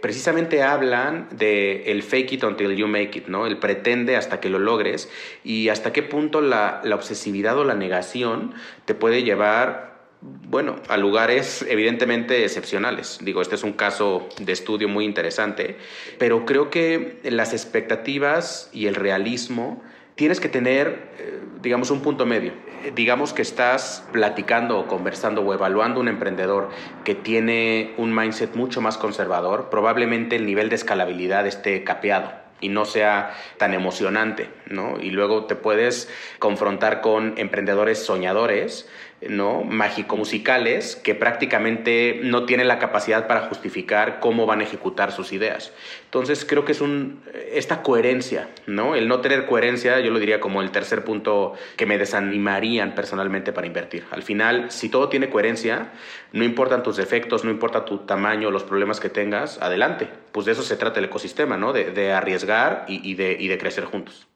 precisamente 0.00 0.62
hablan 0.62 1.28
de 1.30 1.90
el 1.90 2.02
fake 2.02 2.32
it 2.32 2.44
until 2.44 2.74
you 2.74 2.88
make 2.88 3.18
it, 3.18 3.28
¿no? 3.28 3.46
El 3.46 3.58
pretende 3.58 4.16
hasta 4.16 4.40
que 4.40 4.48
lo 4.48 4.58
logres 4.58 5.08
y 5.44 5.68
hasta 5.68 5.92
qué 5.92 6.02
punto 6.02 6.40
la, 6.40 6.80
la 6.84 6.94
obsesividad 6.94 7.56
o 7.58 7.64
la 7.64 7.74
negación 7.74 8.54
te 8.84 8.94
puede 8.94 9.22
llevar 9.22 9.95
bueno, 10.20 10.76
a 10.88 10.96
lugares 10.96 11.64
evidentemente 11.68 12.44
excepcionales. 12.44 13.18
Digo, 13.22 13.42
este 13.42 13.54
es 13.54 13.62
un 13.62 13.72
caso 13.72 14.28
de 14.40 14.52
estudio 14.52 14.88
muy 14.88 15.04
interesante, 15.04 15.76
pero 16.18 16.46
creo 16.46 16.70
que 16.70 17.20
las 17.24 17.52
expectativas 17.52 18.70
y 18.72 18.86
el 18.86 18.94
realismo 18.94 19.82
tienes 20.14 20.40
que 20.40 20.48
tener, 20.48 21.10
eh, 21.18 21.40
digamos, 21.62 21.90
un 21.90 22.00
punto 22.00 22.26
medio. 22.26 22.52
Digamos 22.94 23.32
que 23.32 23.42
estás 23.42 24.06
platicando 24.12 24.78
o 24.78 24.86
conversando 24.86 25.42
o 25.42 25.52
evaluando 25.52 26.00
un 26.00 26.08
emprendedor 26.08 26.70
que 27.04 27.14
tiene 27.14 27.94
un 27.98 28.14
mindset 28.14 28.54
mucho 28.54 28.80
más 28.80 28.96
conservador, 28.96 29.68
probablemente 29.70 30.36
el 30.36 30.46
nivel 30.46 30.68
de 30.68 30.76
escalabilidad 30.76 31.46
esté 31.46 31.84
capeado 31.84 32.46
y 32.60 32.68
no 32.68 32.84
sea 32.86 33.34
tan 33.58 33.74
emocionante, 33.74 34.48
¿no? 34.66 34.98
Y 35.00 35.10
luego 35.10 35.44
te 35.44 35.56
puedes 35.56 36.08
confrontar 36.38 37.02
con 37.02 37.34
emprendedores 37.36 38.04
soñadores 38.04 38.88
¿no? 39.28 39.62
mágico-musicales 39.64 40.96
que 40.96 41.14
prácticamente 41.14 42.20
no 42.22 42.44
tienen 42.44 42.68
la 42.68 42.78
capacidad 42.78 43.26
para 43.26 43.42
justificar 43.42 44.20
cómo 44.20 44.46
van 44.46 44.60
a 44.60 44.64
ejecutar 44.64 45.12
sus 45.12 45.32
ideas. 45.32 45.72
Entonces 46.04 46.44
creo 46.44 46.64
que 46.64 46.72
es 46.72 46.80
un, 46.80 47.22
esta 47.50 47.82
coherencia, 47.82 48.48
¿no? 48.66 48.94
El 48.94 49.08
no 49.08 49.20
tener 49.20 49.46
coherencia, 49.46 50.00
yo 50.00 50.10
lo 50.10 50.18
diría 50.18 50.40
como 50.40 50.62
el 50.62 50.70
tercer 50.70 51.04
punto 51.04 51.54
que 51.76 51.86
me 51.86 51.98
desanimarían 51.98 52.94
personalmente 52.94 53.52
para 53.52 53.66
invertir. 53.66 54.04
Al 54.10 54.22
final, 54.22 54.70
si 54.70 54.88
todo 54.88 55.08
tiene 55.08 55.30
coherencia, 55.30 55.92
no 56.32 56.44
importan 56.44 56.82
tus 56.82 56.96
defectos, 56.96 57.44
no 57.44 57.50
importa 57.50 57.84
tu 57.84 57.98
tamaño, 57.98 58.50
los 58.50 58.64
problemas 58.64 59.00
que 59.00 59.08
tengas, 59.08 59.60
adelante. 59.62 60.08
Pues 60.32 60.46
de 60.46 60.52
eso 60.52 60.62
se 60.62 60.76
trata 60.76 60.98
el 60.98 61.06
ecosistema, 61.06 61.56
¿no? 61.56 61.72
De, 61.72 62.12
arriesgar 62.12 62.84
y, 62.88 63.14
de, 63.14 63.36
y 63.38 63.48
de 63.48 63.58
crecer 63.58 63.84
juntos. 63.84 64.26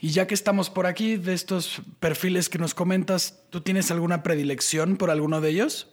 Y 0.00 0.10
ya 0.10 0.26
que 0.26 0.34
estamos 0.34 0.70
por 0.70 0.86
aquí, 0.86 1.16
de 1.16 1.34
estos 1.34 1.82
perfiles 2.00 2.48
que 2.48 2.58
nos 2.58 2.74
comentas, 2.74 3.42
¿tú 3.50 3.60
tienes 3.60 3.90
alguna 3.90 4.22
predilección 4.22 4.96
por 4.96 5.10
alguno 5.10 5.40
de 5.40 5.50
ellos? 5.50 5.88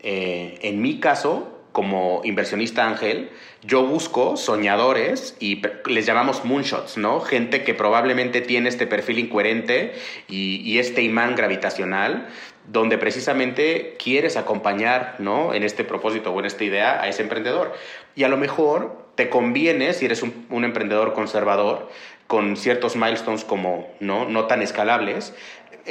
Eh, 0.00 0.58
en 0.62 0.80
mi 0.80 1.00
caso, 1.00 1.58
como 1.72 2.22
inversionista 2.24 2.86
ángel, 2.86 3.30
yo 3.62 3.84
busco 3.84 4.36
soñadores 4.36 5.36
y 5.38 5.62
les 5.86 6.06
llamamos 6.06 6.44
moonshots, 6.44 6.96
¿no? 6.96 7.20
Gente 7.20 7.64
que 7.64 7.74
probablemente 7.74 8.40
tiene 8.40 8.68
este 8.68 8.86
perfil 8.86 9.18
incoherente 9.18 9.92
y, 10.28 10.78
este 10.78 11.02
imán 11.02 11.36
gravitacional, 11.36 12.28
donde 12.66 12.98
precisamente 12.98 13.96
quieres 13.98 14.36
acompañar, 14.36 15.16
¿no? 15.18 15.54
En 15.54 15.62
este 15.62 15.84
propósito 15.84 16.32
o 16.32 16.38
en 16.40 16.46
esta 16.46 16.64
idea 16.64 17.00
a 17.00 17.08
ese 17.08 17.22
emprendedor. 17.22 17.72
Y 18.14 18.24
a 18.24 18.28
lo 18.28 18.36
mejor 18.36 19.10
te 19.14 19.28
conviene, 19.28 19.92
si 19.94 20.04
eres 20.04 20.22
un 20.22 20.64
emprendedor 20.64 21.12
conservador, 21.12 21.88
con 22.28 22.56
ciertos 22.56 22.94
milestones 22.94 23.44
como 23.44 23.88
no, 24.00 24.28
no 24.28 24.44
tan 24.46 24.62
escalables, 24.62 25.34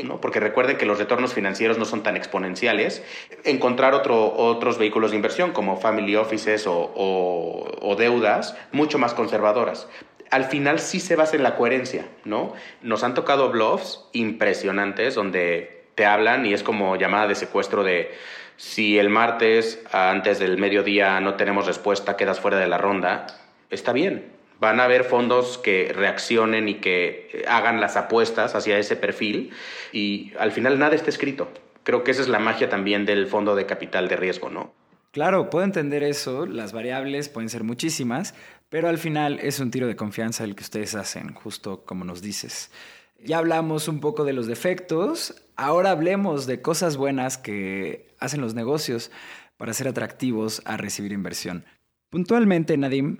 ¿no? 0.03 0.21
porque 0.21 0.39
recuerden 0.39 0.77
que 0.77 0.85
los 0.85 0.99
retornos 0.99 1.33
financieros 1.33 1.79
no 1.79 1.85
son 1.85 2.03
tan 2.03 2.15
exponenciales, 2.15 3.03
encontrar 3.43 3.95
otro, 3.95 4.33
otros 4.35 4.77
vehículos 4.77 5.11
de 5.11 5.17
inversión 5.17 5.51
como 5.51 5.77
family 5.77 6.15
offices 6.15 6.67
o, 6.67 6.93
o, 6.95 7.95
deudas 7.97 8.55
mucho 8.71 8.99
más 8.99 9.15
conservadoras. 9.15 9.89
Al 10.29 10.45
final 10.45 10.79
sí 10.79 10.99
se 10.99 11.15
basa 11.15 11.35
en 11.35 11.43
la 11.43 11.55
coherencia, 11.55 12.05
¿no? 12.23 12.53
Nos 12.83 13.03
han 13.03 13.15
tocado 13.15 13.49
bluffs 13.49 14.05
impresionantes 14.13 15.15
donde 15.15 15.85
te 15.95 16.05
hablan 16.05 16.45
y 16.45 16.53
es 16.53 16.61
como 16.61 16.97
llamada 16.97 17.27
de 17.27 17.33
secuestro 17.33 17.83
de 17.83 18.11
si 18.57 18.99
el 18.99 19.09
martes 19.09 19.81
antes 19.91 20.37
del 20.37 20.59
mediodía 20.59 21.19
no 21.19 21.33
tenemos 21.33 21.65
respuesta, 21.65 22.15
quedas 22.15 22.39
fuera 22.39 22.57
de 22.57 22.67
la 22.67 22.77
ronda, 22.77 23.25
está 23.71 23.93
bien, 23.93 24.36
Van 24.59 24.79
a 24.79 24.85
haber 24.85 25.03
fondos 25.03 25.57
que 25.57 25.91
reaccionen 25.93 26.67
y 26.67 26.75
que 26.75 27.45
hagan 27.47 27.79
las 27.79 27.95
apuestas 27.95 28.55
hacia 28.55 28.79
ese 28.79 28.95
perfil 28.95 29.51
y 29.91 30.33
al 30.39 30.51
final 30.51 30.79
nada 30.79 30.95
está 30.95 31.09
escrito. 31.09 31.49
Creo 31.83 32.03
que 32.03 32.11
esa 32.11 32.21
es 32.21 32.27
la 32.27 32.39
magia 32.39 32.69
también 32.69 33.05
del 33.05 33.27
fondo 33.27 33.55
de 33.55 33.65
capital 33.65 34.07
de 34.07 34.15
riesgo, 34.15 34.49
¿no? 34.49 34.73
Claro, 35.11 35.49
puedo 35.49 35.63
entender 35.63 36.03
eso, 36.03 36.45
las 36.45 36.73
variables 36.73 37.29
pueden 37.29 37.49
ser 37.49 37.63
muchísimas, 37.63 38.35
pero 38.69 38.89
al 38.89 38.97
final 38.97 39.39
es 39.41 39.59
un 39.59 39.71
tiro 39.71 39.87
de 39.87 39.95
confianza 39.95 40.43
el 40.43 40.55
que 40.55 40.63
ustedes 40.63 40.95
hacen, 40.95 41.33
justo 41.33 41.85
como 41.85 42.03
nos 42.03 42.21
dices. 42.21 42.71
Ya 43.23 43.39
hablamos 43.39 43.87
un 43.87 43.99
poco 43.99 44.25
de 44.25 44.33
los 44.33 44.47
defectos, 44.47 45.33
ahora 45.55 45.91
hablemos 45.91 46.45
de 46.45 46.61
cosas 46.61 46.97
buenas 46.97 47.37
que 47.37 48.13
hacen 48.19 48.41
los 48.41 48.53
negocios 48.53 49.11
para 49.57 49.73
ser 49.73 49.87
atractivos 49.87 50.61
a 50.65 50.77
recibir 50.77 51.11
inversión. 51.11 51.65
Puntualmente, 52.09 52.77
Nadim, 52.77 53.17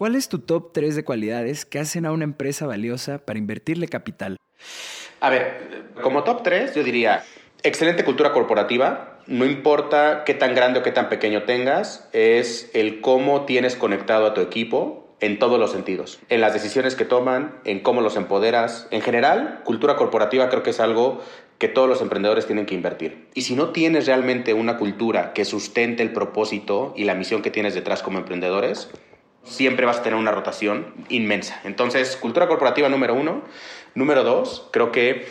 ¿Cuál 0.00 0.16
es 0.16 0.30
tu 0.30 0.38
top 0.38 0.72
3 0.72 0.96
de 0.96 1.04
cualidades 1.04 1.66
que 1.66 1.78
hacen 1.78 2.06
a 2.06 2.12
una 2.12 2.24
empresa 2.24 2.66
valiosa 2.66 3.18
para 3.18 3.38
invertirle 3.38 3.86
capital? 3.86 4.38
A 5.20 5.28
ver, 5.28 5.90
como 6.00 6.24
top 6.24 6.42
3 6.42 6.74
yo 6.74 6.82
diría, 6.82 7.22
excelente 7.62 8.02
cultura 8.02 8.32
corporativa, 8.32 9.18
no 9.26 9.44
importa 9.44 10.22
qué 10.24 10.32
tan 10.32 10.54
grande 10.54 10.80
o 10.80 10.82
qué 10.82 10.90
tan 10.90 11.10
pequeño 11.10 11.42
tengas, 11.42 12.08
es 12.14 12.70
el 12.72 13.02
cómo 13.02 13.44
tienes 13.44 13.76
conectado 13.76 14.24
a 14.24 14.32
tu 14.32 14.40
equipo 14.40 15.14
en 15.20 15.38
todos 15.38 15.60
los 15.60 15.70
sentidos, 15.70 16.18
en 16.30 16.40
las 16.40 16.54
decisiones 16.54 16.96
que 16.96 17.04
toman, 17.04 17.60
en 17.64 17.80
cómo 17.80 18.00
los 18.00 18.16
empoderas. 18.16 18.88
En 18.90 19.02
general, 19.02 19.60
cultura 19.64 19.96
corporativa 19.96 20.48
creo 20.48 20.62
que 20.62 20.70
es 20.70 20.80
algo 20.80 21.20
que 21.58 21.68
todos 21.68 21.90
los 21.90 22.00
emprendedores 22.00 22.46
tienen 22.46 22.64
que 22.64 22.74
invertir. 22.74 23.28
Y 23.34 23.42
si 23.42 23.54
no 23.54 23.68
tienes 23.68 24.06
realmente 24.06 24.54
una 24.54 24.78
cultura 24.78 25.34
que 25.34 25.44
sustente 25.44 26.02
el 26.02 26.14
propósito 26.14 26.94
y 26.96 27.04
la 27.04 27.14
misión 27.14 27.42
que 27.42 27.50
tienes 27.50 27.74
detrás 27.74 28.02
como 28.02 28.16
emprendedores, 28.16 28.88
siempre 29.44 29.86
vas 29.86 29.98
a 29.98 30.02
tener 30.02 30.18
una 30.18 30.30
rotación 30.30 30.94
inmensa. 31.08 31.60
Entonces, 31.64 32.16
cultura 32.16 32.48
corporativa 32.48 32.88
número 32.88 33.14
uno. 33.14 33.42
Número 33.94 34.22
dos, 34.22 34.68
creo 34.72 34.92
que 34.92 35.26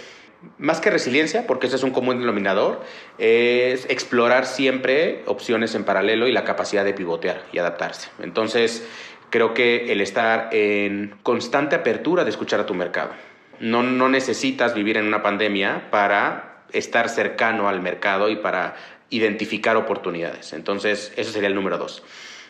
más 0.58 0.80
que 0.80 0.90
resiliencia, 0.90 1.46
porque 1.48 1.68
ese 1.68 1.76
es 1.76 1.84
un 1.84 1.92
común 1.92 2.20
denominador, 2.20 2.82
es 3.18 3.86
explorar 3.90 4.46
siempre 4.46 5.24
opciones 5.26 5.76
en 5.76 5.84
paralelo 5.84 6.28
y 6.28 6.32
la 6.32 6.44
capacidad 6.44 6.86
de 6.86 6.94
pivotear 6.94 7.44
y 7.52 7.60
adaptarse. 7.60 8.10
Entonces, 8.20 8.88
creo 9.30 9.54
que 9.54 9.92
el 9.92 10.02
estar 10.02 10.50
en 10.52 11.16
constante 11.24 11.76
apertura 11.76 12.24
de 12.24 12.30
escuchar 12.30 12.60
a 12.60 12.66
tu 12.66 12.74
mercado. 12.74 13.12
No, 13.60 13.84
no 13.84 14.08
necesitas 14.10 14.74
vivir 14.74 14.98
en 14.98 15.06
una 15.06 15.22
pandemia 15.22 15.90
para 15.92 16.64
estar 16.72 17.10
cercano 17.10 17.68
al 17.68 17.82
mercado 17.82 18.30
y 18.30 18.38
para 18.38 18.76
identificar 19.10 19.76
oportunidades. 19.76 20.54
Entonces, 20.54 21.12
ese 21.18 21.32
sería 21.32 21.50
el 21.50 21.56
número 21.56 21.78
dos. 21.78 22.04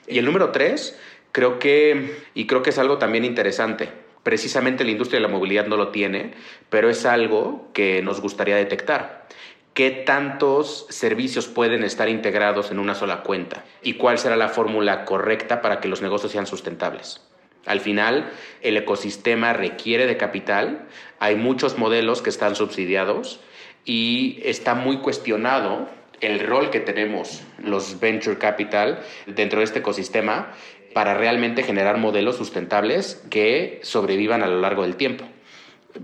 Y 0.07 0.19
el 0.19 0.25
número 0.25 0.51
tres, 0.51 0.99
Creo 1.31 1.59
que, 1.59 2.17
y 2.33 2.47
creo 2.47 2.61
que 2.63 2.71
es 2.71 2.79
algo 2.79 2.97
también 2.97 3.25
interesante, 3.25 3.89
precisamente 4.23 4.83
la 4.83 4.91
industria 4.91 5.19
de 5.19 5.27
la 5.27 5.33
movilidad 5.33 5.67
no 5.67 5.77
lo 5.77 5.89
tiene, 5.89 6.33
pero 6.69 6.89
es 6.89 7.05
algo 7.05 7.69
que 7.73 8.01
nos 8.01 8.21
gustaría 8.21 8.55
detectar. 8.55 9.27
¿Qué 9.73 9.91
tantos 9.91 10.87
servicios 10.89 11.47
pueden 11.47 11.83
estar 11.83 12.09
integrados 12.09 12.71
en 12.71 12.79
una 12.79 12.95
sola 12.95 13.23
cuenta? 13.23 13.63
¿Y 13.81 13.93
cuál 13.93 14.17
será 14.17 14.35
la 14.35 14.49
fórmula 14.49 15.05
correcta 15.05 15.61
para 15.61 15.79
que 15.79 15.87
los 15.87 16.01
negocios 16.01 16.31
sean 16.31 16.47
sustentables? 16.47 17.21
Al 17.65 17.79
final, 17.79 18.31
el 18.61 18.77
ecosistema 18.77 19.53
requiere 19.53 20.07
de 20.07 20.17
capital, 20.17 20.87
hay 21.19 21.35
muchos 21.35 21.77
modelos 21.77 22.21
que 22.21 22.29
están 22.29 22.55
subsidiados 22.55 23.41
y 23.85 24.39
está 24.43 24.75
muy 24.75 24.97
cuestionado 24.97 25.87
el 26.19 26.39
rol 26.45 26.69
que 26.69 26.79
tenemos 26.79 27.43
los 27.59 27.99
venture 27.99 28.37
capital 28.37 29.01
dentro 29.27 29.59
de 29.59 29.65
este 29.65 29.79
ecosistema 29.79 30.53
para 30.93 31.13
realmente 31.13 31.63
generar 31.63 31.97
modelos 31.97 32.37
sustentables 32.37 33.21
que 33.29 33.79
sobrevivan 33.83 34.43
a 34.43 34.47
lo 34.47 34.59
largo 34.59 34.83
del 34.83 34.95
tiempo. 34.95 35.25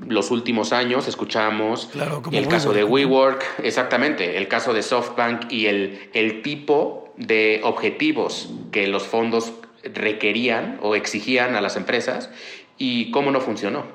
Los 0.07 0.31
últimos 0.31 0.73
años 0.73 1.07
escuchamos 1.07 1.89
el 2.31 2.47
caso 2.47 2.73
de 2.73 2.83
WeWork, 2.83 3.59
exactamente, 3.63 4.37
el 4.37 4.47
caso 4.47 4.73
de 4.73 4.81
SoftBank 4.81 5.51
y 5.51 5.67
el, 5.67 6.09
el 6.13 6.41
tipo 6.41 7.13
de 7.17 7.61
objetivos 7.63 8.49
que 8.71 8.87
los 8.87 9.03
fondos 9.03 9.53
requerían 9.83 10.79
o 10.81 10.95
exigían 10.95 11.55
a 11.55 11.61
las 11.61 11.75
empresas 11.75 12.31
y 12.77 13.11
cómo 13.11 13.31
no 13.31 13.41
funcionó. 13.41 13.85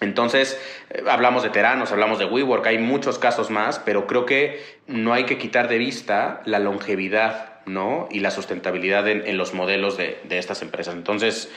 Entonces, 0.00 0.58
eh, 0.90 1.04
hablamos 1.08 1.42
de 1.42 1.50
Teranos, 1.50 1.92
hablamos 1.92 2.18
de 2.18 2.24
WeWork, 2.24 2.66
hay 2.66 2.78
muchos 2.78 3.18
casos 3.18 3.50
más, 3.50 3.78
pero 3.78 4.06
creo 4.06 4.26
que 4.26 4.62
no 4.86 5.12
hay 5.12 5.24
que 5.24 5.38
quitar 5.38 5.68
de 5.68 5.78
vista 5.78 6.42
la 6.44 6.58
longevidad 6.58 7.49
¿no? 7.66 8.08
y 8.10 8.20
la 8.20 8.30
sustentabilidad 8.30 9.08
en, 9.08 9.36
los 9.36 9.54
modelos 9.54 9.96
de, 9.96 10.20
estas 10.30 10.62
empresas. 10.62 10.94
Entonces, 10.94 11.48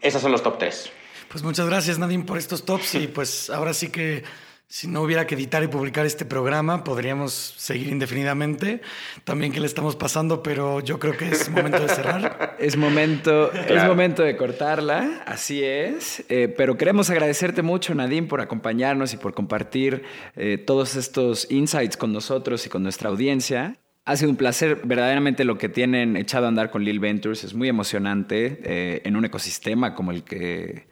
esos 0.00 0.22
son 0.22 0.32
los 0.32 0.42
top 0.42 0.58
tres. 0.58 0.90
Pues 1.28 1.42
muchas 1.42 1.66
gracias, 1.66 1.98
Nadine, 1.98 2.24
por 2.24 2.38
estos 2.38 2.64
tops. 2.64 2.94
Y 2.94 3.08
pues 3.08 3.50
ahora 3.50 3.74
sí 3.74 3.90
que 3.90 4.24
si 4.68 4.88
no 4.88 5.02
hubiera 5.02 5.28
que 5.28 5.36
editar 5.36 5.62
y 5.62 5.68
publicar 5.68 6.06
este 6.06 6.24
programa, 6.24 6.82
podríamos 6.82 7.32
seguir 7.32 7.88
indefinidamente. 7.88 8.80
También 9.22 9.52
que 9.52 9.60
le 9.60 9.66
estamos 9.66 9.94
pasando, 9.94 10.42
pero 10.42 10.80
yo 10.80 10.98
creo 10.98 11.16
que 11.16 11.28
es 11.28 11.48
momento 11.48 11.80
de 11.80 11.88
cerrar. 11.88 12.56
Es 12.58 12.76
momento, 12.76 13.52
es 13.52 13.84
momento 13.84 14.22
de 14.22 14.36
cortarla, 14.36 15.22
así 15.26 15.62
es. 15.62 16.24
Eh, 16.30 16.48
pero 16.48 16.76
queremos 16.76 17.10
agradecerte 17.10 17.60
mucho, 17.60 17.94
Nadine, 17.94 18.26
por 18.26 18.40
acompañarnos 18.40 19.12
y 19.12 19.18
por 19.18 19.34
compartir 19.34 20.04
eh, 20.36 20.56
todos 20.56 20.96
estos 20.96 21.50
insights 21.50 21.96
con 21.96 22.12
nosotros 22.12 22.64
y 22.64 22.70
con 22.70 22.82
nuestra 22.82 23.10
audiencia. 23.10 23.76
Ha 24.08 24.14
sido 24.14 24.30
un 24.30 24.36
placer, 24.36 24.82
verdaderamente 24.84 25.42
lo 25.42 25.58
que 25.58 25.68
tienen 25.68 26.16
echado 26.16 26.44
a 26.44 26.48
andar 26.48 26.70
con 26.70 26.84
Lil 26.84 27.00
Ventures 27.00 27.42
es 27.42 27.54
muy 27.54 27.68
emocionante 27.68 28.60
eh, 28.62 29.02
en 29.04 29.16
un 29.16 29.24
ecosistema 29.24 29.96
como 29.96 30.12
el, 30.12 30.22
que, 30.22 30.86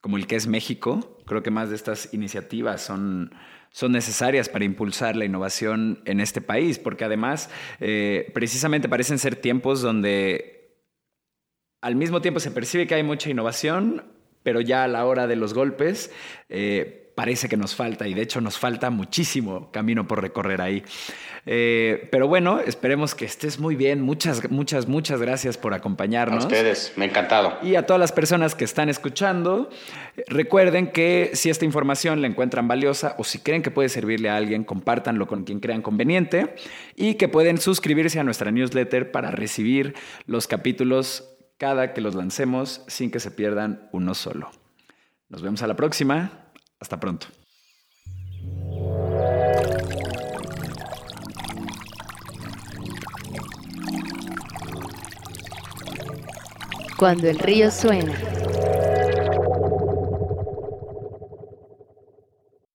como 0.00 0.16
el 0.16 0.26
que 0.26 0.36
es 0.36 0.46
México. 0.46 1.20
Creo 1.26 1.42
que 1.42 1.50
más 1.50 1.68
de 1.68 1.76
estas 1.76 2.14
iniciativas 2.14 2.80
son, 2.80 3.34
son 3.70 3.92
necesarias 3.92 4.48
para 4.48 4.64
impulsar 4.64 5.14
la 5.14 5.26
innovación 5.26 6.00
en 6.06 6.20
este 6.20 6.40
país, 6.40 6.78
porque 6.78 7.04
además 7.04 7.50
eh, 7.80 8.30
precisamente 8.32 8.88
parecen 8.88 9.18
ser 9.18 9.36
tiempos 9.36 9.82
donde 9.82 10.74
al 11.82 11.96
mismo 11.96 12.22
tiempo 12.22 12.40
se 12.40 12.50
percibe 12.50 12.86
que 12.86 12.94
hay 12.94 13.02
mucha 13.02 13.28
innovación, 13.28 14.04
pero 14.42 14.62
ya 14.62 14.84
a 14.84 14.88
la 14.88 15.04
hora 15.04 15.26
de 15.26 15.36
los 15.36 15.52
golpes... 15.52 16.10
Eh, 16.48 17.04
parece 17.18 17.48
que 17.48 17.56
nos 17.56 17.74
falta 17.74 18.06
y 18.06 18.14
de 18.14 18.22
hecho 18.22 18.40
nos 18.40 18.60
falta 18.60 18.90
muchísimo 18.90 19.72
camino 19.72 20.06
por 20.06 20.22
recorrer 20.22 20.60
ahí. 20.60 20.84
Eh, 21.46 22.06
pero 22.12 22.28
bueno, 22.28 22.60
esperemos 22.60 23.16
que 23.16 23.24
estés 23.24 23.58
muy 23.58 23.74
bien. 23.74 24.00
Muchas, 24.00 24.48
muchas, 24.52 24.86
muchas 24.86 25.20
gracias 25.20 25.58
por 25.58 25.74
acompañarnos. 25.74 26.44
A 26.44 26.46
ustedes, 26.46 26.92
me 26.94 27.06
ha 27.06 27.08
encantado. 27.08 27.58
Y 27.60 27.74
a 27.74 27.86
todas 27.86 27.98
las 27.98 28.12
personas 28.12 28.54
que 28.54 28.64
están 28.64 28.88
escuchando, 28.88 29.68
recuerden 30.28 30.92
que 30.92 31.32
si 31.34 31.50
esta 31.50 31.64
información 31.64 32.20
la 32.20 32.28
encuentran 32.28 32.68
valiosa 32.68 33.16
o 33.18 33.24
si 33.24 33.40
creen 33.40 33.62
que 33.62 33.72
puede 33.72 33.88
servirle 33.88 34.30
a 34.30 34.36
alguien, 34.36 34.62
compártanlo 34.62 35.26
con 35.26 35.42
quien 35.42 35.58
crean 35.58 35.82
conveniente 35.82 36.54
y 36.94 37.14
que 37.14 37.26
pueden 37.26 37.58
suscribirse 37.58 38.20
a 38.20 38.22
nuestra 38.22 38.52
newsletter 38.52 39.10
para 39.10 39.32
recibir 39.32 39.96
los 40.26 40.46
capítulos 40.46 41.36
cada 41.56 41.94
que 41.94 42.00
los 42.00 42.14
lancemos 42.14 42.84
sin 42.86 43.10
que 43.10 43.18
se 43.18 43.32
pierdan 43.32 43.88
uno 43.90 44.14
solo. 44.14 44.52
Nos 45.28 45.42
vemos 45.42 45.62
a 45.62 45.66
la 45.66 45.74
próxima. 45.74 46.47
Hasta 46.80 46.98
pronto. 46.98 47.26
Cuando 56.96 57.28
el 57.28 57.38
río 57.38 57.70
suena. 57.70 58.37